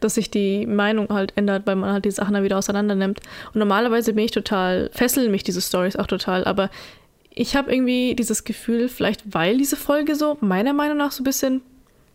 dass 0.00 0.14
sich 0.14 0.30
die 0.30 0.66
Meinung 0.66 1.08
halt 1.08 1.32
ändert, 1.36 1.66
weil 1.66 1.76
man 1.76 1.92
halt 1.92 2.04
die 2.04 2.10
Sachen 2.10 2.34
dann 2.34 2.44
wieder 2.44 2.58
auseinander 2.58 2.94
nimmt. 2.94 3.20
Und 3.52 3.58
normalerweise 3.58 4.12
bin 4.12 4.26
ich 4.26 4.32
total, 4.32 4.90
fesseln 4.92 5.30
mich 5.30 5.42
diese 5.42 5.62
Stories 5.62 5.96
auch 5.96 6.06
total, 6.06 6.44
aber 6.44 6.70
ich 7.30 7.56
habe 7.56 7.72
irgendwie 7.72 8.14
dieses 8.14 8.44
Gefühl, 8.44 8.88
vielleicht 8.88 9.34
weil 9.34 9.56
diese 9.56 9.76
Folge 9.76 10.14
so 10.14 10.36
meiner 10.40 10.72
Meinung 10.72 10.98
nach 10.98 11.12
so 11.12 11.22
ein 11.22 11.24
bisschen 11.24 11.62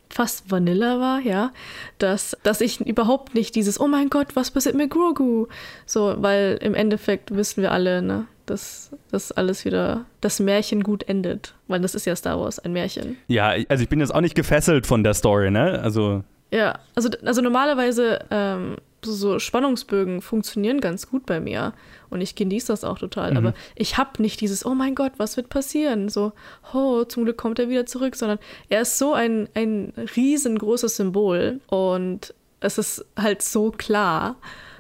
fast 0.10 0.50
Vanilla 0.50 1.00
war, 1.00 1.20
ja, 1.20 1.52
dass, 1.98 2.36
dass 2.44 2.62
ich 2.62 2.82
überhaupt 2.82 3.36
nicht 3.36 3.56
dieses, 3.56 3.80
oh 3.80 3.88
mein 3.88 4.10
Gott, 4.10 4.36
was 4.36 4.52
passiert 4.52 4.76
mit 4.76 4.90
Grogu? 4.90 5.48
So, 5.86 6.16
weil 6.18 6.58
im 6.62 6.74
Endeffekt 6.74 7.36
wissen 7.36 7.62
wir 7.62 7.72
alle, 7.72 8.02
ne, 8.02 8.26
dass 8.46 8.92
das 9.12 9.32
alles 9.32 9.66
wieder, 9.66 10.06
das 10.22 10.40
Märchen 10.40 10.84
gut 10.84 11.04
endet. 11.08 11.54
Weil 11.68 11.82
das 11.82 11.94
ist 11.94 12.06
ja 12.06 12.16
Star 12.16 12.40
Wars, 12.40 12.60
ein 12.60 12.74
Märchen. 12.74 13.18
Ja, 13.28 13.54
also 13.70 13.84
ich 13.84 13.90
bin 13.90 14.00
jetzt 14.00 14.14
auch 14.14 14.22
nicht 14.22 14.36
gefesselt 14.36 14.88
von 14.88 15.04
der 15.04 15.14
Story, 15.14 15.52
ne? 15.52 15.80
Also, 15.84 16.24
Ja, 16.52 16.80
also, 16.96 17.10
also 17.24 17.42
normalerweise 17.42 18.20
ähm, 18.32 18.78
so, 19.02 19.40
Spannungsbögen 19.40 20.22
funktionieren 20.22 20.82
ganz 20.82 21.10
gut 21.10 21.26
bei 21.26 21.40
mir 21.40 21.74
und 22.10 22.22
ich 22.22 22.36
genieße 22.36 22.68
das 22.68 22.84
auch 22.84 22.98
total. 23.00 23.38
Aber 23.38 23.54
ich 23.76 23.98
habe 23.98 24.22
nicht 24.22 24.42
dieses, 24.42 24.66
oh 24.66 24.74
mein 24.76 24.96
Gott, 24.96 25.14
was 25.18 25.38
wird 25.38 25.50
passieren? 25.50 26.10
So, 26.10 26.34
oh, 26.74 27.04
zum 27.04 27.24
Glück 27.24 27.38
kommt 27.38 27.60
er 27.60 27.70
wieder 27.70 27.86
zurück, 27.86 28.16
sondern 28.16 28.40
er 28.70 28.82
ist 28.82 28.98
so 28.98 29.14
ein, 29.14 29.48
ein 29.54 29.94
riesengroßes 30.16 30.96
Symbol 30.96 31.60
und 31.68 32.34
es 32.60 32.78
ist 32.78 33.06
halt 33.18 33.42
so 33.42 33.72
klar. 33.72 34.36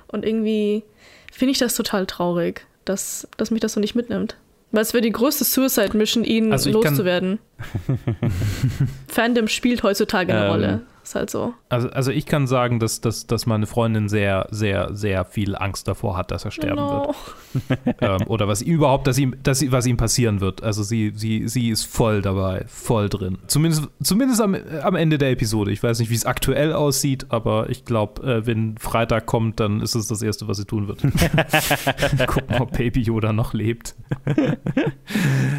Und 0.07 0.25
irgendwie 0.25 0.83
finde 1.31 1.51
ich 1.51 1.59
das 1.59 1.75
total 1.75 2.05
traurig, 2.05 2.65
dass, 2.85 3.27
dass 3.37 3.51
mich 3.51 3.61
das 3.61 3.73
so 3.73 3.79
nicht 3.79 3.95
mitnimmt. 3.95 4.35
Weil 4.71 4.83
es 4.83 4.93
wäre 4.93 5.01
die 5.01 5.11
größte 5.11 5.45
Suicide-Mission, 5.45 6.23
ihn 6.23 6.51
Also 6.51 6.69
loszuwerden. 6.69 7.39
Fandom 9.07 9.47
spielt 9.47 9.83
heutzutage 9.83 10.33
eine 10.33 10.45
Ähm, 10.45 10.51
Rolle. 10.51 10.81
Ist 11.09 11.15
halt 11.15 11.31
so. 11.31 11.55
Also, 11.69 11.89
also 11.89 12.11
ich 12.11 12.27
kann 12.27 12.45
sagen, 12.45 12.79
dass, 12.79 13.01
dass, 13.01 13.25
dass 13.25 13.47
meine 13.47 13.65
Freundin 13.65 14.09
sehr, 14.09 14.45
sehr, 14.51 14.93
sehr 14.93 15.25
viel 15.25 15.55
Angst 15.55 15.87
davor 15.87 16.15
hat, 16.15 16.29
dass 16.29 16.45
er 16.45 16.51
sterben 16.51 16.75
No. 16.75 17.07
wird. 17.07 17.15
Ähm, 18.01 18.27
oder 18.27 18.47
was 18.47 18.61
überhaupt, 18.61 19.07
dass 19.07 19.17
ihm, 19.17 19.35
dass, 19.43 19.69
was 19.71 19.85
ihm 19.85 19.97
passieren 19.97 20.39
wird. 20.41 20.63
Also 20.63 20.83
sie, 20.83 21.11
sie, 21.15 21.47
sie 21.47 21.69
ist 21.69 21.83
voll 21.85 22.21
dabei, 22.21 22.63
voll 22.67 23.09
drin. 23.09 23.37
Zumindest, 23.47 23.89
zumindest 24.01 24.41
am, 24.41 24.55
am 24.83 24.95
Ende 24.95 25.17
der 25.17 25.31
Episode. 25.31 25.71
Ich 25.71 25.83
weiß 25.83 25.99
nicht, 25.99 26.09
wie 26.09 26.15
es 26.15 26.25
aktuell 26.25 26.71
aussieht, 26.71 27.25
aber 27.29 27.69
ich 27.69 27.83
glaube, 27.83 28.21
äh, 28.23 28.45
wenn 28.45 28.77
Freitag 28.77 29.25
kommt, 29.25 29.59
dann 29.59 29.81
ist 29.81 29.95
es 29.95 30.07
das 30.07 30.21
Erste, 30.21 30.47
was 30.47 30.57
sie 30.57 30.65
tun 30.65 30.87
wird. 30.87 31.01
Gucken, 32.27 32.61
ob 32.61 32.77
Baby 32.77 33.01
Yoda 33.01 33.33
noch 33.33 33.53
lebt. 33.53 33.95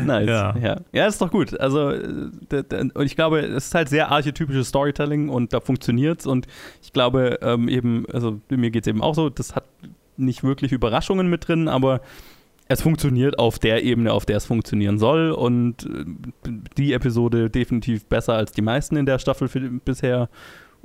nice. 0.07 0.29
Ja. 0.29 0.57
Ja, 0.57 0.81
ja. 0.93 1.07
ist 1.07 1.21
doch 1.21 1.31
gut. 1.31 1.59
Also, 1.59 1.91
äh, 1.91 2.65
und 2.95 3.05
ich 3.05 3.17
glaube, 3.17 3.41
es 3.41 3.67
ist 3.67 3.75
halt 3.75 3.89
sehr 3.89 4.11
archetypisches 4.11 4.69
Storytelling 4.69 5.29
und 5.29 5.53
da 5.53 5.61
funktioniert's. 5.61 6.27
Und 6.27 6.47
ich 6.83 6.93
glaube, 6.93 7.39
ähm, 7.43 7.69
eben, 7.69 8.07
also 8.13 8.41
mir 8.49 8.71
geht's 8.71 8.87
eben 8.87 9.03
auch 9.03 9.15
so, 9.15 9.29
das 9.29 9.55
hat 9.55 9.65
nicht 10.21 10.45
wirklich 10.45 10.73
Überraschungen 10.73 11.29
mit 11.29 11.49
drin, 11.49 11.69
aber 11.69 12.01
es 12.71 12.83
funktioniert 12.83 13.37
auf 13.39 13.59
der 13.59 13.83
Ebene, 13.83 14.13
auf 14.13 14.27
der 14.27 14.37
es 14.37 14.47
funktionieren 14.47 15.01
soll. 15.01 15.33
Und 15.33 15.87
äh, 15.87 16.51
die 16.77 16.93
Episode 16.93 17.51
definitiv 17.51 18.07
besser 18.07 18.35
als 18.35 18.53
die 18.53 18.63
meisten 18.63 18.97
in 18.97 19.07
der 19.07 19.19
Staffel 19.19 19.49
bisher. 19.85 20.29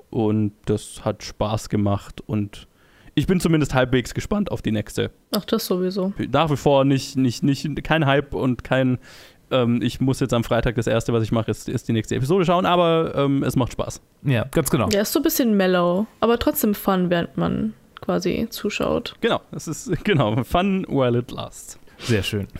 Und 0.10 0.54
das 0.65 1.06
hat 1.06 1.24
Spaß 1.24 1.69
gemacht. 1.69 2.21
Und 2.26 2.67
ich 3.13 3.28
bin 3.28 3.39
zumindest 3.39 3.76
halbwegs 3.76 4.15
gespannt 4.15 4.52
auf 4.52 4.62
die 4.62 4.71
nächste 4.71 5.12
Ach, 5.36 5.45
das 5.45 5.67
sowieso. 5.67 6.12
nach 6.32 6.50
wie 6.50 6.58
vor 6.58 6.86
nicht, 6.86 7.17
nicht, 7.17 7.43
nicht, 7.43 7.84
kein 7.84 8.06
Hype 8.06 8.34
und 8.34 8.63
kein, 8.63 8.98
ähm, 9.52 9.80
ich 9.82 10.02
muss 10.02 10.19
jetzt 10.19 10.34
am 10.34 10.43
Freitag 10.43 10.76
das 10.76 10.88
erste, 10.88 11.13
was 11.13 11.24
ich 11.24 11.32
mache, 11.32 11.52
ist, 11.52 11.69
ist 11.69 11.88
die 11.88 11.93
nächste 11.93 12.15
Episode 12.15 12.45
schauen, 12.45 12.65
aber 12.65 13.13
ähm, 13.15 13.43
es 13.43 13.56
macht 13.56 13.71
Spaß. 13.74 14.02
Ja, 14.24 14.45
ganz 14.52 14.71
genau. 14.71 14.88
Der 14.89 15.04
ist 15.04 15.13
so 15.13 15.19
ein 15.19 15.24
bisschen 15.24 15.56
mellow, 15.56 16.08
aber 16.19 16.39
trotzdem 16.39 16.74
fun, 16.74 17.10
während 17.10 17.38
man 17.38 17.74
quasi 18.06 18.48
zuschaut. 18.50 19.15
Genau, 19.22 19.41
es 19.52 19.68
ist, 19.68 19.91
genau, 20.04 20.44
fun 20.44 20.86
while 20.88 21.18
it 21.18 21.32
lasts. 21.32 21.80
Sehr 21.98 22.24
schön. 22.24 22.48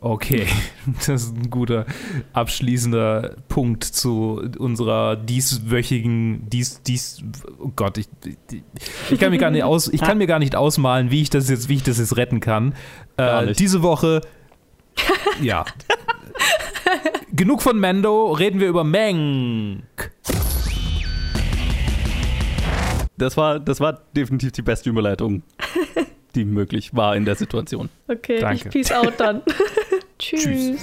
Okay, 0.00 0.46
das 1.06 1.24
ist 1.24 1.36
ein 1.36 1.50
guter 1.50 1.84
abschließender 2.32 3.34
Punkt 3.48 3.82
zu 3.82 4.40
unserer 4.58 5.16
dieswöchigen, 5.16 6.48
dies, 6.48 6.82
dies, 6.84 7.20
oh 7.58 7.72
Gott, 7.74 7.98
ich, 7.98 8.08
ich 9.10 9.18
kann 9.18 9.32
mir 9.32 9.38
gar 9.38 9.50
nicht 9.50 9.64
aus, 9.64 9.88
ich 9.88 10.00
kann 10.00 10.18
mir 10.18 10.28
gar 10.28 10.38
nicht 10.38 10.54
ausmalen, 10.54 11.10
wie 11.10 11.22
ich 11.22 11.30
das 11.30 11.50
jetzt, 11.50 11.68
wie 11.68 11.74
ich 11.74 11.82
das 11.82 11.98
jetzt 11.98 12.16
retten 12.16 12.38
kann. 12.38 12.74
Äh, 13.16 13.54
diese 13.54 13.82
Woche, 13.82 14.20
ja. 15.42 15.64
Genug 17.32 17.60
von 17.60 17.80
Mando, 17.80 18.30
reden 18.30 18.60
wir 18.60 18.68
über 18.68 18.84
Menk. 18.84 20.12
Das 23.18 23.36
war, 23.36 23.58
das 23.58 23.80
war 23.80 24.00
definitiv 24.16 24.52
die 24.52 24.62
beste 24.62 24.88
Überleitung, 24.90 25.42
die 26.36 26.44
möglich 26.44 26.94
war 26.94 27.16
in 27.16 27.24
der 27.24 27.34
Situation. 27.34 27.88
Okay, 28.06 28.38
Danke. 28.38 28.68
ich 28.68 28.70
peace 28.70 28.92
out 28.92 29.14
dann. 29.18 29.42
Tschüss. 30.18 30.44
Tschüss. 30.44 30.80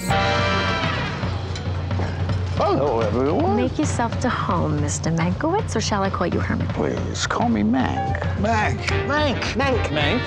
Hello, 2.57 3.01
everyone. 3.01 3.55
Make 3.55 3.77
yourself 3.77 4.17
to 4.19 4.29
home, 4.29 4.79
Mr. 4.81 5.11
Mankiewicz, 5.11 5.75
or 5.75 5.81
shall 5.81 6.03
I 6.05 6.09
call 6.09 6.27
you 6.27 6.39
Herman? 6.41 6.67
Please 6.69 7.27
call 7.27 7.49
me 7.49 7.63
Mank. 7.63 8.19
Mank. 8.41 8.79
Mank. 9.07 9.55
Mank. 9.55 9.91
Mank. 9.91 10.21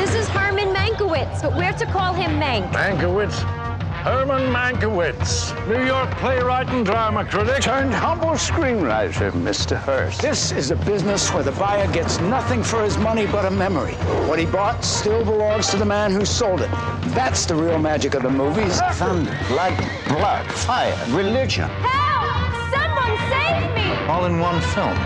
This 0.00 0.14
is 0.14 0.28
Herman 0.28 0.72
Mankiewicz, 0.74 1.42
but 1.42 1.54
we're 1.56 1.72
to 1.72 1.86
call 1.86 2.14
him 2.14 2.38
Mank. 2.38 2.70
Mankiewicz. 2.72 3.61
Herman 4.02 4.52
Mankiewicz, 4.52 5.54
New 5.68 5.86
York 5.86 6.10
playwright 6.16 6.68
and 6.70 6.84
drama 6.84 7.24
critic, 7.24 7.62
turned 7.62 7.94
humble 7.94 8.30
screenwriter, 8.30 9.30
Mr. 9.30 9.76
Hearst. 9.76 10.20
This 10.20 10.50
is 10.50 10.72
a 10.72 10.76
business 10.76 11.32
where 11.32 11.44
the 11.44 11.52
buyer 11.52 11.86
gets 11.92 12.18
nothing 12.18 12.64
for 12.64 12.82
his 12.82 12.98
money 12.98 13.28
but 13.28 13.44
a 13.44 13.50
memory. 13.50 13.92
What 14.26 14.40
he 14.40 14.46
bought 14.46 14.84
still 14.84 15.24
belongs 15.24 15.68
to 15.68 15.76
the 15.76 15.84
man 15.84 16.10
who 16.10 16.24
sold 16.24 16.62
it. 16.62 16.70
That's 17.14 17.46
the 17.46 17.54
real 17.54 17.78
magic 17.78 18.14
of 18.14 18.24
the 18.24 18.30
movies. 18.30 18.80
Thunder, 18.94 19.38
lightning, 19.52 19.88
blood, 20.08 20.50
fire, 20.50 20.98
religion, 21.10 21.68
Help! 21.68 22.74
Someone 22.74 23.16
save 23.30 23.72
me! 23.76 24.06
all 24.08 24.24
in 24.24 24.40
one 24.40 24.60
film. 24.74 24.96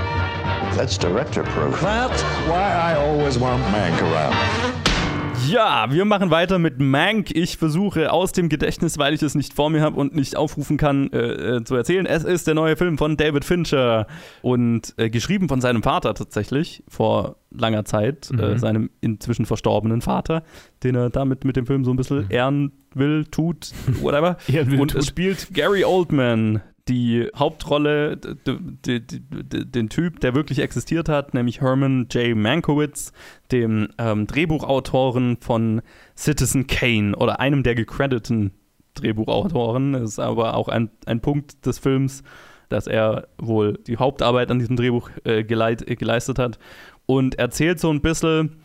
That's 0.75 0.97
director 0.97 1.43
proof. 1.43 1.79
That's 1.83 2.23
why 2.49 2.73
I 2.73 2.97
always 2.97 3.39
want 3.39 3.63
Mank 3.65 4.01
around. 4.01 4.66
Ja, 5.49 5.87
wir 5.91 6.05
machen 6.05 6.31
weiter 6.31 6.59
mit 6.59 6.81
Mank. 6.81 7.31
Ich 7.35 7.57
versuche 7.57 8.13
aus 8.13 8.33
dem 8.33 8.49
Gedächtnis, 8.49 8.99
weil 8.99 9.15
ich 9.15 9.23
es 9.23 9.35
nicht 9.35 9.55
vor 9.55 9.71
mir 9.71 9.81
habe 9.81 9.99
und 10.01 10.15
nicht 10.15 10.37
aufrufen 10.37 10.77
kann, 10.77 11.13
äh, 11.13 11.57
äh, 11.57 11.65
zu 11.65 11.77
erzählen. 11.77 12.07
Es 12.07 12.25
ist 12.25 12.47
der 12.47 12.55
neue 12.55 12.77
Film 12.77 12.99
von 12.99 13.17
David 13.17 13.45
Fincher 13.45 14.07
und 14.43 14.95
äh, 14.97 15.09
geschrieben 15.09 15.49
von 15.49 15.61
seinem 15.61 15.83
Vater 15.83 16.15
tatsächlich 16.15 16.83
vor 16.89 17.37
langer 17.51 17.85
Zeit, 17.85 18.31
äh, 18.39 18.59
seinem 18.59 18.91
inzwischen 19.01 19.47
verstorbenen 19.47 20.01
Vater, 20.01 20.43
den 20.83 20.95
er 20.95 21.11
damit 21.11 21.45
mit 21.45 21.57
dem 21.57 21.67
Film 21.67 21.85
so 21.85 21.93
ein 21.93 21.97
bisschen 21.97 22.29
ehren 22.31 22.73
will, 22.95 23.25
tut, 23.27 23.73
whatever. 24.01 24.37
Und 24.49 24.91
tut. 24.91 24.95
es 24.97 25.07
spielt 25.07 25.55
Gary 25.55 25.85
Oldman, 25.85 26.61
die 26.89 27.29
Hauptrolle, 27.35 28.17
den 28.17 29.89
Typ, 29.89 30.21
der 30.21 30.35
wirklich 30.35 30.61
existiert 30.61 31.09
hat, 31.09 31.35
nämlich 31.35 31.61
Herman 31.61 32.07
J. 32.11 32.37
Mankiewicz, 32.37 33.13
dem 33.51 33.89
ähm, 33.99 34.27
Drehbuchautoren 34.27 35.39
von 35.41 35.83
Citizen 36.17 36.67
Kane 36.67 37.17
oder 37.17 37.41
einem 37.41 37.65
der 37.65 37.75
gecrediteten 37.75 38.53
Drehbuchautoren. 38.95 39.95
Das 39.95 40.03
ist 40.03 40.19
aber 40.21 40.55
auch 40.55 40.69
ein, 40.69 40.91
ein 41.07 41.21
Punkt 41.21 41.67
des 41.67 41.79
Films, 41.79 42.23
dass 42.69 42.87
er 42.87 43.29
wohl 43.39 43.79
die 43.87 43.97
Hauptarbeit 43.97 44.51
an 44.51 44.59
diesem 44.61 44.77
Drehbuch 44.77 45.11
äh, 45.25 45.43
geleit, 45.43 45.89
äh, 45.89 45.97
geleistet 45.97 46.39
hat 46.39 46.59
und 47.07 47.39
erzählt 47.39 47.81
so 47.81 47.91
ein 47.91 48.01
bisschen 48.01 48.59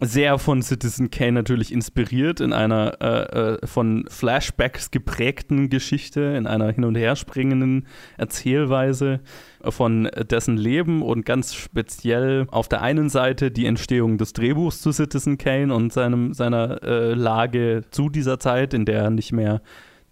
sehr 0.00 0.38
von 0.38 0.62
Citizen 0.62 1.10
Kane 1.10 1.32
natürlich 1.32 1.72
inspiriert 1.72 2.40
in 2.40 2.52
einer 2.52 3.00
äh, 3.00 3.54
äh, 3.54 3.66
von 3.66 4.04
Flashbacks 4.08 4.90
geprägten 4.90 5.70
Geschichte, 5.70 6.20
in 6.20 6.46
einer 6.46 6.70
hin 6.70 6.84
und 6.84 6.94
her 6.94 7.16
springenden 7.16 7.86
Erzählweise 8.16 9.20
von 9.62 10.08
dessen 10.30 10.56
Leben 10.56 11.02
und 11.02 11.26
ganz 11.26 11.54
speziell 11.54 12.46
auf 12.50 12.68
der 12.68 12.82
einen 12.82 13.08
Seite 13.08 13.50
die 13.50 13.66
Entstehung 13.66 14.18
des 14.18 14.32
Drehbuchs 14.32 14.80
zu 14.80 14.92
Citizen 14.92 15.36
Kane 15.36 15.74
und 15.74 15.92
seinem, 15.92 16.32
seiner 16.32 16.82
äh, 16.82 17.14
Lage 17.14 17.82
zu 17.90 18.08
dieser 18.08 18.38
Zeit, 18.38 18.74
in 18.74 18.84
der 18.84 19.02
er 19.02 19.10
nicht 19.10 19.32
mehr 19.32 19.60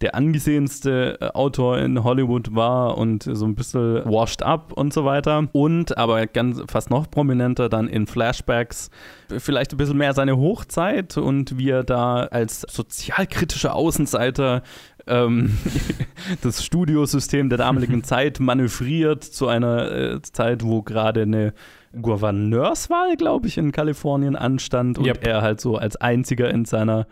der 0.00 0.14
angesehenste 0.14 1.18
äh, 1.20 1.28
Autor 1.28 1.78
in 1.78 2.04
Hollywood 2.04 2.54
war 2.54 2.98
und 2.98 3.22
so 3.22 3.46
ein 3.46 3.54
bisschen 3.54 4.04
washed 4.04 4.42
up 4.42 4.72
und 4.72 4.92
so 4.92 5.04
weiter. 5.04 5.48
Und 5.52 5.96
aber 5.96 6.26
ganz 6.26 6.62
fast 6.68 6.90
noch 6.90 7.10
prominenter 7.10 7.68
dann 7.68 7.88
in 7.88 8.06
Flashbacks 8.06 8.90
vielleicht 9.38 9.72
ein 9.72 9.76
bisschen 9.78 9.96
mehr 9.96 10.12
seine 10.12 10.36
Hochzeit 10.36 11.16
und 11.16 11.58
wie 11.58 11.70
er 11.70 11.82
da 11.82 12.24
als 12.24 12.60
sozialkritischer 12.62 13.74
Außenseiter 13.74 14.62
ähm, 15.06 15.56
das 16.42 16.64
Studiosystem 16.64 17.48
der 17.48 17.58
damaligen 17.58 18.04
Zeit 18.04 18.40
manövriert 18.40 19.24
zu 19.24 19.48
einer 19.48 19.90
äh, 19.90 20.22
Zeit, 20.22 20.62
wo 20.62 20.82
gerade 20.82 21.22
eine 21.22 21.54
Gouverneurswahl, 22.00 23.16
glaube 23.16 23.46
ich, 23.46 23.56
in 23.56 23.72
Kalifornien 23.72 24.36
anstand 24.36 24.98
und 24.98 25.06
yep. 25.06 25.26
er 25.26 25.42
halt 25.42 25.60
so 25.60 25.76
als 25.76 25.96
einziger 25.96 26.50
in 26.50 26.66
seiner 26.66 27.06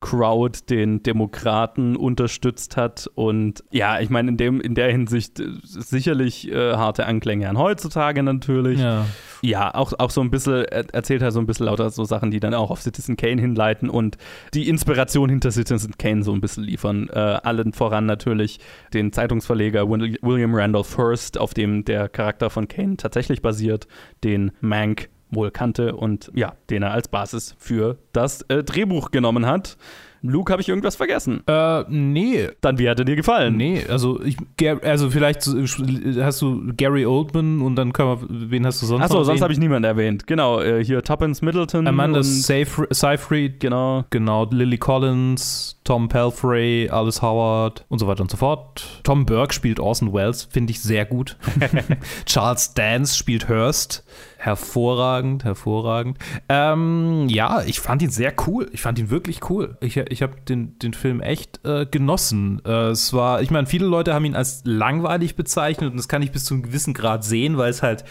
Crowd 0.00 0.68
den 0.68 1.02
Demokraten 1.02 1.96
unterstützt 1.96 2.76
hat. 2.76 3.10
Und 3.14 3.64
ja, 3.70 3.98
ich 3.98 4.10
meine, 4.10 4.28
in, 4.28 4.36
dem, 4.36 4.60
in 4.60 4.74
der 4.74 4.90
Hinsicht 4.90 5.40
äh, 5.40 5.46
sicherlich 5.62 6.50
äh, 6.50 6.74
harte 6.74 7.06
Anklänge 7.06 7.48
an 7.48 7.56
heutzutage 7.56 8.22
natürlich. 8.22 8.78
Ja, 8.78 9.06
ja 9.40 9.74
auch, 9.74 9.94
auch 9.98 10.10
so 10.10 10.20
ein 10.20 10.30
bisschen, 10.30 10.64
erzählt 10.66 11.22
er 11.22 11.32
so 11.32 11.40
ein 11.40 11.46
bisschen 11.46 11.66
lauter 11.66 11.88
so 11.90 12.04
Sachen, 12.04 12.30
die 12.30 12.40
dann 12.40 12.52
auch 12.52 12.70
auf 12.70 12.82
Citizen 12.82 13.16
Kane 13.16 13.40
hinleiten 13.40 13.88
und 13.88 14.18
die 14.52 14.68
Inspiration 14.68 15.30
hinter 15.30 15.50
Citizen 15.50 15.96
Kane 15.96 16.22
so 16.22 16.32
ein 16.32 16.42
bisschen 16.42 16.64
liefern. 16.64 17.08
Äh, 17.08 17.18
allen 17.18 17.72
voran 17.72 18.04
natürlich 18.04 18.60
den 18.92 19.12
Zeitungsverleger 19.12 19.88
William 19.88 20.54
Randolph 20.54 20.98
Hearst, 20.98 21.38
auf 21.38 21.54
dem 21.54 21.84
der 21.86 22.10
Charakter 22.10 22.50
von 22.50 22.68
Kane 22.68 22.98
tatsächlich 22.98 23.40
basiert, 23.40 23.88
den 24.22 24.52
Mank 24.60 25.08
wohl 25.30 25.50
kannte 25.50 25.96
und 25.96 26.30
ja, 26.34 26.54
den 26.70 26.82
er 26.82 26.92
als 26.92 27.08
Basis 27.08 27.54
für 27.58 27.98
das 28.12 28.42
äh, 28.42 28.62
Drehbuch 28.62 29.10
genommen 29.10 29.46
hat. 29.46 29.76
Luke, 30.22 30.52
habe 30.52 30.62
ich 30.62 30.68
irgendwas 30.68 30.96
vergessen? 30.96 31.42
Äh, 31.46 31.84
nee. 31.88 32.48
Dann 32.60 32.78
wie 32.78 32.88
hat 32.88 32.98
er 32.98 33.04
dir 33.04 33.16
gefallen? 33.16 33.56
Nee, 33.56 33.84
also 33.88 34.20
ich, 34.22 34.36
also 34.82 35.10
vielleicht 35.10 35.46
hast 35.46 36.42
du 36.42 36.72
Gary 36.76 37.06
Oldman 37.06 37.60
und 37.60 37.76
dann 37.76 37.92
können 37.92 38.20
wir, 38.20 38.50
wen 38.50 38.66
hast 38.66 38.82
du 38.82 38.86
sonst 38.86 39.04
Achso, 39.04 39.22
sonst 39.24 39.42
habe 39.42 39.52
ich 39.52 39.58
niemanden 39.58 39.84
erwähnt. 39.84 40.26
Genau, 40.26 40.60
äh, 40.60 40.84
hier 40.84 41.02
Tuppence 41.02 41.42
Middleton. 41.42 41.86
Amanda 41.86 42.22
Seyfried. 42.22 43.60
Genau. 43.60 44.04
Genau, 44.10 44.48
Lily 44.50 44.78
Collins, 44.78 45.80
Tom 45.84 46.08
Pelfrey, 46.08 46.88
Alice 46.90 47.22
Howard 47.22 47.84
und 47.88 47.98
so 47.98 48.06
weiter 48.06 48.22
und 48.22 48.30
so 48.30 48.36
fort. 48.36 49.00
Tom 49.02 49.26
Burke 49.26 49.54
spielt 49.54 49.80
Orson 49.80 50.12
Welles, 50.12 50.48
finde 50.50 50.72
ich 50.72 50.80
sehr 50.80 51.04
gut. 51.04 51.36
Charles 52.26 52.74
Dance 52.74 53.16
spielt 53.16 53.48
Hurst. 53.48 54.04
Hervorragend, 54.36 55.44
hervorragend. 55.44 56.18
Ähm, 56.48 57.26
ja, 57.28 57.62
ich 57.62 57.80
fand 57.80 58.02
ihn 58.02 58.10
sehr 58.10 58.34
cool. 58.46 58.68
Ich 58.72 58.82
fand 58.82 58.98
ihn 58.98 59.10
wirklich 59.10 59.48
cool. 59.50 59.76
Ich, 59.80 59.96
ich 59.96 60.22
habe 60.22 60.36
den, 60.48 60.78
den 60.78 60.92
Film 60.92 61.20
echt 61.20 61.64
äh, 61.64 61.86
genossen. 61.86 62.60
Äh, 62.64 62.90
es 62.90 63.12
war, 63.12 63.40
ich 63.42 63.50
meine, 63.50 63.66
viele 63.66 63.86
Leute 63.86 64.14
haben 64.14 64.24
ihn 64.24 64.36
als 64.36 64.62
langweilig 64.64 65.36
bezeichnet 65.36 65.90
und 65.90 65.96
das 65.96 66.08
kann 66.08 66.22
ich 66.22 66.32
bis 66.32 66.44
zu 66.44 66.54
einem 66.54 66.62
gewissen 66.62 66.94
Grad 66.94 67.24
sehen, 67.24 67.56
weil 67.56 67.70
es 67.70 67.82
halt 67.82 68.04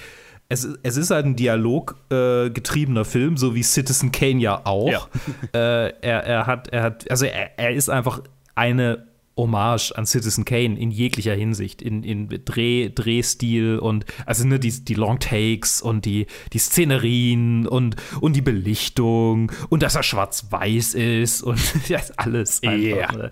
es, 0.47 0.67
es 0.83 0.97
ist 0.97 1.09
halt 1.11 1.25
ein 1.25 1.35
dialoggetriebener 1.35 3.01
äh, 3.01 3.05
Film, 3.05 3.37
so 3.37 3.55
wie 3.55 3.63
Citizen 3.63 4.11
Kane 4.11 4.39
ja 4.39 4.61
auch. 4.65 4.91
Ja. 4.91 5.07
äh, 5.53 5.93
er, 6.01 6.23
er 6.23 6.47
hat, 6.47 6.67
er 6.67 6.83
hat, 6.83 7.09
also 7.09 7.25
er, 7.25 7.57
er 7.57 7.71
ist 7.73 7.89
einfach 7.89 8.21
eine 8.53 9.07
Hommage 9.37 9.91
an 9.95 10.05
Citizen 10.05 10.45
Kane 10.45 10.79
in 10.79 10.91
jeglicher 10.91 11.33
Hinsicht, 11.33 11.81
in, 11.81 12.03
in 12.03 12.29
Dreh, 12.45 12.89
Drehstil 12.89 13.79
und 13.79 14.05
also 14.25 14.47
ne, 14.47 14.59
die, 14.59 14.71
die 14.71 14.93
Long 14.93 15.19
Takes 15.19 15.81
und 15.81 16.05
die, 16.05 16.27
die 16.53 16.59
Szenerien 16.59 17.67
und, 17.67 17.95
und 18.21 18.35
die 18.35 18.41
Belichtung 18.41 19.51
und 19.69 19.83
dass 19.83 19.95
er 19.95 20.03
schwarz-weiß 20.03 20.93
ist 20.93 21.43
und 21.43 21.59
ja, 21.89 21.99
alles 22.17 22.63
einfach. 22.63 22.75
Yeah. 22.75 23.11
Ne? 23.11 23.31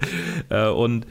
Äh, 0.50 0.70
und 0.70 1.06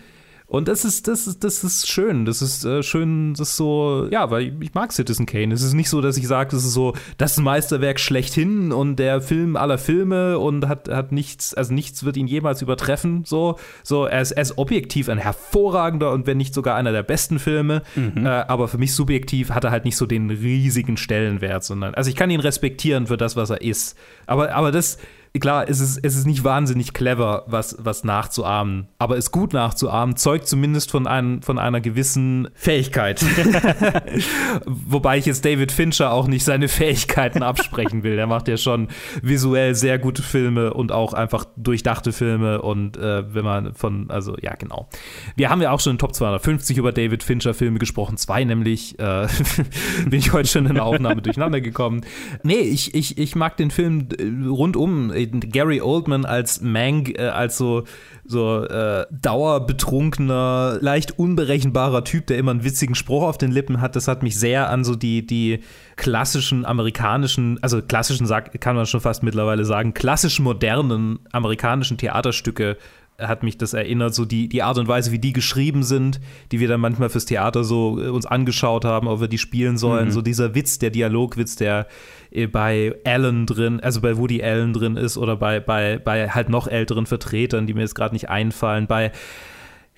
und 0.53 0.69
das 0.69 0.85
ist, 0.85 1.09
das 1.09 1.27
ist, 1.27 1.45
das 1.45 1.65
ist 1.65 1.91
schön. 1.91 2.27
Das 2.27 2.43
ist 2.43 2.63
äh, 2.67 2.83
schön, 2.83 3.33
das 3.33 3.49
ist 3.49 3.57
so, 3.57 4.07
ja, 4.11 4.31
weil 4.31 4.53
ich 4.63 4.75
mag 4.75 4.93
Citizen 4.93 5.25
Kane. 5.25 5.55
Es 5.55 5.63
ist 5.63 5.73
nicht 5.73 5.89
so, 5.89 6.03
dass 6.03 6.19
ich 6.19 6.29
sage, 6.29 6.51
das 6.51 6.63
ist 6.63 6.75
so 6.75 6.93
das 7.17 7.39
Meisterwerk 7.39 7.99
schlechthin 7.99 8.71
und 8.71 8.97
der 8.97 9.23
Film 9.23 9.57
aller 9.57 9.79
Filme 9.79 10.39
und 10.39 10.69
hat, 10.69 10.91
hat 10.91 11.11
nichts, 11.11 11.55
also 11.55 11.73
nichts 11.73 12.05
wird 12.05 12.19
ihn 12.19 12.27
jemals 12.27 12.61
übertreffen. 12.61 13.25
So, 13.25 13.59
so 13.83 14.05
er, 14.05 14.21
ist, 14.21 14.33
er 14.33 14.43
ist 14.43 14.59
objektiv 14.59 15.09
ein 15.09 15.17
hervorragender 15.17 16.13
und 16.13 16.27
wenn 16.27 16.37
nicht 16.37 16.53
sogar 16.53 16.77
einer 16.77 16.93
der 16.93 17.03
besten 17.03 17.39
Filme. 17.39 17.81
Mhm. 17.97 18.27
Äh, 18.27 18.29
aber 18.29 18.69
für 18.69 18.77
mich 18.77 18.95
subjektiv 18.95 19.53
hat 19.53 19.65
er 19.65 19.71
halt 19.71 19.87
nicht 19.87 19.97
so 19.97 20.05
den 20.05 20.29
riesigen 20.29 20.99
Stellenwert, 20.99 21.65
sondern, 21.65 21.95
also 21.95 22.11
ich 22.11 22.17
kann 22.17 22.29
ihn 22.29 22.41
respektieren 22.41 23.07
für 23.07 23.17
das, 23.17 23.37
was 23.37 23.49
er 23.49 23.63
ist. 23.63 23.97
Aber, 24.27 24.55
aber 24.55 24.71
das, 24.71 24.99
klar, 25.41 25.67
es 25.69 25.81
ist, 25.81 25.99
es 26.03 26.15
ist 26.15 26.27
nicht 26.27 26.45
wahnsinnig 26.45 26.93
clever, 26.93 27.45
was, 27.47 27.77
was 27.79 28.05
nachzuahmen, 28.05 28.89
aber 28.99 29.17
es 29.17 29.31
gut 29.31 29.55
nachzuahmen, 29.55 30.17
zeugt 30.17 30.47
zumindest 30.47 30.91
von, 30.91 31.07
einem, 31.07 31.41
von 31.41 31.59
einer 31.59 31.81
gewissen 31.81 32.49
Fähigkeit. 32.55 33.25
Wobei 34.67 35.17
ich 35.17 35.25
jetzt 35.25 35.45
David 35.45 35.73
Fincher 35.73 36.13
auch 36.13 36.27
nicht 36.27 36.45
seine 36.45 36.69
Fähigkeiten 36.69 37.43
absprechen 37.43 38.03
will. 38.03 38.17
Der 38.17 38.27
macht 38.27 38.47
ja 38.49 38.59
schon 38.59 38.89
visuell 39.23 39.75
sehr 39.75 39.99
gute 39.99 40.23
Filme 40.23 40.75
und 40.75 40.93
auch 40.93 41.15
einfach 41.15 41.47
durchdachte 41.57 42.13
Filme 42.13 42.61
und 42.61 42.99
äh, 42.99 43.35
wenn 43.35 43.45
man 43.45 43.75
von, 43.75 44.11
also 44.11 44.37
ja, 44.41 44.55
genau. 44.55 44.89
Wir 45.37 45.49
haben 45.49 45.63
ja 45.63 45.71
auch 45.71 45.81
schon 45.81 45.93
in 45.93 45.99
Top 45.99 46.15
250 46.15 46.77
über 46.77 46.93
David 46.93 47.23
Fincher 47.23 47.55
Filme 47.55 47.79
gesprochen, 47.79 48.19
zwei 48.19 48.45
nämlich, 48.45 48.99
äh, 48.99 49.27
bin 50.05 50.19
ich 50.19 50.35
heute 50.35 50.49
schon 50.49 50.67
in 50.67 50.75
der 50.75 50.85
Aufnahme 50.85 51.23
durcheinander 51.23 51.63
gekommen. 51.63 52.03
Nee, 52.43 52.61
ich, 52.61 52.95
ich, 52.95 53.17
ich 53.17 53.35
mag 53.35 53.57
den 53.57 53.71
Film 53.71 54.09
äh, 54.19 54.47
rundum 54.47 55.11
Gary 55.31 55.81
Oldman 55.81 56.25
als 56.25 56.61
Mank, 56.61 57.19
äh, 57.19 57.29
als 57.29 57.57
so, 57.57 57.85
so 58.25 58.65
äh, 58.65 59.07
dauerbetrunkener, 59.11 60.79
leicht 60.81 61.19
unberechenbarer 61.19 62.05
Typ, 62.05 62.27
der 62.27 62.39
immer 62.39 62.53
einen 62.53 62.65
witzigen 62.65 62.95
Spruch 62.95 63.23
auf 63.23 63.39
den 63.39 63.51
Lippen 63.51 63.81
hat, 63.81 63.97
das 63.97 64.09
hat 64.09 64.23
mich 64.23 64.39
sehr 64.39 64.71
an 64.71 64.85
so 64.85 64.95
die, 64.95 65.27
die 65.27 65.61
klassischen 65.97 66.65
amerikanischen, 66.65 67.63
also 67.63 67.83
klassischen 67.83 68.27
kann 68.61 68.77
man 68.77 68.87
schon 68.87 69.01
fast 69.01 69.23
mittlerweile 69.23 69.65
sagen, 69.65 69.95
klassischen 69.95 70.45
modernen 70.45 71.21
amerikanischen 71.33 71.99
Theaterstücke 71.99 72.77
hat 73.19 73.43
mich 73.43 73.59
das 73.59 73.75
erinnert, 73.75 74.15
so 74.15 74.25
die, 74.25 74.49
die 74.49 74.63
Art 74.63 74.79
und 74.79 74.89
Weise, 74.89 75.13
wie 75.13 75.19
die 75.19 75.33
geschrieben 75.33 75.83
sind, 75.83 76.21
die 76.51 76.61
wir 76.61 76.69
dann 76.69 76.81
manchmal 76.81 77.09
fürs 77.09 77.25
Theater 77.25 77.65
so 77.65 78.01
äh, 78.01 78.09
uns 78.09 78.27
angeschaut 78.27 78.85
haben, 78.85 79.09
ob 79.09 79.21
wir 79.21 79.29
die 79.29 79.39
spielen 79.39 79.79
sollen. 79.79 80.07
Mhm. 80.07 80.13
So 80.13 80.23
dieser 80.23 80.55
Witz, 80.55 80.79
der 80.79 80.91
Dialogwitz, 80.91 81.57
der 81.57 81.87
äh, 82.31 82.47
bei 82.47 82.95
Allen 83.05 83.47
drin, 83.47 83.81
also 83.81 84.01
bei 84.01 84.17
Woody 84.17 84.43
Allen 84.43 84.73
drin 84.73 84.97
ist 84.97 85.17
oder 85.19 85.37
bei, 85.37 85.61
bei, 85.61 85.99
bei 85.99 86.31
halt 86.31 86.49
noch 86.49 86.67
älteren 86.67 87.07
Vertretern, 87.07 87.67
die 87.67 87.75
mir 87.75 87.83
jetzt 87.83 87.95
gerade 87.95 88.15
nicht 88.15 88.29
einfallen, 88.29 88.87
bei 88.87 89.13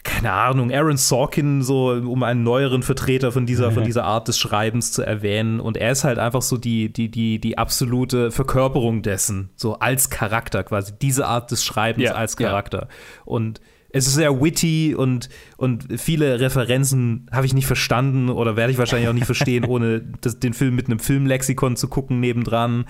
keine 0.05 0.33
Ahnung, 0.33 0.71
Aaron 0.71 0.99
Sorkin, 0.99 1.63
so 1.63 1.89
um 1.89 2.23
einen 2.23 2.43
neueren 2.43 2.83
Vertreter 2.83 3.33
von 3.33 3.47
dieser, 3.47 3.73
von 3.73 3.85
dieser 3.85 4.05
Art 4.05 4.29
des 4.29 4.39
Schreibens 4.39 4.93
zu 4.93 5.03
erwähnen. 5.03 5.61
Und 5.61 5.79
er 5.79 5.91
ist 5.91 6.05
halt 6.05 6.19
einfach 6.19 6.43
so 6.43 6.59
die, 6.59 6.93
die, 6.93 7.11
die, 7.11 7.41
die 7.41 7.57
absolute 7.57 8.31
Verkörperung 8.31 9.03
dessen, 9.03 9.51
so 9.57 9.79
als 9.79 10.11
Charakter 10.11 10.63
quasi, 10.63 10.93
diese 11.01 11.27
Art 11.27 11.51
des 11.51 11.65
Schreibens 11.65 12.05
ja, 12.05 12.13
als 12.13 12.37
Charakter. 12.37 12.89
Ja. 12.89 13.23
Und 13.25 13.61
es 13.95 14.09
ist 14.09 14.15
sehr 14.15 14.43
witty 14.43 14.95
und, 14.95 15.29
und 15.57 15.87
viele 16.01 16.41
Referenzen 16.41 17.29
habe 17.31 17.47
ich 17.47 17.55
nicht 17.55 17.67
verstanden 17.67 18.29
oder 18.29 18.57
werde 18.57 18.73
ich 18.73 18.79
wahrscheinlich 18.79 19.09
auch 19.09 19.15
nicht 19.15 19.27
verstehen, 19.27 19.65
ohne 19.69 20.01
das, 20.21 20.41
den 20.41 20.53
Film 20.53 20.75
mit 20.75 20.87
einem 20.87 20.99
Filmlexikon 20.99 21.77
zu 21.77 21.89
gucken 21.89 22.19
nebendran 22.19 22.87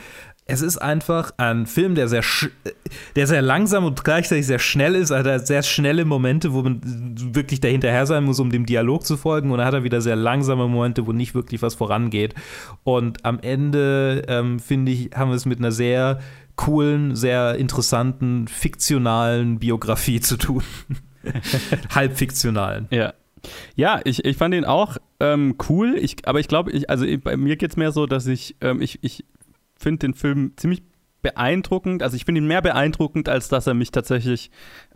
es 0.47 0.61
ist 0.61 0.77
einfach 0.77 1.33
ein 1.39 1.67
Film, 1.67 1.95
der 1.95 2.09
sehr, 2.09 2.23
der 3.17 3.27
sehr 3.27 3.41
langsam 3.41 3.85
und 3.85 4.05
gleichzeitig 4.05 4.47
sehr 4.47 4.59
schnell 4.59 4.95
ist. 4.95 5.11
Er 5.11 5.25
hat 5.25 5.47
sehr 5.47 5.63
schnelle 5.63 6.05
Momente, 6.05 6.53
wo 6.53 6.63
man 6.63 6.83
wirklich 7.35 7.61
dahinterher 7.61 8.05
sein 8.05 8.25
muss, 8.25 8.41
um 8.41 8.51
dem 8.51 8.67
Dialog 8.67 9.07
zu 9.07 9.17
folgen. 9.17 9.51
Und 9.51 9.59
dann 9.59 9.67
hat 9.67 9.75
er 9.75 9.85
wieder 9.85 10.03
sehr 10.03 10.17
langsame 10.17 10.69
Momente, 10.69 11.07
wo 11.07 11.13
nicht 11.13 11.35
wirklich 11.35 11.63
was 11.63 11.75
vorangeht. 11.75 12.35
Und 12.83 13.25
am 13.25 13.41
Ende, 13.41 14.23
ähm, 14.29 14.59
finde 14.59 14.93
ich, 14.93 15.11
haben 15.15 15.31
wir 15.31 15.37
es 15.37 15.47
mit 15.47 15.61
einer 15.61 15.73
sehr 15.73 16.21
coolen, 16.57 17.17
sehr 17.17 17.55
interessanten, 17.55 18.47
fiktionalen 18.47 19.59
Biografie 19.61 20.21
zu 20.21 20.37
tun. 20.37 20.63
Halbfiktionalen. 21.95 22.87
Ja. 22.91 23.15
Ja, 23.77 24.01
ich, 24.05 24.25
ich 24.25 24.37
fand 24.37 24.55
ihn 24.55 24.65
auch 24.65 24.97
ähm, 25.21 25.57
cool, 25.69 25.97
ich, 25.99 26.17
aber 26.27 26.41
ich 26.41 26.49
glaube, 26.49 26.71
ich, 26.71 26.89
also 26.89 27.05
ich, 27.05 27.23
bei 27.23 27.37
mir 27.37 27.57
geht 27.57 27.73
es 27.73 27.77
mehr 27.77 27.93
so, 27.93 28.07
dass 28.07 28.27
ich, 28.27 28.57
ähm, 28.63 28.81
ich, 28.81 28.99
ich 29.03 29.25
finde 29.85 30.01
den 30.01 30.15
Film 30.15 30.55
ziemlich 30.57 30.83
beeindruckend. 31.23 32.03
Also 32.03 32.17
ich 32.17 32.25
finde 32.25 32.41
ihn 32.41 32.49
mehr 32.49 32.63
beeindruckend, 32.63 33.29
als 33.29 33.49
dass 33.49 33.67
er 33.67 33.75
mich 33.75 33.93
tatsächlich 33.93 34.51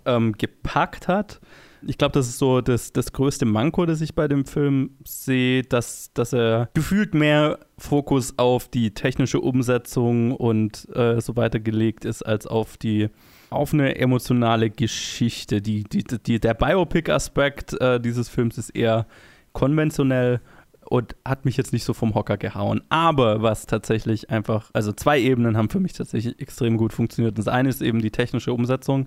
ähm, 0.04 0.32
gepackt 0.32 1.08
hat. 1.08 1.40
Ich 1.86 1.96
glaube, 1.96 2.12
das 2.12 2.28
ist 2.28 2.38
so 2.38 2.60
das, 2.60 2.92
das 2.92 3.12
größte 3.12 3.46
Manko, 3.46 3.86
das 3.86 4.00
ich 4.00 4.16
bei 4.16 4.26
dem 4.26 4.44
Film 4.44 4.96
sehe, 5.06 5.62
dass, 5.62 6.12
dass 6.12 6.32
er 6.32 6.68
gefühlt 6.74 7.14
mehr 7.14 7.60
Fokus 7.78 8.34
auf 8.36 8.68
die 8.68 8.92
technische 8.92 9.40
Umsetzung 9.40 10.32
und 10.32 10.88
äh, 10.96 11.20
so 11.20 11.36
weiter 11.36 11.60
gelegt 11.60 12.04
ist, 12.04 12.22
als 12.22 12.46
auf 12.46 12.76
die 12.76 13.08
auf 13.50 13.72
eine 13.72 13.96
emotionale 13.96 14.70
Geschichte. 14.70 15.62
Die, 15.62 15.84
die, 15.84 16.04
die, 16.04 16.40
der 16.40 16.54
Biopic-Aspekt 16.54 17.80
äh, 17.80 18.00
dieses 18.00 18.28
Films 18.28 18.58
ist 18.58 18.70
eher 18.70 19.06
konventionell 19.52 20.40
und 20.88 21.16
hat 21.24 21.44
mich 21.44 21.56
jetzt 21.56 21.72
nicht 21.72 21.84
so 21.84 21.92
vom 21.92 22.14
Hocker 22.14 22.38
gehauen. 22.38 22.80
Aber 22.88 23.42
was 23.42 23.66
tatsächlich 23.66 24.30
einfach, 24.30 24.70
also 24.72 24.92
zwei 24.92 25.20
Ebenen 25.20 25.56
haben 25.56 25.68
für 25.68 25.80
mich 25.80 25.92
tatsächlich 25.92 26.40
extrem 26.40 26.78
gut 26.78 26.94
funktioniert. 26.94 27.36
Das 27.36 27.46
eine 27.46 27.68
ist 27.68 27.82
eben 27.82 28.00
die 28.00 28.10
technische 28.10 28.52
Umsetzung, 28.52 29.06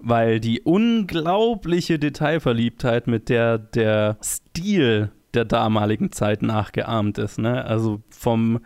weil 0.00 0.40
die 0.40 0.60
unglaubliche 0.62 1.98
Detailverliebtheit, 1.98 3.06
mit 3.06 3.28
der 3.28 3.58
der 3.58 4.16
Stil 4.22 5.12
der 5.34 5.44
damaligen 5.44 6.10
Zeit 6.10 6.42
nachgeahmt 6.42 7.18
ist. 7.18 7.38
Ne? 7.38 7.64
Also 7.64 8.02
vom 8.10 8.60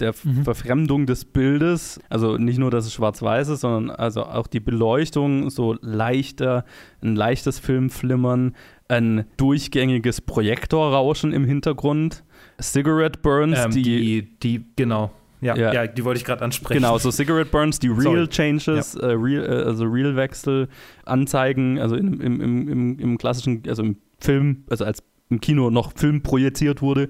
der 0.00 0.14
mhm. 0.22 0.44
Verfremdung 0.44 1.06
des 1.06 1.24
Bildes, 1.24 2.00
also 2.08 2.36
nicht 2.36 2.58
nur, 2.58 2.70
dass 2.70 2.86
es 2.86 2.92
schwarz-weiß 2.92 3.48
ist, 3.48 3.60
sondern 3.60 3.94
also 3.94 4.24
auch 4.24 4.46
die 4.46 4.60
Beleuchtung, 4.60 5.50
so 5.50 5.76
leichter, 5.80 6.64
ein 7.02 7.16
leichtes 7.16 7.58
Filmflimmern, 7.58 8.54
ein 8.90 9.24
durchgängiges 9.36 10.20
Projektorrauschen 10.20 11.32
im 11.32 11.44
Hintergrund, 11.44 12.24
Cigarette 12.60 13.20
Burns, 13.20 13.58
ähm, 13.64 13.70
die, 13.70 13.82
die, 13.82 14.38
die, 14.42 14.64
genau. 14.76 15.12
Ja, 15.40 15.56
ja, 15.56 15.72
ja, 15.72 15.86
die 15.86 16.04
wollte 16.04 16.18
ich 16.18 16.24
gerade 16.24 16.44
ansprechen. 16.44 16.82
Genau, 16.82 16.98
so 16.98 17.10
Cigarette 17.10 17.50
Burns, 17.50 17.78
die 17.78 17.88
Real 17.88 18.02
Sorry. 18.02 18.28
Changes, 18.28 18.94
ja. 18.94 19.08
äh, 19.08 19.12
real, 19.12 19.44
äh, 19.44 19.64
also 19.64 19.84
Real 19.84 20.14
Wechsel 20.16 20.68
anzeigen, 21.04 21.78
also 21.78 21.96
im, 21.96 22.20
im, 22.20 22.40
im, 22.68 22.98
im, 22.98 23.18
klassischen, 23.18 23.62
also 23.66 23.82
im 23.82 23.96
Film, 24.18 24.64
also 24.68 24.84
als 24.84 25.02
im 25.30 25.40
Kino 25.40 25.70
noch 25.70 25.92
Film 25.96 26.22
projiziert 26.22 26.82
wurde. 26.82 27.08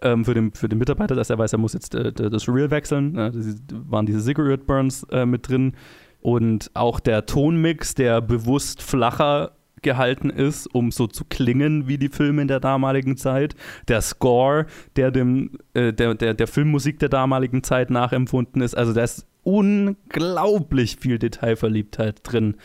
Ähm, 0.00 0.24
für, 0.24 0.32
den, 0.32 0.52
für 0.52 0.68
den 0.68 0.78
Mitarbeiter, 0.78 1.16
dass 1.16 1.28
er 1.28 1.38
weiß, 1.38 1.52
er 1.52 1.58
muss 1.58 1.72
jetzt 1.72 1.94
äh, 1.94 2.12
das 2.12 2.48
Real 2.48 2.70
wechseln. 2.70 3.18
Äh, 3.18 3.32
das 3.32 3.46
waren 3.68 4.06
diese 4.06 4.20
Cigarette 4.20 4.64
Burns 4.64 5.02
äh, 5.10 5.26
mit 5.26 5.48
drin. 5.48 5.72
Und 6.20 6.70
auch 6.74 7.00
der 7.00 7.26
Tonmix, 7.26 7.94
der 7.94 8.20
bewusst 8.20 8.80
flacher 8.80 9.57
gehalten 9.82 10.30
ist, 10.30 10.66
um 10.66 10.90
so 10.90 11.06
zu 11.06 11.24
klingen 11.24 11.88
wie 11.88 11.98
die 11.98 12.08
Filme 12.08 12.42
in 12.42 12.48
der 12.48 12.60
damaligen 12.60 13.16
Zeit. 13.16 13.54
Der 13.88 14.00
Score, 14.00 14.66
der 14.96 15.10
dem 15.10 15.58
äh, 15.74 15.92
der, 15.92 16.14
der, 16.14 16.34
der 16.34 16.46
Filmmusik 16.46 16.98
der 16.98 17.08
damaligen 17.08 17.62
Zeit 17.62 17.90
nachempfunden 17.90 18.62
ist. 18.62 18.76
Also 18.76 18.92
da 18.92 19.02
ist 19.02 19.26
unglaublich 19.42 20.96
viel 20.96 21.18
Detailverliebtheit 21.18 22.20
drin, 22.22 22.56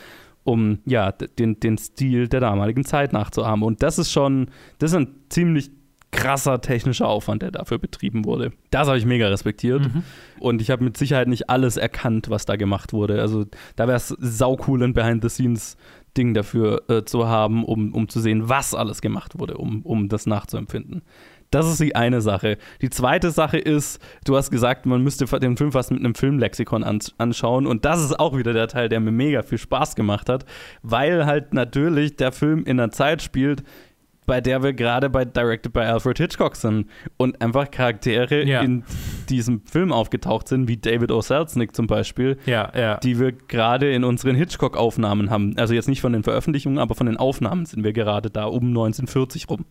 um 0.43 0.79
ja 0.85 1.11
den, 1.11 1.59
den 1.59 1.77
Stil 1.77 2.27
der 2.27 2.41
damaligen 2.41 2.83
Zeit 2.83 3.13
nachzuahmen. 3.13 3.63
Und 3.63 3.83
das 3.83 3.97
ist 3.97 4.11
schon, 4.11 4.47
das 4.79 4.91
ist 4.91 4.97
ein 4.97 5.15
ziemlich 5.29 5.71
krasser 6.13 6.61
technischer 6.61 7.07
Aufwand, 7.07 7.41
der 7.41 7.51
dafür 7.51 7.79
betrieben 7.79 8.23
wurde. 8.23 8.53
Das 8.71 8.87
habe 8.87 8.97
ich 8.97 9.05
mega 9.05 9.27
respektiert. 9.27 9.81
Mhm. 9.81 10.03
Und 10.39 10.61
ich 10.61 10.69
habe 10.71 10.83
mit 10.83 10.95
Sicherheit 10.95 11.27
nicht 11.27 11.49
alles 11.49 11.75
erkannt, 11.75 12.29
was 12.29 12.45
da 12.45 12.55
gemacht 12.55 12.93
wurde. 12.93 13.19
Also 13.19 13.45
da 13.75 13.87
wäre 13.87 13.97
es 13.97 14.07
saucool, 14.07 14.81
ein 14.83 14.93
Behind-the-Scenes 14.93 15.75
Ding 16.15 16.33
dafür 16.33 16.83
äh, 16.89 17.03
zu 17.03 17.27
haben, 17.27 17.65
um, 17.65 17.93
um 17.93 18.07
zu 18.07 18.19
sehen, 18.19 18.47
was 18.47 18.75
alles 18.75 19.01
gemacht 19.01 19.39
wurde, 19.39 19.57
um, 19.57 19.81
um 19.81 20.09
das 20.09 20.27
nachzuempfinden. 20.27 21.01
Das 21.49 21.67
ist 21.67 21.79
die 21.79 21.95
eine 21.95 22.21
Sache. 22.21 22.57
Die 22.81 22.89
zweite 22.89 23.29
Sache 23.29 23.59
ist, 23.59 23.99
du 24.25 24.35
hast 24.35 24.49
gesagt, 24.49 24.87
man 24.87 25.03
müsste 25.03 25.25
den 25.39 25.55
Film 25.55 25.71
fast 25.71 25.91
mit 25.91 25.99
einem 25.99 26.15
Filmlexikon 26.15 26.83
anschauen. 26.83 27.67
Und 27.67 27.85
das 27.85 28.03
ist 28.03 28.19
auch 28.19 28.35
wieder 28.35 28.53
der 28.53 28.67
Teil, 28.67 28.89
der 28.89 28.99
mir 28.99 29.11
mega 29.11 29.43
viel 29.43 29.59
Spaß 29.59 29.95
gemacht 29.95 30.29
hat, 30.29 30.45
weil 30.81 31.27
halt 31.27 31.53
natürlich 31.53 32.15
der 32.15 32.31
Film 32.31 32.63
in 32.63 32.79
einer 32.79 32.91
Zeit 32.91 33.21
spielt, 33.21 33.63
bei 34.25 34.41
der 34.41 34.63
wir 34.63 34.73
gerade 34.73 35.09
bei 35.09 35.25
Directed 35.25 35.73
by 35.73 35.81
Alfred 35.81 36.17
Hitchcock 36.17 36.55
sind 36.55 36.89
und 37.17 37.41
einfach 37.41 37.69
Charaktere 37.71 38.43
ja. 38.43 38.61
in 38.61 38.83
diesem 39.29 39.61
Film 39.65 39.91
aufgetaucht 39.91 40.47
sind, 40.47 40.67
wie 40.67 40.77
David 40.77 41.11
O. 41.11 41.21
Selznick 41.21 41.75
zum 41.75 41.87
Beispiel, 41.87 42.37
ja, 42.45 42.71
ja. 42.75 42.97
die 42.97 43.19
wir 43.19 43.31
gerade 43.31 43.93
in 43.93 44.03
unseren 44.03 44.35
Hitchcock-Aufnahmen 44.35 45.29
haben. 45.29 45.55
Also 45.57 45.73
jetzt 45.73 45.87
nicht 45.87 46.01
von 46.01 46.13
den 46.13 46.23
Veröffentlichungen, 46.23 46.79
aber 46.79 46.95
von 46.95 47.07
den 47.07 47.17
Aufnahmen 47.17 47.65
sind 47.65 47.83
wir 47.83 47.93
gerade 47.93 48.29
da 48.29 48.45
um 48.45 48.67
1940 48.67 49.49
rum. 49.49 49.65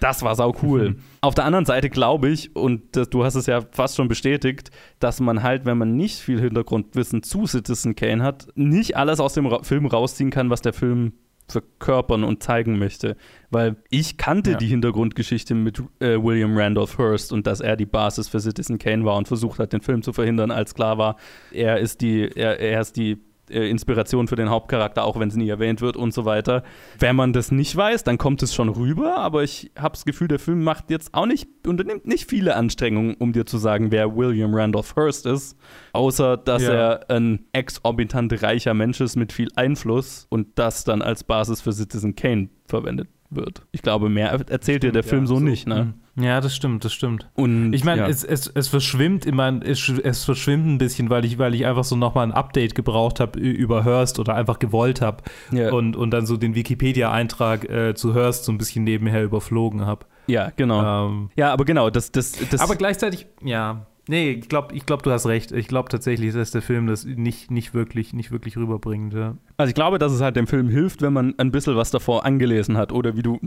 Das 0.00 0.22
war 0.22 0.34
sau 0.34 0.54
cool. 0.62 0.90
Mhm. 0.90 0.96
Auf 1.20 1.34
der 1.34 1.44
anderen 1.44 1.66
Seite 1.66 1.90
glaube 1.90 2.30
ich, 2.30 2.56
und 2.56 2.96
das, 2.96 3.10
du 3.10 3.24
hast 3.24 3.34
es 3.34 3.46
ja 3.46 3.60
fast 3.70 3.96
schon 3.96 4.08
bestätigt, 4.08 4.70
dass 4.98 5.20
man 5.20 5.42
halt, 5.42 5.66
wenn 5.66 5.78
man 5.78 5.94
nicht 5.96 6.18
viel 6.20 6.40
Hintergrundwissen 6.40 7.22
zu 7.22 7.46
Citizen 7.46 7.94
Kane 7.94 8.22
hat, 8.22 8.48
nicht 8.54 8.96
alles 8.96 9.20
aus 9.20 9.34
dem 9.34 9.46
Ra 9.46 9.62
Film 9.62 9.86
rausziehen 9.86 10.30
kann, 10.30 10.48
was 10.48 10.62
der 10.62 10.72
Film 10.72 11.12
verkörpern 11.52 12.24
und 12.24 12.42
zeigen 12.42 12.78
möchte. 12.78 13.16
Weil 13.50 13.76
ich 13.90 14.16
kannte 14.16 14.52
ja. 14.52 14.56
die 14.56 14.66
Hintergrundgeschichte 14.66 15.54
mit 15.54 15.82
äh, 16.00 16.22
William 16.22 16.56
Randolph 16.56 16.98
Hearst 16.98 17.32
und 17.32 17.46
dass 17.46 17.60
er 17.60 17.76
die 17.76 17.86
Basis 17.86 18.28
für 18.28 18.40
Citizen 18.40 18.78
Kane 18.78 19.04
war 19.04 19.16
und 19.16 19.28
versucht 19.28 19.58
hat, 19.58 19.72
den 19.72 19.80
Film 19.80 20.02
zu 20.02 20.12
verhindern, 20.12 20.50
als 20.50 20.74
klar 20.74 20.98
war, 20.98 21.16
er 21.52 21.78
ist 21.78 22.00
die, 22.00 22.28
er, 22.34 22.60
er 22.60 22.80
ist 22.80 22.96
die 22.96 23.18
äh, 23.50 23.68
Inspiration 23.68 24.28
für 24.28 24.36
den 24.36 24.50
Hauptcharakter, 24.50 25.04
auch 25.04 25.18
wenn 25.18 25.28
es 25.28 25.36
nie 25.36 25.48
erwähnt 25.48 25.80
wird 25.80 25.96
und 25.96 26.14
so 26.14 26.24
weiter. 26.24 26.62
Wenn 26.98 27.16
man 27.16 27.32
das 27.32 27.50
nicht 27.50 27.76
weiß, 27.76 28.04
dann 28.04 28.18
kommt 28.18 28.42
es 28.42 28.54
schon 28.54 28.68
rüber, 28.68 29.18
aber 29.18 29.42
ich 29.42 29.70
habe 29.78 29.92
das 29.92 30.04
Gefühl, 30.04 30.28
der 30.28 30.38
Film 30.38 30.62
macht 30.64 30.90
jetzt 30.90 31.14
auch 31.14 31.26
nicht, 31.26 31.48
unternimmt 31.66 32.06
nicht 32.06 32.28
viele 32.28 32.56
Anstrengungen, 32.56 33.14
um 33.14 33.32
dir 33.32 33.46
zu 33.46 33.58
sagen, 33.58 33.90
wer 33.90 34.16
William 34.16 34.54
Randolph 34.54 34.96
Hearst 34.96 35.26
ist, 35.26 35.56
außer 35.92 36.36
dass 36.36 36.62
ja. 36.62 36.72
er 36.72 37.10
ein 37.10 37.46
exorbitant 37.52 38.42
reicher 38.42 38.74
Mensch 38.74 39.00
ist 39.00 39.16
mit 39.16 39.32
viel 39.32 39.48
Einfluss 39.56 40.26
und 40.30 40.58
das 40.58 40.84
dann 40.84 41.02
als 41.02 41.24
Basis 41.24 41.60
für 41.60 41.72
Citizen 41.72 42.14
Kane 42.14 42.48
verwendet 42.66 43.08
wird. 43.30 43.66
Ich 43.72 43.82
glaube, 43.82 44.08
mehr 44.08 44.30
erzählt 44.30 44.82
dir 44.82 44.92
der 44.92 45.02
Film 45.02 45.22
ja, 45.22 45.26
so, 45.26 45.34
so, 45.36 45.40
nicht, 45.40 45.66
ne? 45.66 45.94
Ja, 46.16 46.40
das 46.40 46.54
stimmt, 46.54 46.84
das 46.84 46.92
stimmt. 46.92 47.28
Und 47.34 47.72
ich 47.72 47.84
meine, 47.84 48.02
ja. 48.02 48.08
es, 48.08 48.24
es, 48.24 48.46
es 48.48 48.68
verschwimmt 48.68 49.26
immer, 49.26 49.60
es, 49.62 49.88
es 49.88 50.24
verschwimmt 50.24 50.66
ein 50.66 50.78
bisschen, 50.78 51.08
weil 51.08 51.24
ich, 51.24 51.38
weil 51.38 51.54
ich 51.54 51.66
einfach 51.66 51.84
so 51.84 51.96
nochmal 51.96 52.26
ein 52.26 52.32
Update 52.32 52.74
gebraucht 52.74 53.20
habe 53.20 53.38
über 53.38 53.84
Hurst 53.84 54.18
oder 54.18 54.34
einfach 54.34 54.58
gewollt 54.58 55.00
habe 55.00 55.22
ja. 55.52 55.72
und, 55.72 55.96
und 55.96 56.10
dann 56.10 56.26
so 56.26 56.36
den 56.36 56.54
Wikipedia-Eintrag 56.54 57.68
äh, 57.68 57.94
zu 57.94 58.14
Hurst 58.14 58.44
so 58.44 58.52
ein 58.52 58.58
bisschen 58.58 58.84
nebenher 58.84 59.22
überflogen 59.22 59.86
habe. 59.86 60.06
Ja, 60.26 60.50
genau. 60.54 61.06
Ähm, 61.08 61.30
ja, 61.36 61.52
aber 61.52 61.64
genau, 61.64 61.90
das, 61.90 62.12
das, 62.12 62.32
das. 62.50 62.60
Aber 62.60 62.76
gleichzeitig, 62.76 63.26
ja, 63.42 63.86
Nee, 64.10 64.32
ich 64.32 64.48
glaube, 64.48 64.74
ich 64.74 64.86
glaub, 64.86 65.04
du 65.04 65.12
hast 65.12 65.26
recht. 65.26 65.52
Ich 65.52 65.68
glaube 65.68 65.88
tatsächlich, 65.88 66.34
dass 66.34 66.50
der 66.50 66.62
Film 66.62 66.88
das 66.88 67.04
nicht, 67.04 67.52
nicht, 67.52 67.74
wirklich, 67.74 68.12
nicht 68.12 68.32
wirklich 68.32 68.56
rüberbringt. 68.56 69.14
Ja. 69.14 69.36
Also 69.56 69.68
ich 69.68 69.74
glaube, 69.76 70.00
dass 70.00 70.10
es 70.10 70.20
halt 70.20 70.34
dem 70.34 70.48
Film 70.48 70.68
hilft, 70.68 71.00
wenn 71.00 71.12
man 71.12 71.38
ein 71.38 71.52
bisschen 71.52 71.76
was 71.76 71.92
davor 71.92 72.26
angelesen 72.26 72.76
hat 72.76 72.90
oder 72.90 73.16
wie 73.16 73.22
du 73.22 73.38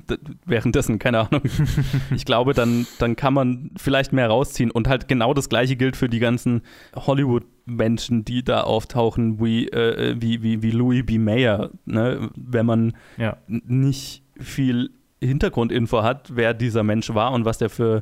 währenddessen, 0.45 0.99
keine 0.99 1.19
Ahnung. 1.19 1.41
ich 2.15 2.23
glaube, 2.23 2.53
dann, 2.53 2.87
dann 2.97 3.17
kann 3.17 3.33
man 3.33 3.71
vielleicht 3.75 4.13
mehr 4.13 4.29
rausziehen. 4.29 4.71
Und 4.71 4.87
halt 4.87 5.09
genau 5.09 5.33
das 5.33 5.49
gleiche 5.49 5.75
gilt 5.75 5.97
für 5.97 6.07
die 6.07 6.19
ganzen 6.19 6.61
Hollywood-Menschen, 6.95 8.23
die 8.23 8.41
da 8.41 8.61
auftauchen, 8.61 9.43
wie, 9.43 9.67
äh, 9.67 10.15
wie, 10.17 10.43
wie, 10.43 10.61
wie 10.61 10.71
Louis 10.71 11.05
B. 11.05 11.17
Mayer. 11.17 11.71
Ne? 11.83 12.29
Wenn 12.37 12.65
man 12.65 12.93
ja. 13.17 13.35
nicht 13.47 14.23
viel 14.39 14.91
Hintergrundinfo 15.19 16.03
hat, 16.03 16.31
wer 16.33 16.53
dieser 16.53 16.83
Mensch 16.83 17.13
war 17.13 17.33
und 17.33 17.43
was 17.43 17.57
der 17.57 17.69
für 17.69 18.01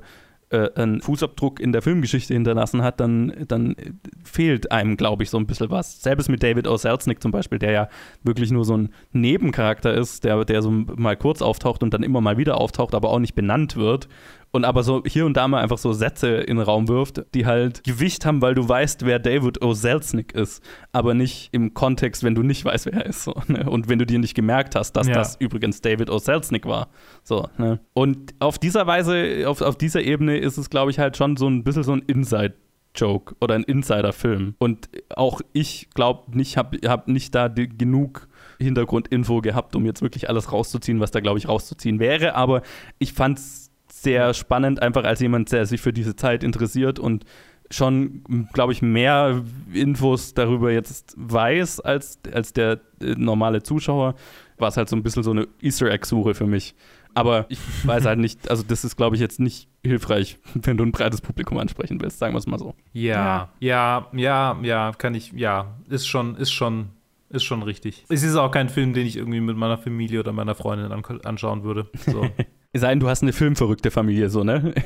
äh, 0.51 0.69
einen 0.75 1.01
Fußabdruck 1.01 1.59
in 1.59 1.71
der 1.71 1.81
Filmgeschichte 1.81 2.33
hinterlassen 2.33 2.83
hat, 2.83 2.99
dann, 2.99 3.33
dann 3.47 3.75
fehlt 4.23 4.71
einem, 4.71 4.97
glaube 4.97 5.23
ich, 5.23 5.29
so 5.29 5.37
ein 5.37 5.47
bisschen 5.47 5.69
was. 5.69 6.01
Selbst 6.01 6.29
mit 6.29 6.43
David 6.43 6.67
O. 6.67 6.77
Selznick 6.77 7.21
zum 7.21 7.31
Beispiel, 7.31 7.59
der 7.59 7.71
ja 7.71 7.89
wirklich 8.23 8.51
nur 8.51 8.65
so 8.65 8.77
ein 8.77 8.89
Nebencharakter 9.11 9.93
ist, 9.93 10.23
der, 10.23 10.43
der 10.45 10.61
so 10.61 10.71
mal 10.71 11.15
kurz 11.15 11.41
auftaucht 11.41 11.83
und 11.83 11.93
dann 11.93 12.03
immer 12.03 12.21
mal 12.21 12.37
wieder 12.37 12.57
auftaucht, 12.59 12.93
aber 12.95 13.09
auch 13.09 13.19
nicht 13.19 13.35
benannt 13.35 13.75
wird 13.75 14.07
und 14.51 14.65
aber 14.65 14.83
so 14.83 15.03
hier 15.05 15.25
und 15.25 15.37
da 15.37 15.47
mal 15.47 15.61
einfach 15.61 15.77
so 15.77 15.93
Sätze 15.93 16.27
in 16.27 16.57
den 16.57 16.65
Raum 16.65 16.87
wirft, 16.87 17.23
die 17.33 17.45
halt 17.45 17.83
Gewicht 17.83 18.25
haben, 18.25 18.41
weil 18.41 18.53
du 18.53 18.67
weißt, 18.67 19.05
wer 19.05 19.19
David 19.19 19.61
O. 19.63 19.73
Selznick 19.73 20.33
ist, 20.33 20.63
aber 20.91 21.13
nicht 21.13 21.49
im 21.51 21.73
Kontext, 21.73 22.23
wenn 22.23 22.35
du 22.35 22.43
nicht 22.43 22.65
weißt, 22.65 22.85
wer 22.87 22.93
er 22.93 23.05
ist. 23.05 23.23
So, 23.23 23.33
ne? 23.47 23.69
Und 23.69 23.89
wenn 23.89 23.99
du 23.99 24.05
dir 24.05 24.19
nicht 24.19 24.35
gemerkt 24.35 24.75
hast, 24.75 24.93
dass 24.93 25.07
ja. 25.07 25.13
das 25.13 25.37
übrigens 25.37 25.81
David 25.81 26.09
O. 26.09 26.17
Selznick 26.17 26.65
war. 26.65 26.89
So, 27.23 27.47
ne? 27.57 27.79
Und 27.93 28.33
auf 28.39 28.59
dieser 28.59 28.87
Weise, 28.87 29.43
auf, 29.47 29.61
auf 29.61 29.77
dieser 29.77 30.01
Ebene 30.01 30.37
ist 30.37 30.57
es, 30.57 30.69
glaube 30.69 30.91
ich, 30.91 30.99
halt 30.99 31.17
schon 31.17 31.37
so 31.37 31.47
ein 31.47 31.63
bisschen 31.63 31.83
so 31.83 31.93
ein 31.93 32.03
Inside- 32.07 32.55
Joke 32.93 33.35
oder 33.39 33.55
ein 33.55 33.63
Insider-Film. 33.63 34.55
Und 34.59 34.89
auch 35.15 35.39
ich 35.53 35.89
glaube 35.93 36.37
nicht, 36.37 36.57
habe 36.57 36.77
hab 36.89 37.07
nicht 37.07 37.33
da 37.33 37.47
die, 37.47 37.69
genug 37.69 38.27
Hintergrundinfo 38.59 39.41
gehabt, 39.41 39.75
um 39.75 39.85
jetzt 39.85 40.01
wirklich 40.01 40.29
alles 40.29 40.51
rauszuziehen, 40.51 40.99
was 40.99 41.11
da, 41.11 41.19
glaube 41.19 41.39
ich, 41.39 41.47
rauszuziehen 41.47 41.99
wäre. 41.99 42.35
Aber 42.35 42.61
ich 42.99 43.13
fand 43.13 43.39
es 43.39 43.70
sehr 43.91 44.33
spannend, 44.33 44.81
einfach 44.81 45.03
als 45.03 45.19
jemand, 45.19 45.51
der 45.51 45.65
sich 45.65 45.81
für 45.81 45.93
diese 45.93 46.15
Zeit 46.15 46.43
interessiert 46.43 46.99
und 46.99 47.25
schon, 47.73 48.47
glaube 48.53 48.73
ich, 48.73 48.81
mehr 48.81 49.43
Infos 49.73 50.33
darüber 50.33 50.71
jetzt 50.71 51.13
weiß 51.17 51.79
als, 51.79 52.19
als 52.33 52.53
der 52.53 52.81
äh, 53.01 53.15
normale 53.17 53.63
Zuschauer, 53.63 54.15
war 54.57 54.69
es 54.69 54.77
halt 54.77 54.89
so 54.89 54.95
ein 54.95 55.03
bisschen 55.03 55.23
so 55.23 55.31
eine 55.31 55.47
Easter 55.61 55.89
Egg-Suche 55.89 56.33
für 56.33 56.47
mich. 56.47 56.75
Aber 57.13 57.45
ich 57.49 57.59
weiß 57.85 58.05
halt 58.05 58.19
nicht, 58.19 58.49
also 58.49 58.63
das 58.63 58.83
ist, 58.83 58.95
glaube 58.95 59.15
ich, 59.15 59.21
jetzt 59.21 59.39
nicht 59.39 59.67
hilfreich, 59.83 60.37
wenn 60.53 60.77
du 60.77 60.83
ein 60.83 60.91
breites 60.91 61.21
Publikum 61.21 61.57
ansprechen 61.57 62.01
willst, 62.01 62.19
sagen 62.19 62.33
wir 62.33 62.39
es 62.39 62.47
mal 62.47 62.59
so. 62.59 62.75
Ja, 62.93 63.49
ja, 63.59 64.07
ja, 64.13 64.57
ja, 64.61 64.91
kann 64.97 65.15
ich, 65.15 65.31
ja, 65.33 65.75
ist 65.89 66.07
schon, 66.07 66.35
ist 66.35 66.51
schon, 66.51 66.89
ist 67.29 67.43
schon 67.43 67.63
richtig. 67.63 68.05
Es 68.09 68.23
ist 68.23 68.35
auch 68.35 68.51
kein 68.51 68.69
Film, 68.69 68.93
den 68.93 69.07
ich 69.07 69.17
irgendwie 69.17 69.41
mit 69.41 69.57
meiner 69.57 69.77
Familie 69.77 70.19
oder 70.19 70.33
meiner 70.33 70.55
Freundin 70.55 70.91
an 70.91 71.03
anschauen 71.23 71.63
würde. 71.63 71.89
So. 72.05 72.27
Es 72.73 72.81
sei 72.81 72.89
denn, 72.89 73.01
du 73.01 73.09
hast 73.09 73.21
eine 73.21 73.33
filmverrückte 73.33 73.91
Familie, 73.91 74.29
so, 74.29 74.43
ne? 74.43 74.73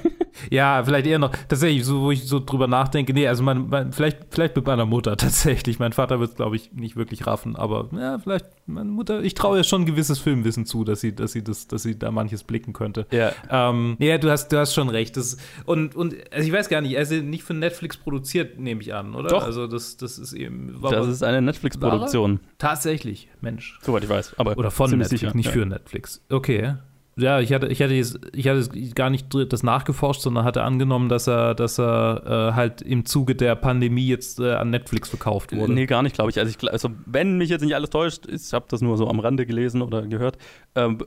Ja, 0.49 0.83
vielleicht 0.83 1.07
eher 1.07 1.17
noch, 1.17 1.31
tatsächlich, 1.47 1.85
so, 1.85 2.01
wo 2.01 2.11
ich 2.11 2.27
so 2.27 2.41
drüber 2.41 2.67
nachdenke, 2.67 3.13
nee, 3.13 3.25
also 3.25 3.41
mein, 3.41 3.69
mein, 3.69 3.93
vielleicht, 3.93 4.17
vielleicht 4.31 4.55
mit 4.55 4.65
meiner 4.65 4.85
Mutter 4.85 5.15
tatsächlich. 5.17 5.79
Mein 5.79 5.93
Vater 5.93 6.19
wird 6.19 6.31
es, 6.31 6.35
glaube 6.35 6.57
ich, 6.57 6.73
nicht 6.73 6.97
wirklich 6.97 7.25
raffen, 7.25 7.55
aber 7.55 7.87
ja, 7.93 8.19
vielleicht 8.19 8.45
meine 8.65 8.89
Mutter, 8.89 9.23
ich 9.23 9.33
traue 9.33 9.59
ihr 9.59 9.63
schon 9.63 9.83
ein 9.83 9.85
gewisses 9.85 10.19
Filmwissen 10.19 10.65
zu, 10.65 10.83
dass 10.83 10.99
sie, 10.99 11.15
dass 11.15 11.31
sie 11.31 11.43
das, 11.43 11.67
dass 11.67 11.83
sie 11.83 11.97
da 11.97 12.11
manches 12.11 12.43
blicken 12.43 12.73
könnte. 12.73 13.05
Ja. 13.11 13.31
Ähm, 13.49 13.95
ja, 13.99 14.17
du 14.17 14.29
hast, 14.29 14.49
du 14.49 14.57
hast 14.57 14.73
schon 14.73 14.89
recht. 14.89 15.15
Das, 15.15 15.37
und, 15.65 15.95
und 15.95 16.15
also 16.33 16.47
ich 16.47 16.53
weiß 16.53 16.67
gar 16.67 16.81
nicht, 16.81 16.95
er 16.95 17.03
ist 17.03 17.11
ja 17.11 17.21
nicht 17.21 17.43
von 17.43 17.59
Netflix 17.59 17.95
produziert, 17.95 18.59
nehme 18.59 18.81
ich 18.81 18.93
an, 18.93 19.15
oder? 19.15 19.29
Doch. 19.29 19.43
Also 19.43 19.67
das, 19.67 19.95
das 19.95 20.17
ist 20.17 20.33
eben. 20.33 20.77
Das 20.81 21.07
ist 21.07 21.23
eine 21.23 21.41
Netflix-Produktion. 21.41 22.41
Tatsächlich, 22.57 23.29
Mensch. 23.39 23.79
Soweit 23.81 24.03
ich 24.03 24.09
weiß. 24.09 24.33
Aber 24.37 24.57
Oder 24.57 24.71
von 24.71 24.89
Netflix, 24.89 25.21
sicher, 25.21 25.33
nicht 25.33 25.47
ja. 25.47 25.51
für 25.53 25.65
Netflix. 25.65 26.21
Okay. 26.29 26.75
Ja, 27.17 27.39
ich 27.39 27.53
hatte, 27.53 27.67
ich 27.67 27.81
hatte, 27.81 27.93
jetzt, 27.93 28.19
ich 28.33 28.47
hatte 28.47 28.69
gar 28.93 29.09
nicht 29.09 29.27
das 29.33 29.63
nachgeforscht, 29.63 30.21
sondern 30.21 30.43
hatte 30.43 30.63
angenommen, 30.63 31.07
dass 31.07 31.27
er, 31.27 31.55
dass 31.55 31.79
er 31.79 32.49
äh, 32.51 32.55
halt 32.55 32.81
im 32.81 33.05
Zuge 33.05 33.35
der 33.35 33.55
Pandemie 33.55 34.07
jetzt 34.07 34.39
äh, 34.39 34.51
an 34.51 34.69
Netflix 34.69 35.07
verkauft 35.07 35.55
wurde. 35.55 35.71
Nee, 35.71 35.85
gar 35.85 36.03
nicht, 36.03 36.15
glaube 36.15 36.31
ich. 36.31 36.39
Also, 36.39 36.53
ich. 36.57 36.71
also, 36.71 36.89
wenn 37.05 37.37
mich 37.37 37.49
jetzt 37.49 37.61
nicht 37.61 37.73
alles 37.73 37.89
täuscht, 37.89 38.25
ich 38.27 38.51
habe 38.51 38.65
das 38.67 38.81
nur 38.81 38.97
so 38.97 39.07
am 39.07 39.21
Rande 39.21 39.45
gelesen 39.45 39.81
oder 39.81 40.01
gehört, 40.01 40.37
ähm, 40.75 40.97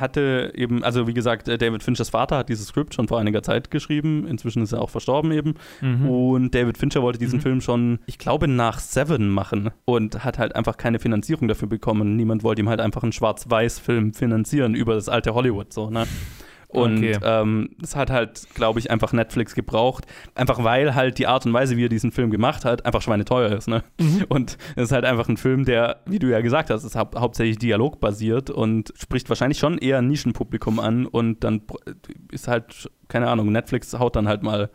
hatte 0.00 0.52
eben, 0.54 0.84
also 0.84 1.06
wie 1.06 1.14
gesagt, 1.14 1.48
äh, 1.48 1.58
David 1.58 1.82
Finchers 1.82 2.10
Vater 2.10 2.38
hat 2.38 2.48
dieses 2.48 2.68
Skript 2.68 2.94
schon 2.94 3.08
vor 3.08 3.18
einiger 3.18 3.42
Zeit 3.42 3.70
geschrieben. 3.70 4.26
Inzwischen 4.26 4.62
ist 4.62 4.72
er 4.72 4.80
auch 4.80 4.90
verstorben 4.90 5.32
eben. 5.32 5.54
Mhm. 5.80 6.08
Und 6.08 6.54
David 6.54 6.78
Fincher 6.78 7.02
wollte 7.02 7.18
diesen 7.18 7.40
Film 7.40 7.60
schon, 7.60 7.98
ich 8.06 8.18
glaube, 8.18 8.48
nach 8.48 8.78
Seven 8.78 9.28
machen 9.28 9.70
und 9.84 10.24
hat 10.24 10.38
halt 10.38 10.54
einfach 10.54 10.76
keine 10.76 10.98
Finanzierung 10.98 11.48
dafür 11.48 11.68
bekommen. 11.68 12.16
Niemand 12.16 12.42
wollte 12.42 12.62
ihm 12.62 12.68
halt 12.68 12.80
einfach 12.80 13.02
einen 13.02 13.12
Schwarz-Weiß-Film 13.12 14.14
finanzieren 14.14 14.74
über 14.74 14.94
das 14.94 15.08
alte 15.08 15.34
Hollywood, 15.34 15.72
so, 15.72 15.90
ne? 15.90 16.06
Und 16.68 16.98
Okay. 16.98 17.16
ähm, 17.22 17.70
das 17.78 17.94
hat 17.96 18.10
halt, 18.10 18.48
glaube 18.54 18.78
ich, 18.80 18.90
einfach 18.90 19.12
Netflix 19.12 19.54
gebraucht. 19.54 20.04
Einfach 20.34 20.62
weil 20.64 20.94
halt 20.94 21.18
die 21.18 21.26
Art 21.26 21.46
und 21.46 21.52
Weise, 21.52 21.76
wie 21.76 21.84
er 21.84 21.88
diesen 21.88 22.10
Film 22.12 22.30
gemacht 22.30 22.64
hat, 22.64 22.84
einfach 22.84 23.02
schweineteuer 23.02 23.52
ist. 23.52 23.68
Ne? 23.68 23.84
Und 24.28 24.58
es 24.74 24.84
ist 24.84 24.92
halt 24.92 25.04
einfach 25.04 25.28
ein 25.28 25.36
Film, 25.36 25.64
der, 25.64 26.00
wie 26.06 26.18
du 26.18 26.28
ja 26.28 26.40
gesagt 26.40 26.70
hast, 26.70 26.84
ist 26.84 26.96
hau 26.96 27.08
hauptsächlich 27.16 27.58
dialogbasiert 27.58 28.50
und 28.50 28.92
spricht 28.96 29.28
wahrscheinlich 29.28 29.58
schon 29.58 29.78
eher 29.78 29.98
ein 29.98 30.08
Nischenpublikum 30.08 30.80
an. 30.80 31.06
Und 31.06 31.44
dann 31.44 31.62
ist 32.32 32.48
halt, 32.48 32.90
keine 33.08 33.28
Ahnung, 33.28 33.52
Netflix 33.52 33.94
haut 33.98 34.16
dann 34.16 34.26
halt 34.28 34.42
mal 34.42 34.68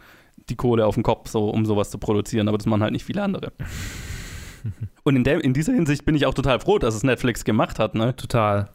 die 0.50 0.56
Kohle 0.56 0.86
auf 0.86 0.96
den 0.96 1.04
Kopf, 1.04 1.30
so, 1.30 1.50
um 1.50 1.66
sowas 1.66 1.92
zu 1.92 1.98
produzieren. 1.98 2.48
Aber 2.48 2.58
das 2.58 2.66
machen 2.66 2.82
halt 2.82 2.94
nicht 2.94 3.06
viele 3.06 3.22
andere. 3.22 3.52
Und 5.04 5.16
in, 5.16 5.24
der, 5.24 5.44
in 5.44 5.54
dieser 5.54 5.74
Hinsicht 5.74 6.06
bin 6.06 6.16
ich 6.16 6.26
auch 6.26 6.34
total 6.34 6.60
froh, 6.60 6.78
dass 6.78 6.96
es 6.96 7.04
Netflix 7.04 7.44
gemacht 7.44 7.80
hat. 7.80 7.96
Ne? 7.96 8.16
Total. 8.16 8.70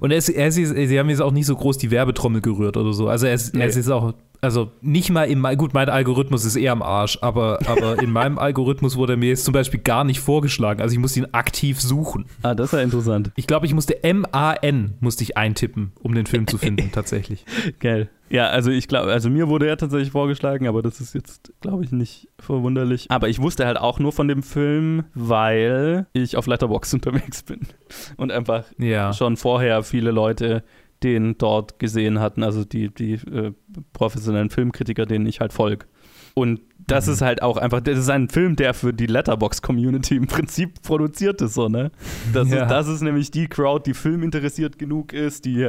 Und 0.00 0.10
er 0.12 0.18
ist, 0.18 0.28
er 0.28 0.46
ist, 0.48 0.54
sie 0.56 0.98
haben 0.98 1.08
jetzt 1.10 1.20
auch 1.22 1.32
nicht 1.32 1.46
so 1.46 1.56
groß 1.56 1.76
die 1.78 1.90
Werbetrommel 1.90 2.40
gerührt 2.40 2.76
oder 2.76 2.92
so. 2.92 3.08
Also 3.08 3.26
er 3.26 3.34
ist, 3.34 3.54
er 3.56 3.66
ist 3.66 3.86
Nee. 3.86 3.92
auch, 3.92 4.14
also 4.40 4.70
nicht 4.80 5.10
mal 5.10 5.24
im, 5.24 5.44
gut, 5.56 5.74
mein 5.74 5.88
Algorithmus 5.88 6.44
ist 6.44 6.56
eher 6.56 6.72
am 6.72 6.82
Arsch, 6.82 7.18
aber, 7.20 7.58
aber 7.66 8.00
in 8.02 8.10
meinem 8.12 8.38
Algorithmus 8.38 8.96
wurde 8.96 9.14
er 9.14 9.16
mir 9.16 9.28
jetzt 9.30 9.44
zum 9.44 9.52
Beispiel 9.52 9.80
gar 9.80 10.04
nicht 10.04 10.20
vorgeschlagen. 10.20 10.80
Also 10.80 10.92
ich 10.94 10.98
musste 11.00 11.20
ihn 11.20 11.26
aktiv 11.32 11.80
suchen. 11.80 12.26
Ah, 12.42 12.54
das 12.54 12.66
ist 12.72 12.72
ja 12.78 12.80
interessant. 12.84 13.32
Ich 13.36 13.46
glaube, 13.46 13.66
ich 13.66 13.74
musste 13.74 14.02
M-A-N 14.04 14.94
musste 15.00 15.24
ich 15.24 15.36
eintippen, 15.36 15.92
um 16.00 16.14
den 16.14 16.26
Film 16.26 16.46
zu 16.46 16.58
finden, 16.58 16.90
tatsächlich. 16.92 17.44
Geil. 17.80 18.08
Ja, 18.32 18.48
also 18.48 18.70
ich 18.70 18.88
glaube, 18.88 19.12
also 19.12 19.28
mir 19.28 19.48
wurde 19.48 19.66
er 19.68 19.76
tatsächlich 19.76 20.10
vorgeschlagen, 20.10 20.66
aber 20.66 20.80
das 20.82 21.00
ist 21.00 21.14
jetzt, 21.14 21.52
glaube 21.60 21.84
ich, 21.84 21.92
nicht 21.92 22.28
verwunderlich. 22.38 23.06
Aber 23.10 23.28
ich 23.28 23.40
wusste 23.40 23.66
halt 23.66 23.76
auch 23.78 23.98
nur 23.98 24.10
von 24.12 24.26
dem 24.26 24.42
Film, 24.42 25.04
weil 25.14 26.06
ich 26.14 26.36
auf 26.36 26.46
Letterboxd 26.46 26.94
unterwegs 26.94 27.42
bin 27.42 27.60
und 28.16 28.32
einfach 28.32 28.64
Ja. 28.78 29.12
schon 29.12 29.36
vorher 29.36 29.82
viele 29.82 30.10
Leute 30.10 30.64
den 31.02 31.36
dort 31.36 31.78
gesehen 31.80 32.20
hatten, 32.20 32.42
also 32.44 32.64
die, 32.64 32.88
die 32.94 33.14
äh, 33.14 33.52
professionellen 33.92 34.50
Filmkritiker, 34.50 35.04
denen 35.04 35.26
ich 35.26 35.40
halt 35.40 35.52
folge. 35.52 35.84
Und 36.34 36.60
das 36.86 37.08
ist 37.08 37.20
halt 37.22 37.42
auch 37.42 37.56
einfach, 37.56 37.80
das 37.80 37.98
ist 37.98 38.08
ein 38.08 38.28
Film, 38.28 38.54
der 38.56 38.72
für 38.72 38.92
die 38.94 39.06
Letterbox-Community 39.06 40.16
im 40.16 40.26
Prinzip 40.28 40.80
produziert 40.82 41.42
ist, 41.42 41.54
so, 41.54 41.68
ne? 41.68 41.90
Das, 42.32 42.48
Ja. 42.50 42.62
ist, 42.62 42.70
das 42.70 42.88
ist 42.88 43.00
nämlich 43.02 43.30
die 43.32 43.48
Crowd, 43.48 43.82
die 43.84 43.94
filminteressiert 43.94 44.78
genug 44.78 45.12
ist, 45.12 45.44
die 45.44 45.68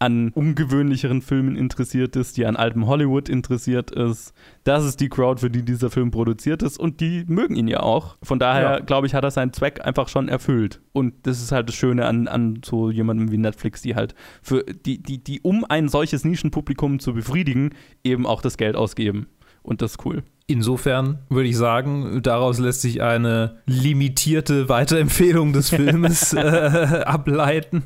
an 0.00 0.30
ungewöhnlicheren 0.34 1.22
Filmen 1.22 1.56
interessiert 1.56 2.16
ist, 2.16 2.36
die 2.36 2.44
an 2.46 2.56
altem 2.56 2.86
Hollywood 2.86 3.28
interessiert 3.28 3.90
ist. 3.90 4.34
Das 4.64 4.84
ist 4.84 5.00
die 5.00 5.08
Crowd, 5.08 5.40
für 5.40 5.50
die 5.50 5.62
dieser 5.64 5.88
Film 5.90 6.10
produziert 6.10 6.62
ist 6.62 6.78
und 6.78 7.00
die 7.00 7.24
mögen 7.26 7.54
ihn 7.56 7.68
ja 7.68 7.80
auch. 7.80 8.16
Von 8.22 8.38
daher, 8.38 8.62
Ja. 8.62 8.78
glaube 8.80 9.06
ich, 9.06 9.14
hat 9.14 9.24
er 9.24 9.30
seinen 9.30 9.52
Zweck 9.52 9.84
einfach 9.84 10.08
schon 10.08 10.28
erfüllt. 10.28 10.80
Und 10.92 11.14
das 11.26 11.40
ist 11.42 11.52
halt 11.52 11.68
das 11.68 11.76
Schöne 11.76 12.06
an, 12.06 12.28
an 12.28 12.58
so 12.64 12.90
jemandem 12.90 13.30
wie 13.30 13.38
Netflix, 13.38 13.82
die 13.82 13.94
halt 13.94 14.14
für 14.42 14.64
die, 14.64 15.02
die, 15.02 15.22
die, 15.22 15.40
um 15.40 15.64
ein 15.68 15.88
solches 15.88 16.24
Nischenpublikum 16.24 16.98
zu 16.98 17.14
befriedigen, 17.14 17.70
eben 18.02 18.26
auch 18.26 18.42
das 18.42 18.56
Geld 18.56 18.76
ausgeben. 18.76 19.26
Und 19.62 19.80
das 19.80 19.92
ist 19.92 20.04
cool. 20.04 20.22
Insofern 20.46 21.20
würde 21.30 21.48
ich 21.48 21.56
sagen, 21.56 22.20
daraus 22.22 22.58
lässt 22.58 22.82
sich 22.82 23.00
eine 23.00 23.56
limitierte 23.64 24.68
Weiterempfehlung 24.68 25.54
des 25.54 25.70
Filmes 25.70 26.32
äh, 26.34 27.02
ableiten. 27.06 27.84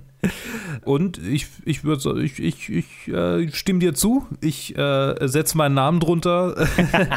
Und 0.84 1.18
ich, 1.18 1.46
ich 1.64 1.84
würde 1.84 2.00
sagen, 2.02 2.20
ich, 2.20 2.38
ich, 2.40 2.68
ich 2.68 3.08
äh, 3.08 3.50
stimme 3.52 3.78
dir 3.78 3.94
zu. 3.94 4.26
Ich 4.40 4.76
äh, 4.76 5.14
setze 5.28 5.56
meinen 5.56 5.74
Namen 5.74 6.00
drunter. 6.00 6.68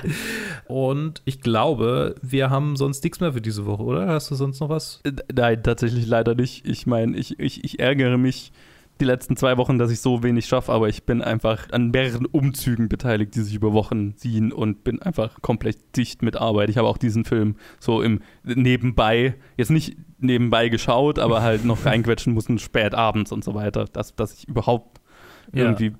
Und 0.68 1.22
ich 1.26 1.42
glaube, 1.42 2.16
wir 2.22 2.50
haben 2.50 2.76
sonst 2.76 3.04
nichts 3.04 3.20
mehr 3.20 3.34
für 3.34 3.42
diese 3.42 3.66
Woche, 3.66 3.84
oder? 3.84 4.08
Hast 4.08 4.32
du 4.32 4.36
sonst 4.36 4.60
noch 4.60 4.70
was? 4.70 5.02
Äh, 5.04 5.14
Nein, 5.34 5.64
tatsächlich 5.64 6.06
leider 6.06 6.36
nicht. 6.36 6.66
Ich 6.68 6.86
meine, 6.86 7.18
ich, 7.18 7.40
ich, 7.40 7.64
ich 7.64 7.80
ärgere 7.80 8.18
mich 8.18 8.52
die 9.02 9.06
letzten 9.06 9.36
zwei 9.36 9.58
Wochen, 9.58 9.78
dass 9.80 9.92
ich 9.92 10.00
so 10.00 10.24
wenig 10.24 10.46
schaffe, 10.46 10.72
aber 10.72 10.88
ich 10.88 11.04
bin 11.04 11.22
einfach 11.22 11.68
an 11.72 11.90
mehreren 11.92 12.26
Umzügen 12.28 12.88
beteiligt, 12.88 13.36
die 13.36 13.42
sich 13.42 13.56
über 13.56 13.74
Wochen 13.74 14.16
ziehen 14.16 14.52
und 14.54 14.84
bin 14.84 15.02
einfach 15.02 15.42
komplett 15.42 15.98
dicht 15.98 16.22
mit 16.22 16.38
Arbeit. 16.38 16.70
Ich 16.70 16.78
habe 16.78 16.88
auch 16.88 16.98
diesen 16.98 17.26
Film 17.26 17.56
so 17.80 18.02
im 18.02 18.22
Nebenbei, 18.44 19.36
jetzt 19.58 19.72
nicht 19.72 19.98
nebenbei 20.20 20.70
geschaut, 20.70 21.20
aber 21.20 21.42
halt 21.42 21.66
noch 21.66 21.86
reinquetschen 21.86 22.34
mussten, 22.34 22.60
spät 22.60 22.94
abends 22.94 23.32
und 23.32 23.44
so 23.44 23.54
weiter, 23.56 23.86
dass, 23.92 24.16
dass 24.16 24.34
ich 24.34 24.48
überhaupt 24.48 25.02
Ja. 25.54 25.64
irgendwie 25.64 25.94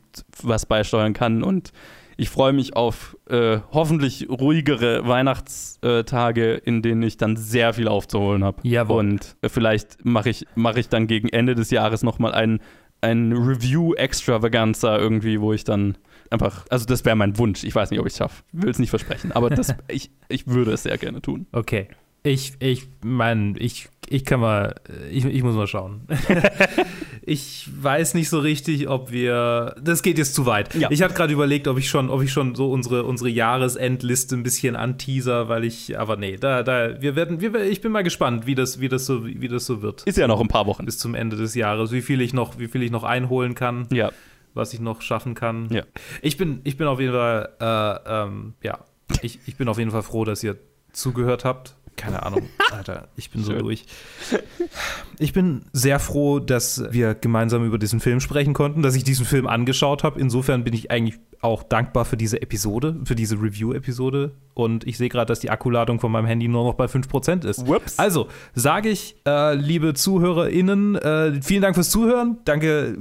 was 0.44 0.66
beisteuern 0.66 1.14
kann 1.14 1.44
und 1.44 1.72
ich 2.18 2.30
freue 2.30 2.54
mich 2.54 2.76
auf 2.76 3.18
äh, 3.30 3.60
hoffentlich 3.72 4.28
ruhigere 4.30 5.08
Weihnachtstage, 5.08 6.54
in 6.54 6.82
denen 6.84 7.02
ich 7.04 7.18
dann 7.18 7.36
sehr 7.36 7.74
viel 7.74 7.88
aufzuholen 7.88 8.44
habe. 8.44 8.60
Jawohl. 8.68 9.00
Und 9.00 9.36
äh, 9.42 9.50
vielleicht 9.50 10.06
mache 10.06 10.30
ich, 10.30 10.46
mach 10.54 10.76
ich 10.76 10.90
dann 10.90 11.08
gegen 11.08 11.30
Ende 11.30 11.56
des 11.56 11.72
Jahres 11.72 12.04
nochmal 12.04 12.34
ein, 12.34 12.60
ein 13.02 13.34
Review-Extravaganza 13.34 14.98
irgendwie, 14.98 15.42
wo 15.42 15.54
ich 15.54 15.64
dann 15.64 15.98
einfach, 16.30 16.66
also 16.70 16.86
das 16.86 17.04
wäre 17.04 17.16
mein 17.16 17.38
Wunsch. 17.38 17.64
Ich 17.64 17.76
weiß 17.76 17.92
nicht, 17.92 18.00
ob 18.00 18.06
ich 18.06 18.14
es 18.14 18.18
schaffe. 18.18 18.44
Will 18.52 18.70
es 18.70 18.80
nicht 18.80 18.90
versprechen, 18.90 19.32
aber 19.32 19.50
das, 19.50 19.74
ich, 19.88 20.12
ich 20.30 20.48
würde 20.48 20.72
es 20.72 20.84
sehr 20.84 20.98
gerne 20.98 21.22
tun. 21.22 21.48
Okay. 21.52 21.88
Ich, 22.24 22.54
ich 22.60 22.88
meine, 23.04 23.58
ich, 23.58 23.90
ich 24.08 24.26
kann 24.26 24.40
mal, 24.42 24.76
ich, 25.10 25.26
ich 25.26 25.42
muss 25.42 25.56
mal 25.56 25.66
schauen. 25.68 26.02
ich 27.24 27.68
weiß 27.82 28.14
nicht 28.14 28.30
so 28.30 28.40
richtig, 28.40 28.88
ob 28.90 29.12
wir, 29.12 29.76
das 29.82 30.04
geht 30.04 30.18
jetzt 30.18 30.36
zu 30.36 30.46
weit. 30.46 30.76
Ja. 30.76 30.90
Ich 30.92 31.02
hatte 31.02 31.14
gerade 31.14 31.34
überlegt, 31.34 31.68
ob 31.68 31.78
ich 31.78 31.90
schon, 31.90 32.10
ob 32.10 32.22
ich 32.22 32.32
schon 32.32 32.54
so 32.56 32.72
unsere, 32.72 33.06
unsere 33.06 33.30
Jahresendliste 33.30 34.36
ein 34.36 34.44
bisschen 34.44 34.76
anteaser, 34.76 35.50
weil 35.50 35.64
ich, 35.64 35.98
aber 35.98 36.16
nee, 36.16 36.38
da, 36.38 36.62
da, 36.64 37.02
wir 37.02 37.16
werden, 37.16 37.42
wir, 37.42 37.56
ich 37.64 37.82
bin 37.82 37.92
mal 37.92 38.04
gespannt, 38.04 38.46
wie 38.46 38.54
das, 38.56 38.80
wie 38.80 38.90
das 38.90 39.06
so, 39.06 39.26
wie 39.26 39.48
das 39.48 39.66
so 39.66 39.82
wird. 39.82 40.04
Ist 40.04 40.18
ja 40.18 40.28
noch 40.28 40.42
ein 40.42 40.48
paar 40.48 40.68
Wochen. 40.68 40.86
Bis 40.86 40.98
zum 41.00 41.16
Ende 41.16 41.38
des 41.38 41.56
Jahres, 41.56 41.92
wie 41.92 42.02
viel 42.02 42.22
ich 42.22 42.34
noch, 42.34 42.60
wie 42.60 42.68
viel 42.68 42.84
ich 42.84 42.92
noch 42.92 43.04
einholen 43.04 43.56
kann, 43.56 43.88
Ja. 43.92 44.12
was 44.54 44.74
ich 44.74 44.80
noch 44.80 45.02
schaffen 45.02 45.34
kann. 45.34 45.70
Ja. 45.72 45.84
Ich 46.22 46.38
bin, 46.38 46.62
ich 46.66 46.78
bin 46.78 46.86
auf 46.88 47.00
jeden 47.00 47.14
Fall, 47.14 47.50
äh, 47.60 48.24
ähm, 48.26 48.54
ja, 48.62 48.80
ich, 49.22 49.40
ich 49.48 49.56
bin 49.56 49.68
auf 49.68 49.80
jeden 49.80 49.92
Fall 49.92 50.04
froh, 50.04 50.24
dass 50.24 50.44
ihr 50.44 50.58
zugehört 50.92 51.46
habt. 51.46 51.76
Keine 51.96 52.24
Ahnung, 52.24 52.50
Alter, 52.72 53.10
ich 53.16 53.30
bin 53.30 53.44
so 53.44 53.52
Schön. 53.52 53.62
durch. 53.62 53.86
Ich 55.20 55.34
bin 55.34 55.66
sehr 55.74 56.00
froh, 56.00 56.40
dass 56.40 56.84
wir 56.92 57.14
gemeinsam 57.14 57.66
über 57.66 57.78
diesen 57.78 58.00
Film 58.00 58.20
sprechen 58.20 58.54
konnten, 58.54 58.82
dass 58.82 58.96
ich 58.96 59.04
diesen 59.04 59.26
Film 59.26 59.46
angeschaut 59.48 60.04
habe. 60.04 60.20
Insofern 60.20 60.64
bin 60.64 60.74
ich 60.74 60.90
eigentlich 60.90 61.20
auch 61.42 61.64
dankbar 61.64 62.06
für 62.06 62.18
diese 62.18 62.42
Episode, 62.42 62.98
für 63.04 63.16
diese 63.16 63.36
Review-Episode. 63.36 64.32
Und 64.54 64.86
ich 64.86 64.98
sehe 64.98 65.10
gerade, 65.10 65.28
dass 65.28 65.40
die 65.40 65.50
Akkuladung 65.50 66.00
von 66.00 66.12
meinem 66.12 66.26
Handy 66.26 66.48
nur 66.48 66.64
noch 66.66 66.76
bei 66.76 66.86
5% 66.86 67.48
ist. 67.48 67.68
Whoops. 67.68 67.98
Also, 67.98 68.28
sage 68.54 68.90
ich, 68.90 69.16
äh, 69.26 69.56
liebe 69.56 69.94
ZuhörerInnen, 69.94 70.96
äh, 70.96 71.42
vielen 71.42 71.62
Dank 71.62 71.76
fürs 71.76 71.90
Zuhören. 71.90 72.38
Danke 72.46 72.96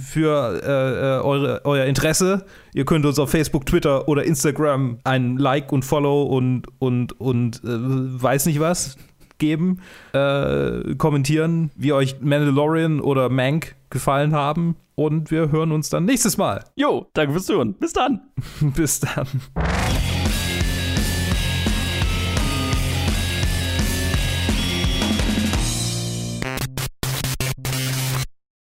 für 0.00 0.60
äh, 0.62 1.18
äh, 1.18 1.22
eure, 1.22 1.60
euer 1.64 1.84
Interesse. 1.84 2.46
Ihr 2.74 2.84
könnt 2.86 3.04
uns 3.04 3.18
auf 3.18 3.30
Facebook, 3.30 3.66
Twitter 3.66 4.08
oder 4.08 4.24
Instagram 4.24 4.98
ein 5.04 5.36
Like 5.36 5.72
und 5.72 5.84
Follow 5.84 6.22
und, 6.22 6.64
und, 6.78 7.20
und 7.20 7.62
äh, 7.64 7.68
weiß 7.68 8.46
nicht 8.46 8.60
was 8.60 8.96
geben. 9.38 9.80
Äh, 10.12 10.94
kommentieren, 10.96 11.70
wie 11.74 11.92
euch 11.92 12.20
Mandalorian 12.20 13.00
oder 13.00 13.28
Mank 13.28 13.74
gefallen 13.90 14.34
haben. 14.34 14.76
und 14.94 15.30
wir 15.30 15.50
hören 15.50 15.72
uns 15.72 15.88
dann 15.88 16.04
nächstes 16.04 16.36
Mal. 16.36 16.64
Jo, 16.76 17.06
danke 17.14 17.32
fürs 17.32 17.46
Zuhören. 17.46 17.74
Bis 17.74 17.92
dann. 17.92 18.20
Bis 18.60 19.00
dann. 19.00 19.26